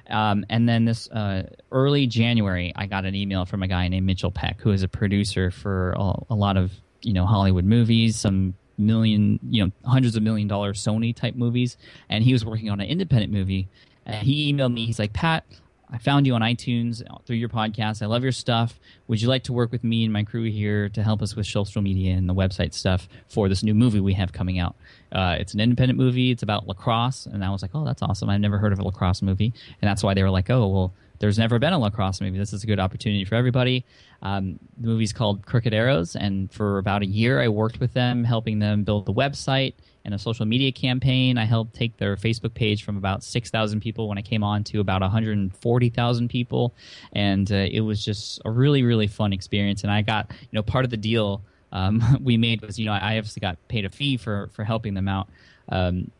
Um, 0.08 0.44
and 0.48 0.68
then 0.68 0.86
this 0.86 1.10
uh, 1.10 1.48
early 1.70 2.06
January, 2.06 2.72
I 2.74 2.86
got 2.86 3.04
an 3.04 3.14
email 3.14 3.44
from 3.44 3.62
a 3.62 3.68
guy 3.68 3.88
named 3.88 4.06
Mitchell 4.06 4.30
Peck, 4.30 4.60
who 4.60 4.72
is 4.72 4.82
a 4.82 4.88
producer 4.88 5.50
for 5.50 5.92
a, 5.92 6.14
a 6.30 6.34
lot 6.34 6.56
of 6.56 6.72
you 7.02 7.12
know 7.12 7.26
Hollywood 7.26 7.64
movies, 7.64 8.16
some 8.16 8.54
million, 8.78 9.38
you 9.48 9.64
know, 9.64 9.72
hundreds 9.84 10.16
of 10.16 10.22
million 10.22 10.48
dollar 10.48 10.72
Sony 10.72 11.14
type 11.14 11.34
movies, 11.34 11.76
and 12.08 12.24
he 12.24 12.32
was 12.32 12.44
working 12.44 12.70
on 12.70 12.80
an 12.80 12.86
independent 12.86 13.32
movie. 13.32 13.68
And 14.04 14.26
he 14.26 14.52
emailed 14.52 14.74
me. 14.74 14.86
He's 14.86 14.98
like, 14.98 15.12
Pat, 15.12 15.44
I 15.92 15.98
found 15.98 16.26
you 16.26 16.34
on 16.34 16.40
iTunes 16.40 17.02
through 17.26 17.36
your 17.36 17.50
podcast. 17.50 18.02
I 18.02 18.06
love 18.06 18.22
your 18.22 18.32
stuff. 18.32 18.80
Would 19.08 19.20
you 19.20 19.28
like 19.28 19.44
to 19.44 19.52
work 19.52 19.70
with 19.70 19.84
me 19.84 20.04
and 20.04 20.12
my 20.12 20.24
crew 20.24 20.44
here 20.44 20.88
to 20.88 21.02
help 21.02 21.20
us 21.20 21.36
with 21.36 21.46
social 21.46 21.82
media 21.82 22.14
and 22.14 22.28
the 22.28 22.34
website 22.34 22.72
stuff 22.72 23.08
for 23.28 23.48
this 23.48 23.62
new 23.62 23.74
movie 23.74 24.00
we 24.00 24.14
have 24.14 24.32
coming 24.32 24.58
out? 24.58 24.74
Uh, 25.12 25.36
it's 25.38 25.52
an 25.52 25.60
independent 25.60 25.98
movie. 25.98 26.30
It's 26.30 26.42
about 26.42 26.66
lacrosse, 26.66 27.26
and 27.26 27.44
I 27.44 27.50
was 27.50 27.60
like, 27.60 27.72
oh, 27.74 27.84
that's 27.84 28.02
awesome. 28.02 28.30
I've 28.30 28.40
never 28.40 28.58
heard 28.58 28.72
of 28.72 28.78
a 28.78 28.84
lacrosse 28.84 29.20
movie, 29.20 29.52
and 29.82 29.88
that's 29.88 30.02
why 30.02 30.14
they 30.14 30.22
were 30.22 30.30
like, 30.30 30.48
oh, 30.48 30.66
well, 30.66 30.94
there's 31.22 31.38
never 31.38 31.60
been 31.60 31.72
a 31.72 31.78
lacrosse 31.78 32.20
movie. 32.20 32.36
This 32.36 32.52
is 32.52 32.64
a 32.64 32.66
good 32.66 32.80
opportunity 32.80 33.24
for 33.24 33.36
everybody. 33.36 33.86
Um, 34.22 34.58
the 34.76 34.88
movie's 34.88 35.12
called 35.12 35.46
Crooked 35.46 35.72
Arrows, 35.72 36.16
and 36.16 36.52
for 36.52 36.78
about 36.78 37.02
a 37.02 37.06
year, 37.06 37.40
I 37.40 37.46
worked 37.46 37.78
with 37.78 37.94
them, 37.94 38.24
helping 38.24 38.58
them 38.58 38.82
build 38.82 39.06
the 39.06 39.12
website 39.12 39.74
and 40.04 40.14
a 40.14 40.18
social 40.18 40.46
media 40.46 40.72
campaign. 40.72 41.38
I 41.38 41.44
helped 41.44 41.74
take 41.74 41.96
their 41.96 42.16
Facebook 42.16 42.54
page 42.54 42.82
from 42.82 42.96
about 42.96 43.22
6,000 43.22 43.80
people 43.80 44.08
when 44.08 44.18
I 44.18 44.22
came 44.22 44.42
on 44.42 44.64
to 44.64 44.80
about 44.80 45.00
140,000 45.00 46.28
people. 46.28 46.74
And 47.12 47.52
uh, 47.52 47.68
it 47.70 47.82
was 47.82 48.04
just 48.04 48.40
a 48.44 48.50
really, 48.50 48.82
really 48.82 49.06
fun 49.06 49.32
experience. 49.32 49.84
And 49.84 49.92
I 49.92 50.02
got, 50.02 50.32
you 50.40 50.48
know, 50.50 50.62
part 50.64 50.84
of 50.84 50.90
the 50.90 50.96
deal 50.96 51.40
um, 51.70 52.02
we 52.20 52.36
made 52.36 52.62
was, 52.62 52.80
you 52.80 52.86
know, 52.86 52.94
I 52.94 53.16
obviously 53.16 53.38
got 53.38 53.58
paid 53.68 53.84
a 53.84 53.90
fee 53.90 54.16
for, 54.16 54.50
for 54.54 54.64
helping 54.64 54.94
them 54.94 55.06
out. 55.06 55.28
Um, 55.68 56.10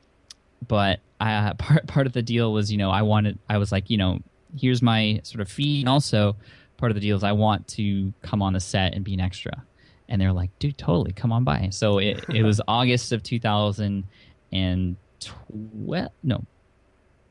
but 0.69 1.01
I, 1.21 1.55
part, 1.59 1.89
part 1.89 2.07
of 2.07 2.13
the 2.13 2.23
deal 2.23 2.53
was, 2.53 2.71
you 2.71 2.79
know, 2.79 2.91
I 2.93 3.03
wanted, 3.03 3.41
I 3.51 3.59
was 3.59 3.73
like, 3.73 3.91
you 3.91 3.97
know, 3.97 4.21
here's 4.57 4.83
my 4.83 5.21
sort 5.23 5.41
of 5.41 5.49
fee, 5.49 5.81
and 5.81 5.89
also 5.89 6.37
part 6.77 6.91
of 6.91 6.95
the 6.95 7.01
deal 7.01 7.17
is 7.17 7.25
I 7.25 7.33
want 7.33 7.67
to 7.69 8.13
come 8.23 8.43
on 8.43 8.55
the 8.55 8.61
set 8.61 8.95
and 8.95 9.05
be 9.05 9.15
an 9.15 9.21
extra. 9.21 9.65
And 10.09 10.21
they're 10.21 10.33
like, 10.33 10.51
dude, 10.59 10.77
totally, 10.77 11.13
come 11.13 11.31
on 11.33 11.45
by. 11.45 11.69
So 11.71 11.99
it, 11.99 12.25
it 12.29 12.43
was 12.43 12.61
August 12.67 13.13
of 13.13 13.23
2012. 13.23 16.11
No, 16.23 16.45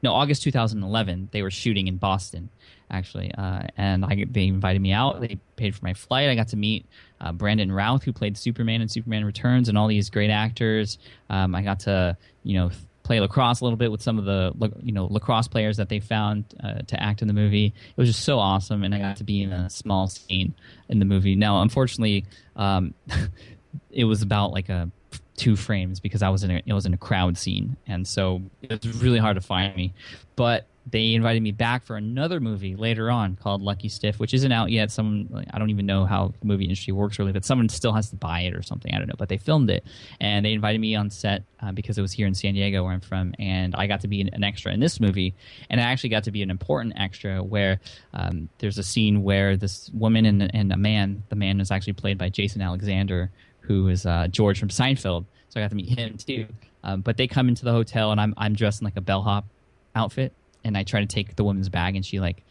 no, 0.04 0.14
August 0.14 0.44
2011. 0.44 1.30
They 1.32 1.44
were 1.44 1.52
shooting 1.52 1.88
in 1.88 1.98
Boston, 1.98 2.50
actually, 2.90 3.32
uh, 3.38 3.64
and 3.78 4.04
I, 4.04 4.26
they 4.30 4.48
invited 4.48 4.82
me 4.82 4.94
out. 4.94 5.22
They 5.22 5.38
paid 5.56 5.76
for 5.76 5.86
my 5.86 5.94
flight. 5.94 6.30
I 6.30 6.36
got 6.36 6.48
to 6.50 6.58
meet 6.58 6.88
uh, 7.20 7.32
Brandon 7.32 7.72
Routh, 7.72 8.04
who 8.04 8.14
played 8.14 8.38
Superman 8.38 8.82
in 8.82 8.88
Superman 8.88 9.26
Returns, 9.26 9.70
and 9.70 9.78
all 9.78 9.88
these 9.88 10.10
great 10.10 10.32
actors. 10.32 10.98
Um, 11.30 11.54
I 11.54 11.62
got 11.62 11.82
to, 11.82 12.18
you 12.44 12.56
know, 12.56 12.72
play 13.04 13.20
lacrosse 13.20 13.62
a 13.62 13.64
little 13.64 13.78
bit 13.78 13.92
with 13.92 14.02
some 14.02 14.18
of 14.18 14.26
the 14.26 14.54
you 14.82 14.92
know 14.92 15.06
lacrosse 15.06 15.48
players 15.48 15.78
that 15.78 15.90
they 15.90 16.00
found 16.00 16.46
uh, 16.64 16.80
to 16.88 17.02
act 17.02 17.22
in 17.22 17.28
the 17.28 17.34
movie. 17.34 17.68
It 17.68 17.98
was 17.98 18.10
just 18.10 18.24
so 18.24 18.40
awesome, 18.40 18.84
and 18.84 18.94
I 18.94 19.00
got 19.00 19.18
to 19.18 19.24
be 19.24 19.42
in 19.42 19.52
a 19.52 19.70
small 19.70 20.08
scene 20.08 20.54
in 20.90 21.00
the 21.00 21.06
movie. 21.06 21.36
Now, 21.36 21.62
unfortunately, 21.62 22.26
um, 22.56 22.94
it 23.92 24.06
was 24.06 24.22
about 24.22 24.52
like 24.52 24.70
a 24.70 24.90
two 25.38 25.56
frames 25.56 26.00
because 26.00 26.22
I 26.22 26.30
was 26.30 26.44
in 26.44 26.52
a, 26.52 26.62
it 26.66 26.74
was 26.74 26.86
in 26.86 26.94
a 26.94 26.98
crowd 26.98 27.38
scene, 27.38 27.78
and 27.88 28.08
so 28.08 28.42
it 28.62 28.86
was 28.86 29.02
really 29.02 29.20
hard 29.20 29.36
to 29.36 29.42
find 29.42 29.76
me. 29.76 29.94
But 30.36 30.68
they 30.90 31.14
invited 31.14 31.44
me 31.44 31.52
back 31.52 31.84
for 31.84 31.96
another 31.96 32.40
movie 32.40 32.76
later 32.76 33.12
on 33.12 33.36
called 33.36 33.62
Lucky 33.62 33.88
Stiff, 33.88 34.20
which 34.20 34.34
isn't 34.34 34.52
out 34.52 34.72
yet. 34.72 34.90
Some 34.90 35.30
I 35.54 35.60
don't 35.60 35.70
even 35.70 35.86
know 35.86 36.06
how 36.06 36.34
the 36.40 36.48
movie 36.48 36.64
industry 36.64 36.92
works 36.92 37.20
really, 37.20 37.32
but 37.32 37.46
someone 37.46 37.70
still 37.70 37.94
has 37.94 38.10
to 38.10 38.16
buy 38.16 38.42
it 38.42 38.56
or 38.56 38.64
something. 38.64 38.94
I 38.94 38.98
don't 38.98 39.08
know, 39.08 39.16
but 39.18 39.30
they 39.30 39.38
filmed 39.38 39.70
it 39.70 39.86
and 40.20 40.46
they 40.46 40.54
invited 40.54 40.82
me 40.82 40.96
on 40.96 41.10
set 41.10 41.44
uh, 41.62 41.72
because 41.72 41.98
it 41.98 42.02
was 42.02 42.12
here 42.12 42.26
in 42.26 42.34
San 42.34 42.56
Diego 42.56 42.84
where 42.84 42.94
I'm 42.94 43.02
from, 43.02 43.36
and 43.38 43.76
I 43.76 43.86
got 43.86 44.02
to 44.02 44.08
be 44.08 44.22
an 44.22 44.44
extra 44.44 44.74
in 44.74 44.80
this 44.80 45.00
movie, 45.00 45.36
and 45.70 45.80
I 45.80 45.84
actually 45.84 46.10
got 46.10 46.24
to 46.24 46.32
be 46.32 46.42
an 46.42 46.50
important 46.50 46.96
extra 46.98 47.44
where 47.44 47.80
um, 48.14 48.50
there's 48.58 48.78
a 48.78 48.84
scene 48.84 49.24
where 49.24 49.58
this 49.58 49.90
woman 49.94 50.26
and, 50.26 50.54
and 50.56 50.74
a 50.74 50.78
man, 50.78 51.24
the 51.30 51.36
man 51.36 51.62
is 51.62 51.70
actually 51.70 51.94
played 51.94 52.18
by 52.18 52.30
Jason 52.30 52.62
Alexander, 52.62 53.30
who 53.60 53.88
is 53.88 54.06
uh, 54.06 54.28
George 54.30 54.60
from 54.60 54.70
Seinfeld. 54.70 55.26
So 55.50 55.60
I 55.60 55.64
got 55.64 55.70
to 55.70 55.76
meet 55.76 55.90
him 55.90 56.18
too. 56.18 56.48
Um, 56.84 57.02
but 57.02 57.18
they 57.18 57.28
come 57.28 57.48
into 57.50 57.66
the 57.66 57.72
hotel 57.72 58.12
and 58.12 58.20
I'm 58.20 58.34
I'm 58.38 58.56
dressed 58.56 58.82
in 58.82 58.86
like 58.86 58.98
a 58.98 59.02
bellhop 59.02 59.46
outfit 59.94 60.34
and 60.64 60.78
I 60.78 60.84
try 60.84 61.00
to 61.00 61.06
take 61.06 61.36
the 61.36 61.44
woman's 61.44 61.70
bag 61.70 61.96
and 61.96 62.06
she 62.06 62.20
like 62.20 62.44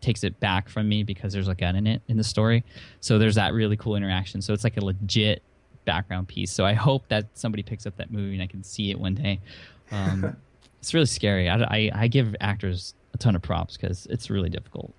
takes 0.00 0.22
it 0.22 0.38
back 0.40 0.68
from 0.68 0.88
me 0.88 1.02
because 1.02 1.32
there's 1.32 1.48
a 1.48 1.54
gun 1.54 1.76
in 1.76 1.86
it 1.86 2.02
in 2.08 2.16
the 2.16 2.24
story. 2.24 2.64
So 3.00 3.18
there's 3.18 3.36
that 3.36 3.54
really 3.54 3.76
cool 3.76 3.96
interaction. 3.96 4.42
So 4.42 4.52
it's 4.52 4.64
like 4.64 4.76
a 4.76 4.84
legit 4.84 5.42
background 5.84 6.28
piece. 6.28 6.50
So 6.50 6.64
I 6.64 6.74
hope 6.74 7.08
that 7.08 7.26
somebody 7.34 7.62
picks 7.62 7.86
up 7.86 7.96
that 7.96 8.10
movie 8.10 8.34
and 8.34 8.42
I 8.42 8.46
can 8.46 8.62
see 8.62 8.90
it 8.90 8.98
one 8.98 9.14
day. 9.14 9.40
Um, 9.90 10.36
it's 10.80 10.92
really 10.92 11.06
scary. 11.06 11.48
I, 11.48 11.56
I, 11.62 11.90
I, 11.94 12.08
give 12.08 12.34
actors 12.40 12.94
a 13.14 13.18
ton 13.18 13.34
of 13.34 13.42
props 13.42 13.76
because 13.76 14.06
it's 14.06 14.30
really 14.30 14.50
difficult 14.50 14.92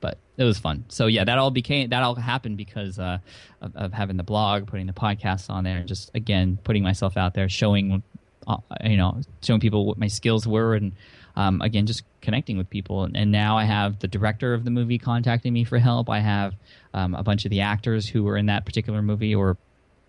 but 0.00 0.18
it 0.36 0.44
was 0.44 0.58
fun. 0.58 0.84
So 0.88 1.06
yeah, 1.06 1.24
that 1.24 1.38
all 1.38 1.50
became 1.50 1.90
that 1.90 2.02
all 2.02 2.14
happened 2.14 2.56
because 2.56 2.98
uh, 2.98 3.18
of, 3.60 3.76
of, 3.76 3.92
having 3.92 4.16
the 4.16 4.22
blog, 4.22 4.66
putting 4.66 4.86
the 4.86 4.92
podcast 4.92 5.50
on 5.50 5.64
there, 5.64 5.78
and 5.78 5.88
just 5.88 6.10
again 6.14 6.58
putting 6.62 6.82
myself 6.82 7.16
out 7.16 7.34
there, 7.34 7.48
showing 7.48 8.02
uh, 8.46 8.56
you 8.84 8.96
know, 8.96 9.20
showing 9.42 9.60
people 9.60 9.86
what 9.86 9.98
my 9.98 10.06
skills 10.06 10.46
were, 10.46 10.74
and 10.74 10.92
um, 11.38 11.62
again, 11.62 11.86
just 11.86 12.02
connecting 12.20 12.58
with 12.58 12.68
people. 12.68 13.04
And, 13.04 13.30
now 13.30 13.56
I 13.56 13.64
have 13.64 14.00
the 14.00 14.08
director 14.08 14.54
of 14.54 14.64
the 14.64 14.70
movie 14.70 14.98
contacting 14.98 15.52
me 15.52 15.62
for 15.62 15.78
help. 15.78 16.10
I 16.10 16.18
have 16.18 16.54
um, 16.94 17.14
a 17.14 17.22
bunch 17.22 17.44
of 17.44 17.50
the 17.50 17.60
actors 17.60 18.08
who 18.08 18.24
were 18.24 18.36
in 18.36 18.46
that 18.46 18.66
particular 18.66 19.02
movie 19.02 19.34
or 19.34 19.56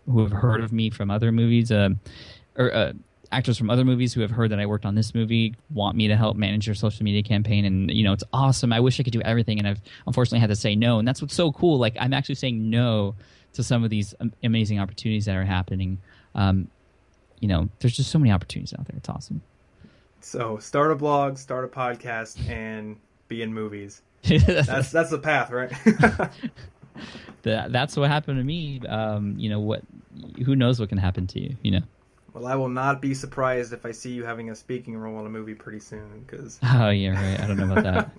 who 0.06 0.22
have 0.24 0.32
heard 0.32 0.62
of 0.62 0.72
me 0.74 0.90
from 0.90 1.12
other 1.12 1.32
movies, 1.32 1.72
uh, 1.72 1.90
or 2.58 2.74
uh, 2.74 2.94
actors 3.32 3.60
from 3.60 3.70
other 3.70 3.86
movies 3.86 4.12
who 4.12 4.22
have 4.22 4.32
heard 4.32 4.50
that 4.50 4.60
I 4.60 4.66
worked 4.66 4.86
on 4.86 4.96
this 4.96 5.14
movie 5.14 5.54
want 5.70 5.96
me 5.96 6.08
to 6.08 6.16
help 6.16 6.36
manage 6.36 6.66
their 6.66 6.74
social 6.74 7.04
media 7.04 7.22
campaign. 7.22 7.64
And, 7.64 7.92
you 7.92 8.04
know, 8.04 8.14
it's 8.14 8.24
awesome. 8.34 8.74
I 8.74 8.80
wish 8.80 9.00
I 9.00 9.04
could 9.04 9.14
do 9.14 9.22
everything. 9.22 9.60
And 9.60 9.68
I've 9.68 9.82
unfortunately 10.08 10.40
had 10.40 10.50
to 10.50 10.56
say 10.56 10.76
no. 10.76 10.98
And 10.98 11.08
that's 11.08 11.22
what's 11.22 11.36
so 11.36 11.52
cool. 11.52 11.78
Like, 11.78 11.96
I'm 12.00 12.14
actually 12.14 12.36
saying 12.36 12.70
no 12.72 13.14
to 13.54 13.62
some 13.62 13.84
of 13.84 13.92
these 13.92 14.16
amazing 14.42 14.80
opportunities 14.80 15.26
that 15.26 15.36
are 15.36 15.46
happening. 15.46 16.00
Um, 16.34 16.70
you 17.40 17.48
know, 17.48 17.70
there's 17.80 17.96
just 17.96 18.10
so 18.10 18.18
many 18.18 18.32
opportunities 18.32 18.74
out 18.74 18.88
there. 18.88 18.98
It's 18.98 19.10
awesome. 19.10 19.44
So 20.22 20.58
start 20.58 20.92
a 20.92 20.96
blog, 20.96 21.38
start 21.38 21.66
a 21.66 21.68
podcast, 21.68 22.50
and 22.50 22.98
be 23.28 23.42
in 23.42 23.54
movies. 23.54 24.02
that's 24.24 24.92
that's 24.92 25.10
the 25.10 25.20
path, 25.20 25.52
right? 25.52 25.72
that, 27.44 27.72
that's 27.72 27.96
what 27.96 28.10
happened 28.10 28.38
to 28.38 28.44
me. 28.44 28.82
Um, 28.88 29.36
you 29.38 29.50
know 29.50 29.60
what? 29.60 29.82
Who 30.46 30.56
knows 30.56 30.80
what 30.80 30.90
can 30.90 30.98
happen 30.98 31.28
to 31.28 31.40
you? 31.40 31.56
You 31.64 31.72
know. 31.72 31.82
Well, 32.34 32.46
I 32.46 32.56
will 32.56 32.70
not 32.70 33.02
be 33.02 33.14
surprised 33.14 33.74
if 33.74 33.86
I 33.86 33.92
see 33.92 34.12
you 34.12 34.24
having 34.24 34.50
a 34.50 34.56
speaking 34.56 34.98
role 34.98 35.20
in 35.20 35.26
a 35.26 35.30
movie 35.30 35.56
pretty 35.56 35.80
soon. 35.80 36.24
Because 36.26 36.60
oh 36.64 36.90
yeah, 36.90 37.12
right. 37.12 37.40
I 37.40 37.48
don't 37.48 37.58
know 37.58 37.72
about 37.72 37.84
that. 37.84 38.12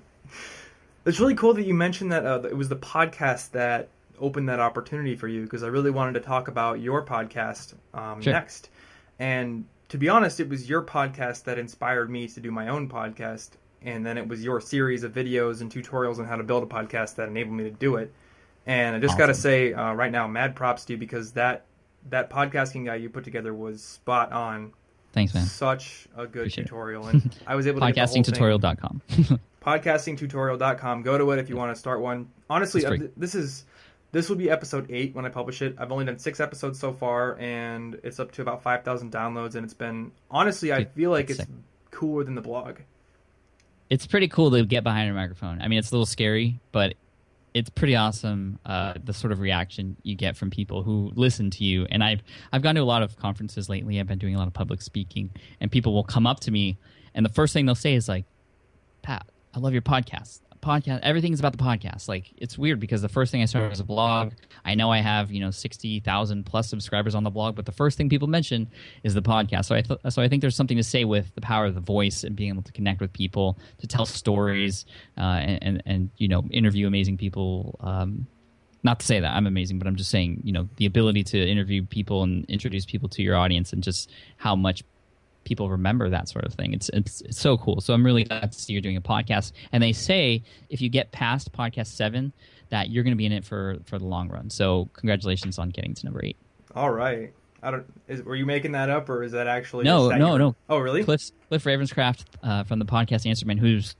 it's 1.04 1.20
really 1.20 1.34
cool 1.34 1.54
that 1.54 1.66
you 1.66 1.74
mentioned 1.74 2.12
that 2.12 2.24
uh, 2.24 2.42
it 2.44 2.56
was 2.56 2.68
the 2.68 2.76
podcast 2.76 3.50
that 3.52 3.88
opened 4.18 4.48
that 4.48 4.60
opportunity 4.60 5.16
for 5.16 5.28
you. 5.28 5.42
Because 5.42 5.62
I 5.62 5.68
really 5.68 5.90
wanted 5.90 6.14
to 6.14 6.20
talk 6.20 6.48
about 6.48 6.80
your 6.80 7.04
podcast 7.04 7.74
um, 7.92 8.22
sure. 8.22 8.32
next, 8.32 8.70
and 9.18 9.64
to 9.90 9.98
be 9.98 10.08
honest, 10.08 10.38
it 10.38 10.48
was 10.48 10.68
your 10.68 10.82
podcast 10.82 11.44
that 11.44 11.58
inspired 11.58 12.10
me 12.10 12.28
to 12.28 12.40
do 12.40 12.52
my 12.52 12.68
own 12.68 12.88
podcast, 12.88 13.50
and 13.82 14.06
then 14.06 14.16
it 14.16 14.26
was 14.26 14.42
your 14.42 14.60
series 14.60 15.02
of 15.02 15.12
videos 15.12 15.60
and 15.60 15.70
tutorials 15.70 16.18
on 16.18 16.26
how 16.26 16.36
to 16.36 16.44
build 16.44 16.62
a 16.62 16.66
podcast 16.66 17.16
that 17.16 17.28
enabled 17.28 17.56
me 17.56 17.64
to 17.64 17.70
do 17.70 17.96
it. 17.96 18.12
And 18.66 18.94
I 18.94 19.00
just 19.00 19.12
awesome. 19.12 19.18
got 19.18 19.26
to 19.26 19.34
say, 19.34 19.72
uh, 19.72 19.92
right 19.92 20.12
now, 20.12 20.28
mad 20.28 20.54
props 20.54 20.84
to 20.86 20.92
you 20.92 20.96
because 20.96 21.32
that 21.32 21.64
that 22.08 22.30
podcasting 22.30 22.86
guy 22.86 22.94
you 22.94 23.10
put 23.10 23.24
together 23.24 23.52
was 23.52 23.82
spot 23.82 24.32
on. 24.32 24.72
Thanks, 25.12 25.34
man. 25.34 25.44
Such 25.44 26.06
a 26.16 26.24
good 26.24 26.42
Appreciate 26.42 26.64
tutorial, 26.64 27.08
and 27.08 27.36
I 27.46 27.56
was 27.56 27.66
able 27.66 27.80
to 27.80 27.86
podcastingtutorial.com. 27.86 29.02
podcastingtutorial.com. 29.60 31.02
Go 31.02 31.18
to 31.18 31.30
it 31.32 31.40
if 31.40 31.48
you 31.48 31.56
want 31.56 31.74
to 31.74 31.78
start 31.78 32.00
one. 32.00 32.28
Honestly, 32.48 32.86
uh, 32.86 32.96
this 33.16 33.34
is 33.34 33.64
this 34.12 34.28
will 34.28 34.36
be 34.36 34.50
episode 34.50 34.86
eight 34.90 35.14
when 35.14 35.24
I 35.24 35.28
publish 35.28 35.62
it. 35.62 35.76
I've 35.78 35.92
only 35.92 36.04
done 36.04 36.18
six 36.18 36.40
episodes 36.40 36.78
so 36.78 36.92
far, 36.92 37.38
and 37.38 37.98
it's 38.02 38.18
up 38.18 38.32
to 38.32 38.42
about 38.42 38.62
five 38.62 38.84
thousand 38.84 39.12
downloads. 39.12 39.54
And 39.54 39.64
it's 39.64 39.74
been 39.74 40.12
honestly, 40.30 40.72
I 40.72 40.84
feel 40.84 41.10
like 41.10 41.30
it's 41.30 41.44
cooler 41.90 42.24
than 42.24 42.34
the 42.34 42.40
blog. 42.40 42.78
It's 43.88 44.06
pretty 44.06 44.28
cool 44.28 44.50
to 44.52 44.64
get 44.64 44.84
behind 44.84 45.10
a 45.10 45.14
microphone. 45.14 45.60
I 45.60 45.68
mean, 45.68 45.78
it's 45.78 45.90
a 45.90 45.94
little 45.94 46.06
scary, 46.06 46.60
but 46.70 46.94
it's 47.54 47.70
pretty 47.70 47.96
awesome. 47.96 48.58
Uh, 48.64 48.94
the 49.02 49.12
sort 49.12 49.32
of 49.32 49.40
reaction 49.40 49.96
you 50.02 50.14
get 50.14 50.36
from 50.36 50.50
people 50.50 50.82
who 50.82 51.12
listen 51.16 51.50
to 51.50 51.64
you. 51.64 51.86
And 51.90 52.02
I've 52.02 52.22
I've 52.52 52.62
gone 52.62 52.74
to 52.74 52.80
a 52.80 52.84
lot 52.84 53.02
of 53.02 53.16
conferences 53.16 53.68
lately. 53.68 54.00
I've 54.00 54.06
been 54.06 54.18
doing 54.18 54.34
a 54.34 54.38
lot 54.38 54.48
of 54.48 54.54
public 54.54 54.82
speaking, 54.82 55.30
and 55.60 55.70
people 55.70 55.94
will 55.94 56.04
come 56.04 56.26
up 56.26 56.40
to 56.40 56.50
me, 56.50 56.78
and 57.14 57.24
the 57.24 57.30
first 57.30 57.52
thing 57.52 57.66
they'll 57.66 57.74
say 57.74 57.94
is 57.94 58.08
like, 58.08 58.24
"Pat, 59.02 59.26
I 59.54 59.60
love 59.60 59.72
your 59.72 59.82
podcast 59.82 60.40
podcast 60.60 61.00
everything's 61.02 61.40
about 61.40 61.52
the 61.52 61.62
podcast. 61.62 62.08
Like 62.08 62.32
it's 62.36 62.58
weird 62.58 62.80
because 62.80 63.02
the 63.02 63.08
first 63.08 63.32
thing 63.32 63.42
i 63.42 63.44
started 63.44 63.70
was 63.70 63.80
a 63.80 63.84
blog. 63.84 64.32
I 64.64 64.74
know 64.74 64.90
i 64.90 64.98
have 64.98 65.30
you 65.30 65.40
know 65.40 65.50
60000 65.50 66.44
plus 66.44 66.68
subscribers 66.68 67.14
on 67.14 67.24
the 67.24 67.30
blog 67.30 67.56
but 67.56 67.66
the 67.66 67.72
first 67.72 67.96
thing 67.96 68.08
people 68.08 68.28
mention 68.28 68.68
is 69.02 69.14
the 69.14 69.22
podcast. 69.22 69.66
So 69.66 69.74
i 69.74 69.82
th- 69.82 70.00
so 70.08 70.22
i 70.22 70.28
think 70.28 70.40
there's 70.40 70.56
something 70.56 70.76
to 70.76 70.82
say 70.82 71.04
with 71.04 71.34
the 71.34 71.40
power 71.40 71.66
of 71.66 71.74
the 71.74 71.80
voice 71.80 72.24
and 72.24 72.36
being 72.36 72.50
able 72.50 72.62
to 72.62 72.72
connect 72.72 73.00
with 73.00 73.12
people 73.12 73.58
to 73.78 73.86
tell 73.86 74.06
stories 74.06 74.86
uh, 75.18 75.20
and, 75.20 75.62
and, 75.62 75.82
and 75.86 76.10
you 76.18 76.28
know 76.28 76.44
interview 76.50 76.86
amazing 76.86 77.16
people. 77.16 77.76
Um, 77.80 78.26
not 78.82 79.00
to 79.00 79.06
say 79.06 79.20
that 79.20 79.34
I'm 79.34 79.46
amazing, 79.46 79.78
but 79.78 79.86
I'm 79.86 79.96
just 79.96 80.10
saying, 80.10 80.40
you 80.42 80.52
know, 80.52 80.66
the 80.76 80.86
ability 80.86 81.22
to 81.24 81.38
interview 81.38 81.84
people 81.84 82.22
and 82.22 82.46
introduce 82.46 82.86
people 82.86 83.10
to 83.10 83.22
your 83.22 83.36
audience 83.36 83.74
and 83.74 83.82
just 83.82 84.10
how 84.38 84.56
much 84.56 84.82
people 85.50 85.68
remember 85.68 86.08
that 86.08 86.28
sort 86.28 86.44
of 86.44 86.54
thing. 86.54 86.72
It's, 86.72 86.88
it's, 86.90 87.20
it's 87.22 87.40
so 87.40 87.58
cool. 87.58 87.80
So 87.80 87.92
I'm 87.92 88.06
really 88.06 88.24
glad 88.24 88.52
to 88.52 88.58
see 88.58 88.72
you're 88.72 88.80
doing 88.80 88.96
a 88.96 89.02
podcast. 89.02 89.50
And 89.72 89.82
they 89.82 89.92
say 89.92 90.44
if 90.68 90.80
you 90.80 90.88
get 90.88 91.10
past 91.10 91.52
podcast 91.52 91.88
seven, 91.88 92.32
that 92.68 92.88
you're 92.88 93.02
going 93.02 93.12
to 93.12 93.18
be 93.18 93.26
in 93.26 93.32
it 93.32 93.44
for 93.44 93.78
for 93.84 93.98
the 93.98 94.06
long 94.06 94.28
run. 94.28 94.48
So 94.48 94.88
congratulations 94.92 95.58
on 95.58 95.70
getting 95.70 95.92
to 95.92 96.04
number 96.06 96.24
eight. 96.24 96.36
All 96.74 96.90
right. 96.90 97.32
I 97.62 97.70
don't. 97.72 97.84
Is, 98.06 98.22
were 98.22 98.36
you 98.36 98.46
making 98.46 98.72
that 98.72 98.88
up, 98.88 99.08
or 99.08 99.24
is 99.24 99.32
that 99.32 99.46
actually? 99.46 99.84
No, 99.84 100.08
no, 100.08 100.36
no. 100.36 100.54
Oh, 100.68 100.78
really? 100.78 101.02
Cliff 101.04 101.30
Cliff 101.48 101.64
Ravenscraft 101.64 102.24
uh, 102.42 102.62
from 102.62 102.78
the 102.78 102.86
podcast 102.86 103.26
Answerman, 103.26 103.58
who's 103.58 103.96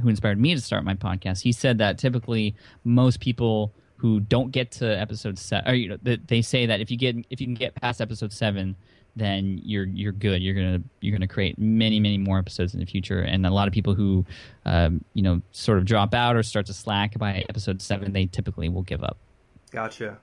who 0.00 0.08
inspired 0.08 0.40
me 0.40 0.54
to 0.54 0.60
start 0.60 0.82
my 0.82 0.94
podcast. 0.94 1.42
He 1.42 1.52
said 1.52 1.78
that 1.78 1.98
typically 1.98 2.56
most 2.84 3.20
people 3.20 3.72
who 3.96 4.20
don't 4.20 4.50
get 4.50 4.70
to 4.72 4.86
episode 4.86 5.38
seven, 5.38 5.70
or 5.70 5.74
you 5.74 5.88
know, 5.90 6.16
they 6.26 6.42
say 6.42 6.66
that 6.66 6.80
if 6.80 6.90
you 6.90 6.96
get 6.96 7.16
if 7.30 7.40
you 7.40 7.46
can 7.46 7.54
get 7.54 7.74
past 7.74 8.00
episode 8.00 8.32
seven, 8.32 8.76
then 9.16 9.60
you're 9.64 9.86
you're 9.86 10.12
good. 10.12 10.42
You're 10.42 10.54
gonna 10.54 10.82
you're 11.00 11.16
gonna 11.16 11.26
create 11.26 11.58
many 11.58 11.98
many 11.98 12.18
more 12.18 12.38
episodes 12.38 12.74
in 12.74 12.80
the 12.80 12.86
future. 12.86 13.20
And 13.20 13.46
a 13.46 13.50
lot 13.50 13.66
of 13.66 13.74
people 13.74 13.94
who, 13.94 14.24
um, 14.64 15.04
you 15.14 15.22
know, 15.22 15.40
sort 15.52 15.78
of 15.78 15.84
drop 15.84 16.14
out 16.14 16.36
or 16.36 16.42
start 16.42 16.66
to 16.66 16.74
slack 16.74 17.18
by 17.18 17.44
episode 17.48 17.80
seven, 17.82 18.12
they 18.12 18.26
typically 18.26 18.68
will 18.68 18.82
give 18.82 19.02
up. 19.02 19.16
Gotcha. 19.70 20.18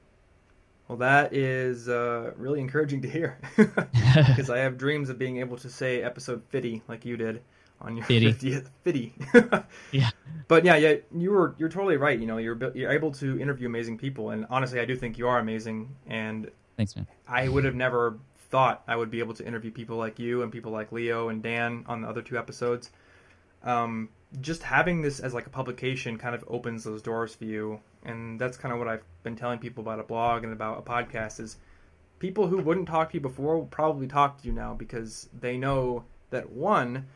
Well, 0.88 0.98
that 1.00 1.34
is 1.34 1.90
uh, 1.90 2.32
really 2.38 2.60
encouraging 2.60 3.02
to 3.02 3.10
hear 3.10 3.40
because 3.56 4.50
I 4.50 4.60
have 4.60 4.78
dreams 4.78 5.10
of 5.10 5.18
being 5.18 5.38
able 5.38 5.58
to 5.58 5.70
say 5.70 6.04
episode 6.04 6.44
fifty 6.50 6.84
like 6.88 7.04
you 7.06 7.18
did 7.18 7.42
on 7.84 7.98
your 7.98 8.06
50th 8.06 8.68
50. 8.84 9.14
yeah. 9.92 10.10
But 10.48 10.66
yeah, 10.66 10.78
yeah, 10.78 10.96
you 11.16 11.32
were 11.32 11.56
you're 11.58 11.70
totally 11.70 11.98
right. 11.98 12.18
You 12.18 12.26
know, 12.26 12.38
you're 12.38 12.58
you're 12.76 12.92
able 12.92 13.12
to 13.14 13.40
interview 13.40 13.68
amazing 13.68 13.98
people, 13.98 14.30
and 14.30 14.46
honestly, 14.50 14.80
I 14.80 14.86
do 14.86 14.96
think 14.96 15.18
you 15.18 15.28
are 15.28 15.40
amazing. 15.40 15.96
And 16.08 16.50
thanks, 16.78 16.96
man. 16.96 17.08
I 17.28 17.48
would 17.48 17.66
have 17.66 17.76
never 17.76 18.18
thought 18.54 18.84
I 18.88 18.96
would 18.96 19.10
be 19.10 19.18
able 19.18 19.34
to 19.34 19.48
interview 19.48 19.72
people 19.72 19.98
like 19.98 20.20
you 20.20 20.44
and 20.44 20.52
people 20.52 20.72
like 20.72 20.92
Leo 20.92 21.30
and 21.30 21.42
Dan 21.42 21.86
on 21.88 22.04
the 22.04 22.08
other 22.08 22.22
two 22.22 22.38
episodes. 22.38 22.92
Um, 23.64 24.10
just 24.42 24.62
having 24.62 25.02
this 25.02 25.20
as 25.20 25.34
like 25.34 25.48
a 25.48 25.50
publication 25.50 26.20
kind 26.20 26.36
of 26.36 26.46
opens 26.48 26.84
those 26.84 27.02
doors 27.02 27.34
for 27.34 27.46
you, 27.46 27.80
and 28.04 28.40
that's 28.40 28.56
kind 28.56 28.72
of 28.72 28.78
what 28.78 28.88
I've 28.88 29.02
been 29.24 29.36
telling 29.36 29.58
people 29.58 29.82
about 29.82 30.00
a 30.00 30.04
blog 30.04 30.44
and 30.44 30.54
about 30.54 30.78
a 30.78 30.82
podcast 30.84 31.40
is 31.40 31.58
people 32.20 32.46
who 32.46 32.60
wouldn't 32.60 32.88
talk 32.88 33.10
to 33.10 33.16
you 33.16 33.22
before 33.22 33.58
will 33.58 33.66
probably 33.66 34.06
talk 34.06 34.40
to 34.40 34.48
you 34.48 34.54
now 34.54 34.76
because 34.76 35.28
they 35.40 35.58
know 35.58 36.04
that 36.30 36.52
one 36.52 37.08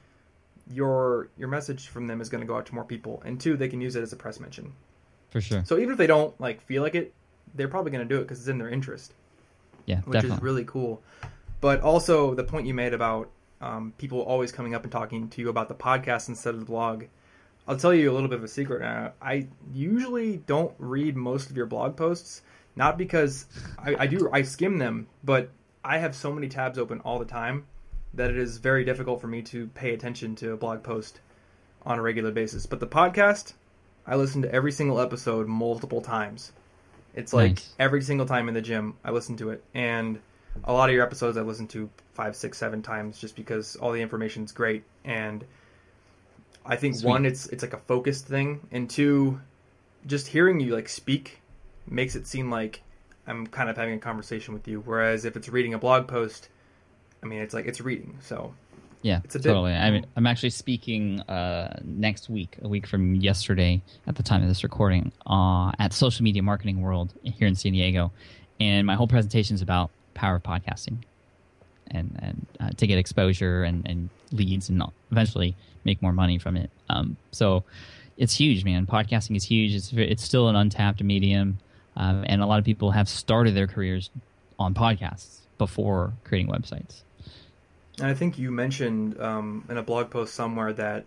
your 0.74 1.30
your 1.38 1.50
message 1.50 1.88
from 1.88 2.08
them 2.08 2.20
is 2.20 2.30
going 2.30 2.42
to 2.42 2.48
go 2.48 2.58
out 2.58 2.66
to 2.66 2.74
more 2.74 2.84
people 2.84 3.22
and 3.26 3.40
two 3.40 3.56
they 3.56 3.70
can 3.70 3.80
use 3.80 3.96
it 3.96 4.02
as 4.02 4.12
a 4.12 4.16
press 4.16 4.40
mention. 4.40 4.74
For 5.30 5.40
sure. 5.40 5.64
So 5.66 5.78
even 5.78 5.92
if 5.92 6.00
they 6.00 6.08
don't 6.08 6.40
like 6.42 6.62
feel 6.62 6.82
like 6.82 6.96
it 6.96 7.14
they're 7.54 7.68
probably 7.68 7.92
going 7.92 8.08
to 8.08 8.12
do 8.12 8.20
it 8.20 8.24
because 8.24 8.40
it's 8.40 8.48
in 8.48 8.58
their 8.58 8.70
interest 8.70 9.14
yeah, 9.88 10.02
which 10.02 10.14
definitely. 10.14 10.38
is 10.38 10.44
really 10.44 10.66
cool. 10.66 11.02
But 11.60 11.82
also 11.82 12.36
the 12.36 12.44
point 12.44 12.68
you 12.68 12.76
made 12.76 12.94
about 12.94 13.32
um, 13.62 13.94
people 13.98 14.22
always 14.22 14.52
coming 14.52 14.76
up 14.76 14.84
and 14.84 14.92
talking 14.92 15.30
to 15.30 15.42
you 15.42 15.50
about 15.50 15.70
the 15.70 15.76
podcast 15.76 16.30
instead 16.30 16.54
of 16.54 16.60
the 16.60 16.66
blog. 16.66 17.06
I'll 17.68 17.78
tell 17.78 17.94
you 17.94 18.12
a 18.12 18.14
little 18.14 18.30
bit 18.30 18.38
of 18.38 18.44
a 18.44 18.48
secret. 18.48 18.84
Uh, 18.84 19.12
I 19.22 19.48
usually 19.74 20.38
don't 20.38 20.74
read 20.78 21.18
most 21.18 21.50
of 21.50 21.58
your 21.58 21.66
blog 21.66 21.98
posts, 21.98 22.44
not 22.76 22.98
because 22.98 23.46
I, 23.80 23.96
I 24.00 24.08
do. 24.08 24.30
I 24.32 24.44
skim 24.44 24.78
them, 24.78 25.08
but 25.24 25.50
I 25.84 25.98
have 25.98 26.16
so 26.16 26.32
many 26.32 26.48
tabs 26.48 26.78
open 26.78 27.02
all 27.02 27.18
the 27.18 27.26
time 27.26 27.66
that 28.14 28.30
it 28.30 28.38
is 28.38 28.58
very 28.58 28.86
difficult 28.86 29.20
for 29.20 29.28
me 29.28 29.42
to 29.44 29.68
pay 29.68 29.94
attention 29.94 30.36
to 30.36 30.54
a 30.54 30.58
blog 30.58 30.84
post 30.84 31.20
on 31.86 32.00
a 32.00 32.02
regular 32.02 32.32
basis. 32.32 32.66
But 32.66 32.80
the 32.80 32.88
podcast, 32.88 33.54
I 34.06 34.16
listen 34.16 34.42
to 34.44 34.54
every 34.54 34.72
single 34.72 35.00
episode 35.00 35.48
multiple 35.48 36.02
times. 36.02 36.52
It's 37.18 37.34
like 37.34 37.56
nice. 37.56 37.74
every 37.80 38.04
single 38.04 38.28
time 38.28 38.48
in 38.48 38.54
the 38.54 38.62
gym, 38.62 38.94
I 39.04 39.10
listen 39.10 39.36
to 39.38 39.50
it, 39.50 39.64
and 39.74 40.20
a 40.64 40.72
lot 40.72 40.90
of 40.90 40.96
your 40.96 41.04
episodes 41.04 41.36
I 41.36 41.42
listen 41.42 41.68
to 41.70 41.90
five, 42.14 42.36
six, 42.36 42.60
seven 42.60 42.84
times 42.84 43.18
just 43.18 43.36
because 43.36 43.76
all 43.76 43.92
the 43.92 44.02
information 44.02 44.44
is 44.44 44.52
great. 44.52 44.84
And 45.04 45.44
I 46.64 46.76
think 46.76 46.96
Sweet. 46.96 47.10
one, 47.10 47.26
it's 47.26 47.48
it's 47.48 47.64
like 47.64 47.74
a 47.74 47.80
focused 47.80 48.28
thing, 48.28 48.68
and 48.72 48.88
two, 48.88 49.42
just 50.06 50.28
hearing 50.28 50.60
you 50.60 50.76
like 50.76 50.88
speak 50.88 51.42
makes 51.88 52.16
it 52.16 52.28
seem 52.28 52.52
like 52.52 52.84
I'm 53.26 53.48
kind 53.48 53.70
of 53.70 53.78
having 53.78 53.96
a 53.96 54.00
conversation 54.00 54.54
with 54.54 54.68
you. 54.68 54.82
Whereas 54.86 55.26
if 55.26 55.36
it's 55.36 55.50
reading 55.50 55.74
a 55.74 55.80
blog 55.80 56.08
post, 56.08 56.50
I 57.24 57.26
mean, 57.26 57.40
it's 57.40 57.54
like 57.54 57.66
it's 57.66 57.82
reading. 57.82 58.20
So 58.22 58.54
yeah, 59.02 59.22
it's 59.24 59.36
a 59.36 59.40
totally. 59.40 59.74
I 59.74 59.92
mean, 59.92 60.06
I'm 60.16 60.26
actually 60.26 60.50
speaking 60.50 61.22
uh, 61.22 61.80
next 61.84 62.30
week, 62.30 62.58
a 62.62 62.68
week 62.68 62.88
from 62.88 63.16
yesterday, 63.16 63.82
at 64.08 64.16
the 64.16 64.24
time 64.24 64.42
of 64.42 64.48
this 64.48 64.64
recording, 64.64 65.12
uh, 65.26 65.72
at 65.80 65.94
Social 65.94 66.24
Media 66.24 66.42
Marketing 66.42 66.82
World 66.82 67.14
here 67.24 67.48
in 67.48 67.56
San 67.56 67.74
Diego, 67.74 68.12
and 68.60 68.88
my 68.88 68.96
whole 68.96 69.08
presentation 69.08 69.56
is 69.56 69.62
about 69.62 69.92
power 70.14 70.36
of 70.36 70.44
podcasting, 70.44 70.98
and 71.92 72.18
and 72.22 72.46
uh, 72.60 72.70
to 72.78 72.88
get 72.88 72.98
exposure 72.98 73.64
and, 73.64 73.88
and 73.88 74.10
leads, 74.32 74.70
and 74.70 74.82
eventually 75.12 75.56
make 75.84 76.02
more 76.02 76.14
money 76.14 76.40
from 76.40 76.58
it. 76.58 76.72
Um, 76.90 77.18
so 77.32 77.64
it's 78.18 78.34
huge, 78.34 78.66
man. 78.66 78.88
Podcasting 78.88 79.38
is 79.38 79.44
huge. 79.44 79.76
It's 79.76 79.94
it's 79.94 80.24
still 80.24 80.50
an 80.50 80.56
untapped 80.56 81.04
medium, 81.04 81.60
um, 81.96 82.24
and 82.28 82.42
a 82.42 82.48
lot 82.48 82.58
of 82.58 82.66
people 82.66 82.92
have 82.92 83.08
started 83.08 83.56
their 83.56 83.68
careers 83.68 84.10
on 84.58 84.74
podcasts 84.74 85.42
before 85.60 86.14
creating 86.24 86.52
websites 86.52 87.04
And 88.00 88.08
I 88.08 88.14
think 88.14 88.38
you 88.38 88.52
mentioned 88.52 89.20
um, 89.20 89.66
in 89.70 89.78
a 89.78 89.84
blog 89.84 90.10
post 90.12 90.36
somewhere 90.36 90.74
that 90.74 91.06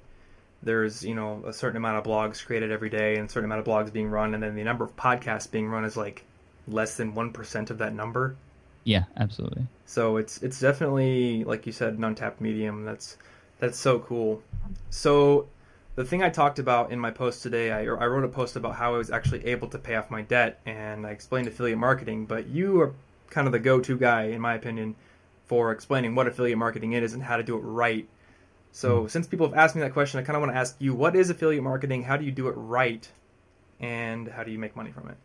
there's 0.62 1.04
you 1.04 1.14
know 1.14 1.42
a 1.46 1.52
certain 1.52 1.76
amount 1.76 1.98
of 1.98 2.04
blogs 2.04 2.44
created 2.44 2.70
every 2.70 2.90
day 2.90 3.16
and 3.16 3.28
a 3.28 3.32
certain 3.32 3.50
amount 3.50 3.60
of 3.60 3.66
blogs 3.66 3.92
being 3.92 4.10
run, 4.10 4.34
and 4.34 4.42
then 4.42 4.54
the 4.54 4.64
number 4.64 4.84
of 4.84 4.94
podcasts 4.96 5.50
being 5.50 5.68
run 5.68 5.84
is 5.84 5.96
like 5.96 6.24
less 6.68 6.96
than 6.96 7.14
one 7.14 7.32
percent 7.32 7.70
of 7.70 7.78
that 7.78 7.94
number. 7.94 8.36
Yeah, 8.84 9.04
absolutely. 9.16 9.66
So 9.86 10.16
it's 10.16 10.42
it's 10.42 10.58
definitely 10.60 11.44
like 11.44 11.66
you 11.66 11.72
said, 11.72 11.94
an 11.94 12.04
untapped 12.04 12.40
medium. 12.40 12.84
That's 12.84 13.16
that's 13.58 13.78
so 13.78 14.00
cool. 14.00 14.42
So 14.90 15.48
the 15.96 16.04
thing 16.04 16.22
I 16.22 16.30
talked 16.30 16.58
about 16.58 16.92
in 16.92 16.98
my 16.98 17.10
post 17.10 17.42
today, 17.42 17.70
I, 17.70 17.82
I 17.82 18.06
wrote 18.06 18.24
a 18.24 18.28
post 18.28 18.56
about 18.56 18.76
how 18.76 18.94
I 18.94 18.98
was 18.98 19.10
actually 19.10 19.46
able 19.46 19.68
to 19.68 19.78
pay 19.78 19.96
off 19.96 20.10
my 20.10 20.22
debt, 20.22 20.60
and 20.66 21.06
I 21.06 21.10
explained 21.10 21.46
affiliate 21.48 21.78
marketing. 21.78 22.26
But 22.26 22.46
you 22.48 22.80
are 22.80 22.94
kind 23.28 23.46
of 23.46 23.52
the 23.52 23.58
go-to 23.58 23.96
guy, 23.96 24.24
in 24.24 24.40
my 24.40 24.54
opinion, 24.54 24.96
for 25.50 25.72
explaining 25.72 26.14
what 26.14 26.28
affiliate 26.28 26.56
marketing 26.56 26.92
is 26.92 27.12
and 27.12 27.20
how 27.20 27.36
to 27.36 27.42
do 27.42 27.56
it 27.56 27.62
right. 27.62 28.08
So, 28.70 29.00
mm-hmm. 29.00 29.08
since 29.08 29.26
people 29.26 29.48
have 29.48 29.58
asked 29.58 29.74
me 29.74 29.82
that 29.82 29.92
question, 29.92 30.20
I 30.20 30.22
kind 30.22 30.36
of 30.36 30.42
want 30.42 30.52
to 30.52 30.56
ask 30.56 30.76
you 30.78 30.94
what 30.94 31.16
is 31.16 31.28
affiliate 31.28 31.64
marketing? 31.64 32.04
How 32.04 32.16
do 32.16 32.24
you 32.24 32.30
do 32.30 32.46
it 32.46 32.52
right? 32.52 33.10
And 33.80 34.28
how 34.28 34.44
do 34.44 34.52
you 34.52 34.60
make 34.60 34.76
money 34.76 34.92
from 34.92 35.08
it? 35.08 35.16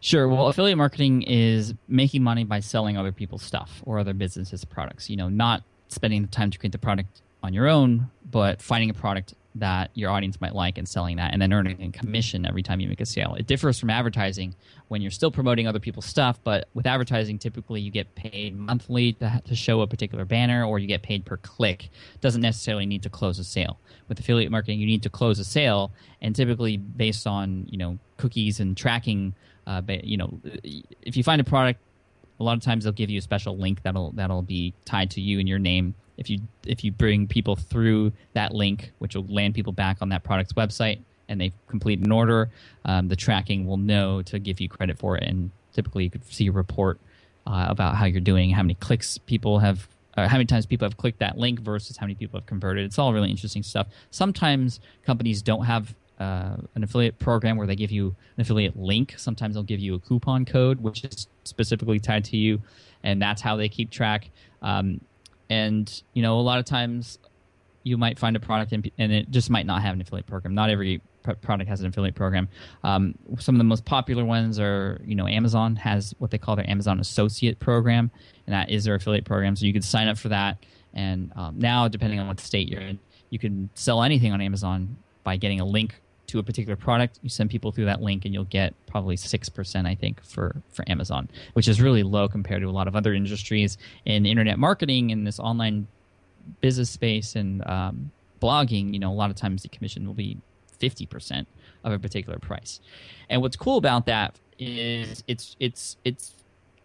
Sure. 0.00 0.26
Well, 0.28 0.46
affiliate 0.46 0.78
marketing 0.78 1.22
is 1.22 1.74
making 1.88 2.22
money 2.22 2.44
by 2.44 2.60
selling 2.60 2.96
other 2.96 3.12
people's 3.12 3.42
stuff 3.42 3.82
or 3.84 3.98
other 3.98 4.14
businesses' 4.14 4.64
products. 4.64 5.10
You 5.10 5.18
know, 5.18 5.28
not 5.28 5.62
spending 5.88 6.22
the 6.22 6.28
time 6.28 6.50
to 6.50 6.58
create 6.58 6.72
the 6.72 6.78
product 6.78 7.20
on 7.42 7.52
your 7.52 7.68
own, 7.68 8.10
but 8.30 8.62
finding 8.62 8.90
a 8.90 8.94
product 8.94 9.34
that 9.54 9.90
your 9.94 10.10
audience 10.10 10.40
might 10.40 10.54
like 10.54 10.78
and 10.78 10.88
selling 10.88 11.16
that 11.16 11.32
and 11.32 11.42
then 11.42 11.52
earning 11.52 11.82
a 11.82 11.90
commission 11.90 12.46
every 12.46 12.62
time 12.62 12.80
you 12.80 12.88
make 12.88 13.00
a 13.00 13.06
sale. 13.06 13.34
It 13.34 13.46
differs 13.46 13.78
from 13.78 13.90
advertising 13.90 14.54
when 14.88 15.02
you're 15.02 15.10
still 15.10 15.30
promoting 15.30 15.66
other 15.66 15.78
people's 15.78 16.06
stuff, 16.06 16.38
but 16.42 16.68
with 16.72 16.86
advertising, 16.86 17.38
typically 17.38 17.80
you 17.80 17.90
get 17.90 18.14
paid 18.14 18.56
monthly 18.56 19.12
to, 19.14 19.42
to 19.44 19.54
show 19.54 19.82
a 19.82 19.86
particular 19.86 20.24
banner 20.24 20.64
or 20.64 20.78
you 20.78 20.86
get 20.86 21.02
paid 21.02 21.26
per 21.26 21.36
click. 21.38 21.90
Doesn't 22.20 22.40
necessarily 22.40 22.86
need 22.86 23.02
to 23.02 23.10
close 23.10 23.38
a 23.38 23.44
sale. 23.44 23.78
With 24.08 24.18
affiliate 24.18 24.50
marketing, 24.50 24.80
you 24.80 24.86
need 24.86 25.02
to 25.02 25.10
close 25.10 25.38
a 25.38 25.44
sale 25.44 25.92
and 26.20 26.34
typically 26.34 26.76
based 26.78 27.26
on, 27.26 27.66
you 27.68 27.76
know, 27.76 27.98
cookies 28.16 28.60
and 28.60 28.76
tracking, 28.76 29.34
uh, 29.66 29.82
you 30.02 30.16
know, 30.16 30.40
if 31.02 31.16
you 31.16 31.22
find 31.22 31.40
a 31.40 31.44
product 31.44 31.80
a 32.40 32.42
lot 32.42 32.56
of 32.56 32.62
times 32.62 32.82
they'll 32.82 32.92
give 32.92 33.08
you 33.08 33.18
a 33.18 33.22
special 33.22 33.56
link 33.56 33.82
that'll 33.82 34.10
that'll 34.12 34.42
be 34.42 34.74
tied 34.84 35.10
to 35.10 35.20
you 35.20 35.38
and 35.38 35.48
your 35.48 35.60
name 35.60 35.94
if 36.22 36.30
you 36.30 36.38
if 36.66 36.84
you 36.84 36.90
bring 36.92 37.26
people 37.26 37.56
through 37.56 38.12
that 38.32 38.54
link, 38.54 38.92
which 39.00 39.14
will 39.16 39.26
land 39.26 39.54
people 39.54 39.72
back 39.72 39.96
on 40.00 40.08
that 40.10 40.22
product's 40.22 40.54
website, 40.54 40.98
and 41.28 41.40
they 41.40 41.52
complete 41.68 41.98
an 42.00 42.12
order, 42.12 42.50
um, 42.84 43.08
the 43.08 43.16
tracking 43.16 43.66
will 43.66 43.76
know 43.76 44.22
to 44.22 44.38
give 44.38 44.60
you 44.60 44.68
credit 44.68 44.98
for 44.98 45.16
it. 45.18 45.24
And 45.24 45.50
typically, 45.72 46.04
you 46.04 46.10
could 46.10 46.24
see 46.24 46.46
a 46.48 46.52
report 46.52 46.98
uh, 47.46 47.66
about 47.68 47.96
how 47.96 48.06
you're 48.06 48.20
doing, 48.20 48.50
how 48.50 48.62
many 48.62 48.74
clicks 48.74 49.18
people 49.18 49.58
have, 49.58 49.88
uh, 50.16 50.28
how 50.28 50.36
many 50.36 50.46
times 50.46 50.66
people 50.66 50.86
have 50.86 50.96
clicked 50.96 51.18
that 51.18 51.36
link 51.38 51.60
versus 51.60 51.96
how 51.96 52.06
many 52.06 52.14
people 52.14 52.38
have 52.38 52.46
converted. 52.46 52.84
It's 52.84 52.98
all 52.98 53.12
really 53.12 53.30
interesting 53.30 53.62
stuff. 53.62 53.88
Sometimes 54.10 54.80
companies 55.04 55.42
don't 55.42 55.64
have 55.64 55.94
uh, 56.20 56.56
an 56.76 56.84
affiliate 56.84 57.18
program 57.18 57.56
where 57.56 57.66
they 57.66 57.76
give 57.76 57.90
you 57.90 58.14
an 58.36 58.42
affiliate 58.42 58.76
link. 58.76 59.14
Sometimes 59.16 59.54
they'll 59.54 59.64
give 59.64 59.80
you 59.80 59.94
a 59.94 59.98
coupon 59.98 60.44
code, 60.44 60.80
which 60.80 61.04
is 61.04 61.26
specifically 61.44 61.98
tied 61.98 62.24
to 62.26 62.36
you, 62.36 62.60
and 63.02 63.20
that's 63.20 63.42
how 63.42 63.56
they 63.56 63.68
keep 63.68 63.90
track. 63.90 64.30
Um, 64.60 65.00
and 65.52 66.02
you 66.14 66.22
know 66.22 66.38
a 66.38 66.40
lot 66.40 66.58
of 66.58 66.64
times 66.64 67.18
you 67.84 67.98
might 67.98 68.18
find 68.18 68.36
a 68.36 68.40
product 68.40 68.72
and, 68.72 68.90
and 68.96 69.12
it 69.12 69.30
just 69.30 69.50
might 69.50 69.66
not 69.66 69.82
have 69.82 69.94
an 69.94 70.00
affiliate 70.00 70.26
program. 70.26 70.54
Not 70.54 70.70
every 70.70 71.02
product 71.40 71.68
has 71.68 71.80
an 71.80 71.86
affiliate 71.86 72.14
program. 72.14 72.48
Um, 72.84 73.14
some 73.38 73.54
of 73.54 73.58
the 73.58 73.64
most 73.64 73.84
popular 73.84 74.24
ones 74.24 74.58
are 74.58 75.00
you 75.04 75.14
know 75.14 75.28
amazon 75.28 75.76
has 75.76 76.14
what 76.18 76.30
they 76.30 76.38
call 76.38 76.56
their 76.56 76.68
amazon 76.68 77.00
associate 77.00 77.58
program 77.58 78.10
and 78.46 78.54
that 78.54 78.70
is 78.70 78.84
their 78.84 78.94
affiliate 78.94 79.24
program. 79.24 79.54
So 79.56 79.66
you 79.66 79.72
could 79.72 79.84
sign 79.84 80.08
up 80.08 80.18
for 80.18 80.30
that. 80.30 80.64
And 80.94 81.32
um, 81.36 81.58
now 81.58 81.88
depending 81.88 82.18
on 82.18 82.26
what 82.28 82.40
state 82.40 82.68
you're 82.68 82.80
in 82.80 82.98
you 83.30 83.38
can 83.38 83.70
sell 83.74 84.02
anything 84.02 84.32
on 84.32 84.40
amazon 84.40 84.96
by 85.24 85.36
getting 85.36 85.60
a 85.60 85.64
link 85.64 86.00
to 86.32 86.38
a 86.38 86.42
particular 86.42 86.76
product, 86.76 87.18
you 87.22 87.28
send 87.28 87.50
people 87.50 87.72
through 87.72 87.84
that 87.84 88.02
link, 88.02 88.24
and 88.24 88.34
you'll 88.34 88.44
get 88.44 88.74
probably 88.86 89.16
six 89.16 89.48
percent, 89.48 89.86
I 89.86 89.94
think, 89.94 90.22
for 90.24 90.56
for 90.70 90.84
Amazon, 90.88 91.28
which 91.52 91.68
is 91.68 91.80
really 91.80 92.02
low 92.02 92.28
compared 92.28 92.62
to 92.62 92.68
a 92.68 92.72
lot 92.72 92.88
of 92.88 92.96
other 92.96 93.14
industries 93.14 93.78
in 94.04 94.26
internet 94.26 94.58
marketing 94.58 95.10
in 95.10 95.24
this 95.24 95.38
online 95.38 95.86
business 96.60 96.90
space 96.90 97.36
and 97.36 97.64
um, 97.66 98.10
blogging. 98.40 98.92
You 98.92 98.98
know, 98.98 99.12
a 99.12 99.14
lot 99.14 99.30
of 99.30 99.36
times 99.36 99.62
the 99.62 99.68
commission 99.68 100.06
will 100.06 100.14
be 100.14 100.38
fifty 100.78 101.06
percent 101.06 101.46
of 101.84 101.92
a 101.92 101.98
particular 101.98 102.38
price. 102.38 102.80
And 103.28 103.42
what's 103.42 103.56
cool 103.56 103.76
about 103.76 104.06
that 104.06 104.38
is 104.58 105.22
it's 105.26 105.56
it's 105.60 105.96
it's 106.04 106.32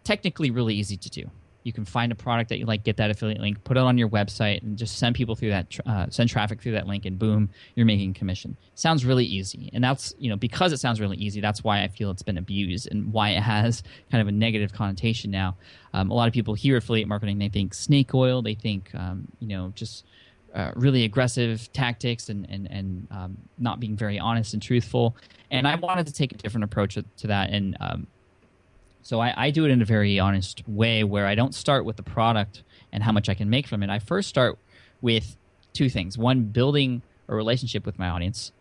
technically 0.04 0.50
really 0.50 0.74
easy 0.74 0.96
to 0.96 1.10
do 1.10 1.30
you 1.64 1.72
can 1.72 1.84
find 1.84 2.12
a 2.12 2.14
product 2.14 2.48
that 2.48 2.58
you 2.58 2.66
like, 2.66 2.84
get 2.84 2.96
that 2.96 3.10
affiliate 3.10 3.40
link, 3.40 3.62
put 3.64 3.76
it 3.76 3.80
on 3.80 3.98
your 3.98 4.08
website, 4.08 4.62
and 4.62 4.78
just 4.78 4.98
send 4.98 5.14
people 5.14 5.34
through 5.34 5.50
that, 5.50 5.78
uh, 5.86 6.06
send 6.08 6.30
traffic 6.30 6.62
through 6.62 6.72
that 6.72 6.86
link, 6.86 7.04
and 7.04 7.18
boom, 7.18 7.50
you're 7.74 7.86
making 7.86 8.14
commission. 8.14 8.56
Sounds 8.74 9.04
really 9.04 9.24
easy, 9.24 9.70
and 9.72 9.82
that's 9.82 10.14
you 10.18 10.30
know 10.30 10.36
because 10.36 10.72
it 10.72 10.78
sounds 10.78 11.00
really 11.00 11.16
easy. 11.16 11.40
That's 11.40 11.62
why 11.64 11.82
I 11.82 11.88
feel 11.88 12.10
it's 12.10 12.22
been 12.22 12.38
abused 12.38 12.88
and 12.90 13.12
why 13.12 13.30
it 13.30 13.42
has 13.42 13.82
kind 14.10 14.22
of 14.22 14.28
a 14.28 14.32
negative 14.32 14.72
connotation 14.72 15.30
now. 15.30 15.56
Um, 15.92 16.10
a 16.10 16.14
lot 16.14 16.28
of 16.28 16.34
people 16.34 16.54
hear 16.54 16.76
affiliate 16.76 17.08
marketing, 17.08 17.38
they 17.38 17.48
think 17.48 17.74
snake 17.74 18.14
oil, 18.14 18.42
they 18.42 18.54
think 18.54 18.90
um, 18.94 19.26
you 19.40 19.48
know 19.48 19.72
just 19.74 20.04
uh, 20.54 20.72
really 20.74 21.04
aggressive 21.04 21.70
tactics 21.72 22.28
and 22.28 22.48
and 22.48 22.70
and 22.70 23.08
um, 23.10 23.36
not 23.58 23.80
being 23.80 23.96
very 23.96 24.18
honest 24.18 24.54
and 24.54 24.62
truthful. 24.62 25.16
And 25.50 25.66
I 25.66 25.74
wanted 25.76 26.06
to 26.06 26.12
take 26.12 26.32
a 26.32 26.36
different 26.36 26.64
approach 26.64 26.94
to 26.94 27.26
that 27.26 27.50
and 27.50 27.76
um, 27.80 28.06
so 29.08 29.20
I, 29.20 29.46
I 29.46 29.50
do 29.50 29.64
it 29.64 29.70
in 29.70 29.80
a 29.80 29.86
very 29.86 30.18
honest 30.18 30.62
way 30.68 31.02
where 31.02 31.26
I 31.26 31.34
don't 31.34 31.54
start 31.54 31.86
with 31.86 31.96
the 31.96 32.02
product 32.02 32.62
and 32.92 33.02
how 33.02 33.10
much 33.10 33.30
I 33.30 33.34
can 33.34 33.48
make 33.48 33.66
from 33.66 33.82
it. 33.82 33.88
I 33.88 34.00
first 34.00 34.28
start 34.28 34.58
with 35.00 35.34
two 35.72 35.88
things. 35.88 36.18
One, 36.18 36.42
building 36.42 37.00
a 37.26 37.34
relationship 37.34 37.86
with 37.86 37.98
my 37.98 38.10
audience. 38.10 38.52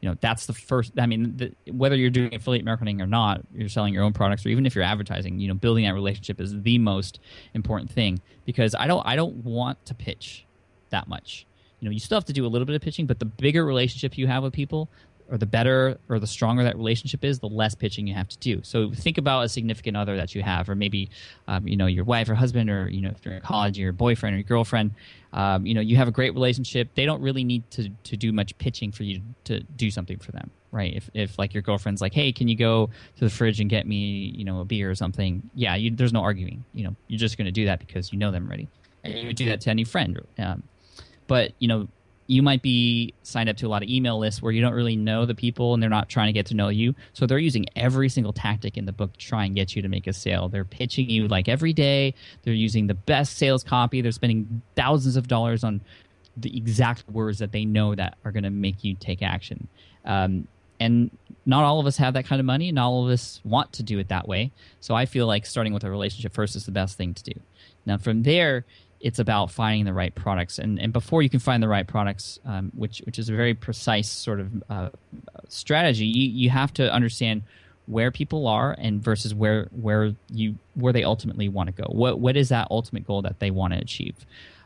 You 0.00 0.08
know, 0.08 0.16
that's 0.20 0.46
the 0.46 0.54
first. 0.54 0.98
I 0.98 1.06
mean, 1.06 1.36
the, 1.36 1.54
whether 1.70 1.94
you're 1.94 2.10
doing 2.10 2.34
affiliate 2.34 2.64
marketing 2.64 3.00
or 3.00 3.06
not, 3.06 3.42
you're 3.54 3.68
selling 3.68 3.94
your 3.94 4.02
own 4.02 4.12
products, 4.12 4.44
or 4.44 4.48
even 4.48 4.66
if 4.66 4.74
you're 4.74 4.82
advertising, 4.82 5.38
you 5.38 5.46
know, 5.46 5.54
building 5.54 5.84
that 5.84 5.94
relationship 5.94 6.40
is 6.40 6.60
the 6.62 6.78
most 6.78 7.20
important 7.54 7.88
thing 7.88 8.20
because 8.44 8.74
I 8.74 8.88
don't, 8.88 9.06
I 9.06 9.14
don't 9.14 9.36
want 9.44 9.86
to 9.86 9.94
pitch 9.94 10.44
that 10.90 11.06
much. 11.06 11.46
You 11.78 11.88
know, 11.88 11.92
you 11.92 12.00
still 12.00 12.16
have 12.16 12.24
to 12.24 12.32
do 12.32 12.44
a 12.44 12.48
little 12.48 12.66
bit 12.66 12.74
of 12.74 12.82
pitching, 12.82 13.06
but 13.06 13.20
the 13.20 13.24
bigger 13.24 13.64
relationship 13.64 14.18
you 14.18 14.26
have 14.26 14.42
with 14.42 14.52
people, 14.52 14.88
or 15.30 15.38
the 15.38 15.46
better 15.46 15.98
or 16.08 16.18
the 16.18 16.26
stronger 16.26 16.62
that 16.64 16.76
relationship 16.76 17.24
is, 17.24 17.38
the 17.38 17.48
less 17.48 17.74
pitching 17.74 18.06
you 18.06 18.14
have 18.14 18.28
to 18.28 18.38
do. 18.38 18.60
So 18.62 18.90
think 18.90 19.18
about 19.18 19.44
a 19.44 19.48
significant 19.48 19.96
other 19.96 20.16
that 20.16 20.34
you 20.34 20.42
have, 20.42 20.68
or 20.68 20.74
maybe 20.74 21.10
um, 21.48 21.66
you 21.66 21.76
know 21.76 21.86
your 21.86 22.04
wife 22.04 22.28
or 22.28 22.34
husband, 22.34 22.70
or 22.70 22.88
you 22.88 23.00
know 23.00 23.10
if 23.10 23.24
you're 23.24 23.34
in 23.34 23.40
college, 23.40 23.78
your 23.78 23.92
boyfriend 23.92 24.34
or 24.34 24.38
your 24.38 24.44
girlfriend. 24.44 24.92
Um, 25.32 25.64
you 25.64 25.74
know 25.74 25.80
you 25.80 25.96
have 25.96 26.08
a 26.08 26.10
great 26.10 26.34
relationship. 26.34 26.88
They 26.94 27.06
don't 27.06 27.22
really 27.22 27.44
need 27.44 27.70
to 27.72 27.88
to 27.88 28.16
do 28.16 28.32
much 28.32 28.56
pitching 28.58 28.92
for 28.92 29.04
you 29.04 29.22
to 29.44 29.60
do 29.60 29.90
something 29.90 30.18
for 30.18 30.32
them, 30.32 30.50
right? 30.70 30.94
If 30.94 31.10
if 31.14 31.38
like 31.38 31.54
your 31.54 31.62
girlfriend's 31.62 32.00
like, 32.00 32.14
hey, 32.14 32.32
can 32.32 32.48
you 32.48 32.56
go 32.56 32.90
to 33.16 33.24
the 33.24 33.30
fridge 33.30 33.60
and 33.60 33.70
get 33.70 33.86
me 33.86 34.32
you 34.36 34.44
know 34.44 34.60
a 34.60 34.64
beer 34.64 34.90
or 34.90 34.94
something? 34.94 35.48
Yeah, 35.54 35.74
you, 35.76 35.90
there's 35.90 36.12
no 36.12 36.20
arguing. 36.20 36.64
You 36.74 36.84
know 36.84 36.96
you're 37.08 37.18
just 37.18 37.38
going 37.38 37.46
to 37.46 37.52
do 37.52 37.64
that 37.66 37.78
because 37.78 38.12
you 38.12 38.18
know 38.18 38.30
them 38.30 38.46
already, 38.46 38.68
and 39.04 39.14
you 39.14 39.26
would 39.28 39.36
do 39.36 39.46
that 39.46 39.60
to 39.62 39.70
any 39.70 39.84
friend. 39.84 40.20
Um, 40.38 40.62
but 41.26 41.52
you 41.58 41.68
know 41.68 41.88
you 42.32 42.40
might 42.40 42.62
be 42.62 43.12
signed 43.22 43.50
up 43.50 43.58
to 43.58 43.66
a 43.66 43.68
lot 43.68 43.82
of 43.82 43.90
email 43.90 44.18
lists 44.18 44.40
where 44.40 44.52
you 44.52 44.62
don't 44.62 44.72
really 44.72 44.96
know 44.96 45.26
the 45.26 45.34
people 45.34 45.74
and 45.74 45.82
they're 45.82 45.90
not 45.90 46.08
trying 46.08 46.28
to 46.28 46.32
get 46.32 46.46
to 46.46 46.54
know 46.54 46.70
you. 46.70 46.94
So 47.12 47.26
they're 47.26 47.38
using 47.38 47.66
every 47.76 48.08
single 48.08 48.32
tactic 48.32 48.78
in 48.78 48.86
the 48.86 48.92
book 48.92 49.12
to 49.12 49.18
try 49.18 49.44
and 49.44 49.54
get 49.54 49.76
you 49.76 49.82
to 49.82 49.88
make 49.88 50.06
a 50.06 50.14
sale. 50.14 50.48
They're 50.48 50.64
pitching 50.64 51.10
you 51.10 51.28
like 51.28 51.46
every 51.46 51.74
day. 51.74 52.14
They're 52.42 52.54
using 52.54 52.86
the 52.86 52.94
best 52.94 53.36
sales 53.36 53.62
copy. 53.62 54.00
They're 54.00 54.12
spending 54.12 54.62
thousands 54.76 55.16
of 55.16 55.28
dollars 55.28 55.62
on 55.62 55.82
the 56.34 56.56
exact 56.56 57.06
words 57.10 57.38
that 57.40 57.52
they 57.52 57.66
know 57.66 57.94
that 57.94 58.16
are 58.24 58.32
going 58.32 58.44
to 58.44 58.50
make 58.50 58.82
you 58.82 58.94
take 58.94 59.20
action. 59.20 59.68
Um, 60.06 60.48
and 60.80 61.10
not 61.44 61.64
all 61.64 61.80
of 61.80 61.86
us 61.86 61.98
have 61.98 62.14
that 62.14 62.24
kind 62.24 62.40
of 62.40 62.46
money. 62.46 62.70
And 62.70 62.76
not 62.76 62.86
all 62.86 63.04
of 63.04 63.10
us 63.10 63.42
want 63.44 63.74
to 63.74 63.82
do 63.82 63.98
it 63.98 64.08
that 64.08 64.26
way. 64.26 64.52
So 64.80 64.94
I 64.94 65.04
feel 65.04 65.26
like 65.26 65.44
starting 65.44 65.74
with 65.74 65.84
a 65.84 65.90
relationship 65.90 66.32
first 66.32 66.56
is 66.56 66.64
the 66.64 66.72
best 66.72 66.96
thing 66.96 67.12
to 67.12 67.22
do. 67.22 67.38
Now, 67.84 67.98
from 67.98 68.22
there, 68.22 68.64
it's 69.02 69.18
about 69.18 69.50
finding 69.50 69.84
the 69.84 69.92
right 69.92 70.14
products. 70.14 70.58
And, 70.58 70.80
and 70.80 70.92
before 70.92 71.22
you 71.22 71.28
can 71.28 71.40
find 71.40 71.62
the 71.62 71.68
right 71.68 71.86
products, 71.86 72.38
um, 72.46 72.70
which, 72.74 73.02
which 73.04 73.18
is 73.18 73.28
a 73.28 73.34
very 73.34 73.52
precise 73.52 74.08
sort 74.08 74.40
of 74.40 74.62
uh, 74.70 74.88
strategy, 75.48 76.06
you, 76.06 76.30
you 76.30 76.50
have 76.50 76.72
to 76.74 76.90
understand 76.90 77.42
where 77.86 78.12
people 78.12 78.46
are 78.46 78.76
and 78.78 79.02
versus 79.02 79.34
where 79.34 79.68
where 79.72 80.14
you 80.30 80.56
where 80.74 80.92
they 80.92 81.02
ultimately 81.02 81.48
want 81.48 81.66
to 81.66 81.82
go. 81.82 81.88
What 81.88 82.20
what 82.20 82.36
is 82.36 82.48
that 82.50 82.68
ultimate 82.70 83.06
goal 83.06 83.22
that 83.22 83.40
they 83.40 83.50
want 83.50 83.74
to 83.74 83.80
achieve? 83.80 84.14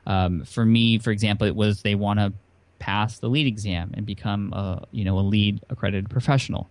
Um, 0.07 0.45
for 0.45 0.65
me, 0.65 0.99
for 0.99 1.11
example, 1.11 1.47
it 1.47 1.57
was 1.57 1.83
they 1.83 1.95
want 1.95 2.21
to 2.21 2.33
pass 2.79 3.19
the 3.19 3.29
LEED 3.29 3.47
exam 3.47 3.93
and 3.95 4.05
become 4.05 4.53
a 4.53 4.85
you 4.93 5.05
know 5.05 5.19
a 5.19 5.21
LEED 5.21 5.63
accredited 5.71 6.11
professional, 6.11 6.69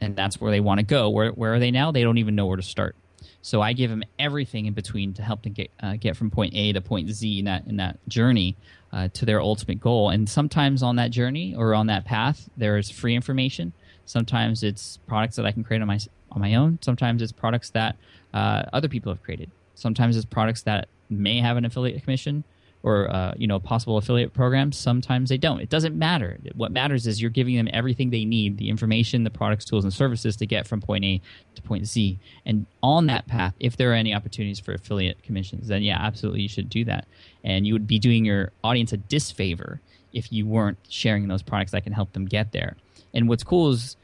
and 0.00 0.14
that's 0.14 0.40
where 0.40 0.50
they 0.50 0.60
want 0.60 0.78
to 0.78 0.84
go. 0.84 1.08
Where 1.08 1.30
where 1.30 1.54
are 1.54 1.58
they 1.58 1.70
now? 1.70 1.90
They 1.90 2.02
don't 2.02 2.18
even 2.18 2.34
know 2.34 2.46
where 2.46 2.56
to 2.56 2.62
start. 2.62 2.94
So 3.42 3.62
I 3.62 3.72
give 3.72 3.90
them 3.90 4.02
everything 4.18 4.66
in 4.66 4.74
between 4.74 5.14
to 5.14 5.22
help 5.22 5.42
them 5.42 5.52
get 5.52 5.70
uh, 5.80 5.96
get 5.96 6.16
from 6.16 6.30
point 6.30 6.54
A 6.54 6.72
to 6.72 6.80
point 6.80 7.10
Z 7.10 7.38
in 7.38 7.44
that 7.44 7.66
in 7.66 7.76
that 7.76 7.98
journey 8.08 8.56
uh, 8.92 9.08
to 9.14 9.24
their 9.24 9.40
ultimate 9.40 9.80
goal. 9.80 10.10
And 10.10 10.28
sometimes 10.28 10.82
on 10.82 10.96
that 10.96 11.10
journey 11.10 11.54
or 11.54 11.74
on 11.74 11.86
that 11.86 12.04
path, 12.04 12.48
there 12.56 12.76
is 12.78 12.90
free 12.90 13.14
information. 13.14 13.72
Sometimes 14.06 14.62
it's 14.62 14.98
products 15.06 15.36
that 15.36 15.46
I 15.46 15.52
can 15.52 15.64
create 15.64 15.82
on 15.82 15.88
my 15.88 15.98
on 16.32 16.40
my 16.40 16.54
own. 16.54 16.78
Sometimes 16.82 17.22
it's 17.22 17.32
products 17.32 17.70
that 17.70 17.96
uh, 18.34 18.64
other 18.72 18.88
people 18.88 19.12
have 19.12 19.22
created. 19.22 19.50
Sometimes 19.74 20.16
it's 20.16 20.26
products 20.26 20.62
that 20.62 20.88
may 21.08 21.40
have 21.40 21.56
an 21.56 21.64
affiliate 21.64 22.02
commission. 22.02 22.44
Or 22.82 23.10
uh, 23.10 23.34
you 23.36 23.46
know 23.46 23.58
possible 23.58 23.96
affiliate 23.96 24.32
programs 24.32 24.76
sometimes 24.76 25.28
they 25.28 25.38
don't. 25.38 25.60
It 25.60 25.68
doesn't 25.68 25.96
matter. 25.96 26.38
What 26.54 26.72
matters 26.72 27.06
is 27.06 27.20
you're 27.20 27.30
giving 27.30 27.56
them 27.56 27.68
everything 27.72 28.10
they 28.10 28.24
need 28.24 28.58
the 28.58 28.68
information 28.68 29.24
the 29.24 29.30
products 29.30 29.64
tools 29.64 29.84
and 29.84 29.92
services 29.92 30.36
to 30.36 30.46
get 30.46 30.66
from 30.66 30.80
point 30.80 31.04
a 31.04 31.20
to 31.54 31.62
point 31.62 31.86
z. 31.86 32.18
And 32.46 32.66
on 32.82 33.06
that 33.06 33.26
path 33.26 33.54
if 33.60 33.76
there 33.76 33.90
are 33.90 33.94
any 33.94 34.14
opportunities 34.14 34.60
for 34.60 34.72
affiliate 34.72 35.22
commissions 35.22 35.68
then 35.68 35.82
yeah 35.82 35.98
absolutely 36.00 36.42
you 36.42 36.48
should 36.48 36.68
do 36.68 36.84
that. 36.84 37.06
And 37.44 37.66
you 37.66 37.72
would 37.72 37.86
be 37.86 37.98
doing 37.98 38.24
your 38.24 38.52
audience 38.62 38.92
a 38.92 38.96
disfavor 38.96 39.80
if 40.12 40.32
you 40.32 40.46
weren't 40.46 40.78
sharing 40.88 41.28
those 41.28 41.42
products 41.42 41.72
that 41.72 41.84
can 41.84 41.92
help 41.92 42.12
them 42.12 42.26
get 42.26 42.52
there. 42.52 42.76
And 43.14 43.28
what's 43.28 43.44
cool 43.44 43.70
is 43.70 43.96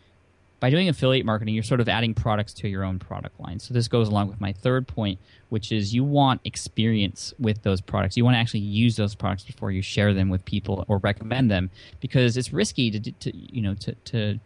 by 0.65 0.71
doing 0.71 0.89
affiliate 0.89 1.27
marketing, 1.27 1.53
you're 1.53 1.63
sort 1.63 1.83
of 1.83 1.91
adding 1.91 2.15
products 2.15 2.55
to 2.55 2.67
your 2.67 2.85
own 2.85 2.99
product 2.99 3.39
line. 3.39 3.59
So 3.59 3.75
this 3.75 3.87
goes 3.87 4.09
along 4.09 4.29
with 4.29 4.41
my 4.41 4.55
third 4.55 4.89
point, 4.89 5.21
which 5.51 5.71
is 5.71 5.95
you 5.95 6.03
want 6.03 6.41
experience 6.45 7.35
with 7.39 7.63
those 7.65 7.83
products. 7.83 8.17
You 8.17 8.25
want 8.25 8.37
to 8.37 8.39
actually 8.39 8.61
use 8.61 8.97
those 8.97 9.15
products 9.15 9.45
before 9.45 9.73
you 9.73 9.83
share 9.83 10.15
them 10.15 10.31
with 10.31 10.43
people 10.47 10.83
or 10.89 10.97
recommend 11.01 11.51
them 11.51 11.69
because 12.01 12.39
it's 12.39 12.51
risky 12.51 12.91
to, 12.91 13.13
to 13.13 13.37
you 13.37 13.61
know 13.61 13.75
to, 13.75 13.95
to 13.95 14.41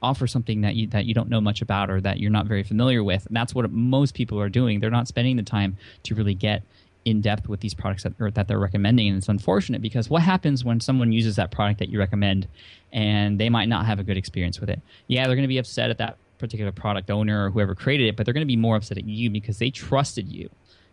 offer 0.00 0.28
something 0.28 0.60
that 0.60 0.76
you 0.76 0.86
that 0.86 1.06
you 1.06 1.14
don't 1.14 1.28
know 1.28 1.40
much 1.40 1.60
about 1.60 1.90
or 1.90 2.00
that 2.02 2.20
you're 2.20 2.30
not 2.30 2.46
very 2.46 2.62
familiar 2.62 3.02
with. 3.02 3.26
And 3.26 3.34
that's 3.34 3.52
what 3.52 3.68
most 3.72 4.14
people 4.14 4.38
are 4.38 4.48
doing. 4.48 4.78
They're 4.78 4.90
not 4.90 5.08
spending 5.08 5.34
the 5.34 5.42
time 5.42 5.76
to 6.04 6.14
really 6.14 6.34
get 6.34 6.62
in 7.04 7.20
depth 7.20 7.48
with 7.48 7.60
these 7.60 7.74
products 7.74 8.02
that, 8.04 8.34
that 8.34 8.48
they're 8.48 8.58
recommending. 8.58 9.08
And 9.08 9.18
it's 9.18 9.28
unfortunate 9.28 9.82
because 9.82 10.08
what 10.08 10.22
happens 10.22 10.64
when 10.64 10.80
someone 10.80 11.12
uses 11.12 11.36
that 11.36 11.50
product 11.50 11.78
that 11.78 11.88
you 11.88 11.98
recommend 11.98 12.48
and 12.92 13.38
they 13.38 13.50
might 13.50 13.68
not 13.68 13.86
have 13.86 13.98
a 13.98 14.02
good 14.02 14.16
experience 14.16 14.60
with 14.60 14.70
it? 14.70 14.80
Yeah, 15.06 15.26
they're 15.26 15.36
going 15.36 15.44
to 15.44 15.48
be 15.48 15.58
upset 15.58 15.90
at 15.90 15.98
that 15.98 16.16
particular 16.38 16.72
product 16.72 17.10
owner 17.10 17.46
or 17.46 17.50
whoever 17.50 17.74
created 17.74 18.08
it, 18.08 18.16
but 18.16 18.24
they're 18.24 18.34
going 18.34 18.46
to 18.46 18.46
be 18.46 18.56
more 18.56 18.76
upset 18.76 18.98
at 18.98 19.04
you 19.04 19.30
because 19.30 19.58
they 19.58 19.70
trusted 19.70 20.28
you 20.28 20.48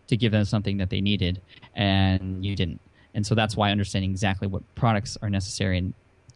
to 0.07 0.17
give 0.17 0.31
them 0.31 0.45
something 0.45 0.77
that 0.77 0.89
they 0.89 1.01
needed 1.01 1.41
and 1.75 2.45
you 2.45 2.55
didn't. 2.55 2.79
And 3.13 3.25
so 3.25 3.35
that's 3.35 3.55
why 3.55 3.71
understanding 3.71 4.11
exactly 4.11 4.47
what 4.47 4.63
products 4.75 5.17
are 5.21 5.29
necessary 5.29 5.77
and 5.77 5.93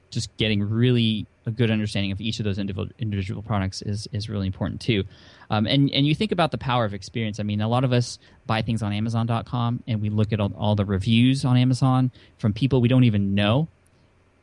just 0.10 0.36
getting 0.38 0.64
really 0.64 1.28
a 1.46 1.52
good 1.52 1.70
understanding 1.70 2.12
of 2.12 2.20
each 2.20 2.40
of 2.40 2.46
those 2.46 2.58
individual 2.58 2.90
individual 3.00 3.42
products 3.42 3.82
is 3.82 4.08
is 4.12 4.30
really 4.30 4.48
important 4.48 4.82
too. 4.82 5.04
Um, 5.50 5.68
and 5.68 5.92
and 5.92 6.06
you 6.08 6.16
think 6.16 6.32
about 6.32 6.52
the 6.52 6.58
power 6.58 6.86
of 6.86 6.94
experience. 6.94 7.40
I 7.40 7.44
mean, 7.44 7.62
a 7.62 7.68
lot 7.68 7.84
of 7.84 7.94
us 7.94 8.20
buy 8.46 8.62
things 8.62 8.82
on 8.82 8.94
Amazon.com 8.94 9.84
and 9.88 10.02
we 10.02 10.10
look 10.10 10.34
at 10.34 10.40
all, 10.40 10.52
all 10.58 10.76
the 10.76 10.86
reviews 10.86 11.46
on 11.46 11.58
Amazon 11.58 12.12
from 12.38 12.54
people 12.54 12.82
we 12.82 12.88
don't 12.88 13.04
even 13.04 13.36
know 13.36 13.68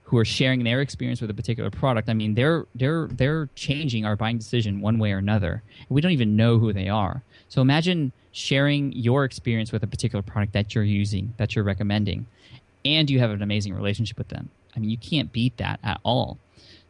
who 0.04 0.18
are 0.18 0.24
sharing 0.26 0.62
their 0.62 0.82
experience 0.82 1.22
with 1.22 1.30
a 1.30 1.34
particular 1.34 1.70
product. 1.70 2.10
I 2.10 2.14
mean, 2.14 2.34
they're 2.34 2.66
they're 2.74 3.08
they're 3.08 3.48
changing 3.54 4.04
our 4.04 4.14
buying 4.14 4.38
decision 4.38 4.80
one 4.80 4.98
way 4.98 5.12
or 5.12 5.18
another. 5.18 5.62
We 5.88 6.00
don't 6.00 6.12
even 6.12 6.36
know 6.36 6.58
who 6.58 6.72
they 6.72 6.88
are. 6.88 7.22
So 7.48 7.62
imagine 7.62 8.12
sharing 8.30 8.92
your 8.92 9.24
experience 9.24 9.72
with 9.72 9.82
a 9.82 9.86
particular 9.86 10.22
product 10.22 10.52
that 10.52 10.74
you're 10.74 10.84
using, 10.84 11.34
that 11.38 11.54
you're 11.54 11.64
recommending, 11.64 12.26
and 12.84 13.10
you 13.10 13.18
have 13.20 13.30
an 13.30 13.42
amazing 13.42 13.74
relationship 13.74 14.18
with 14.18 14.28
them. 14.28 14.50
I 14.76 14.80
mean, 14.80 14.90
you 14.90 14.98
can't 14.98 15.32
beat 15.32 15.56
that 15.58 15.80
at 15.82 16.00
all. 16.02 16.38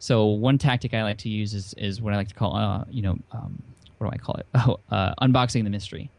So 0.03 0.27
one 0.27 0.59
tactic 0.59 0.95
I 0.95 1.05
like 1.05 1.19
to 1.19 1.29
use 1.29 1.55
is 1.55 1.75
is 1.79 2.03
what 2.03 2.13
I 2.13 2.17
like 2.17 2.27
to 2.27 2.35
call, 2.35 2.57
uh, 2.57 2.83
you 2.91 3.03
know, 3.03 3.17
um, 3.31 3.63
what 3.99 4.11
do 4.11 4.13
I 4.13 4.19
call 4.19 4.35
it? 4.35 4.47
Oh, 4.57 4.81
uh, 4.91 5.15
unboxing 5.23 5.63
the 5.63 5.71
mystery, 5.71 6.11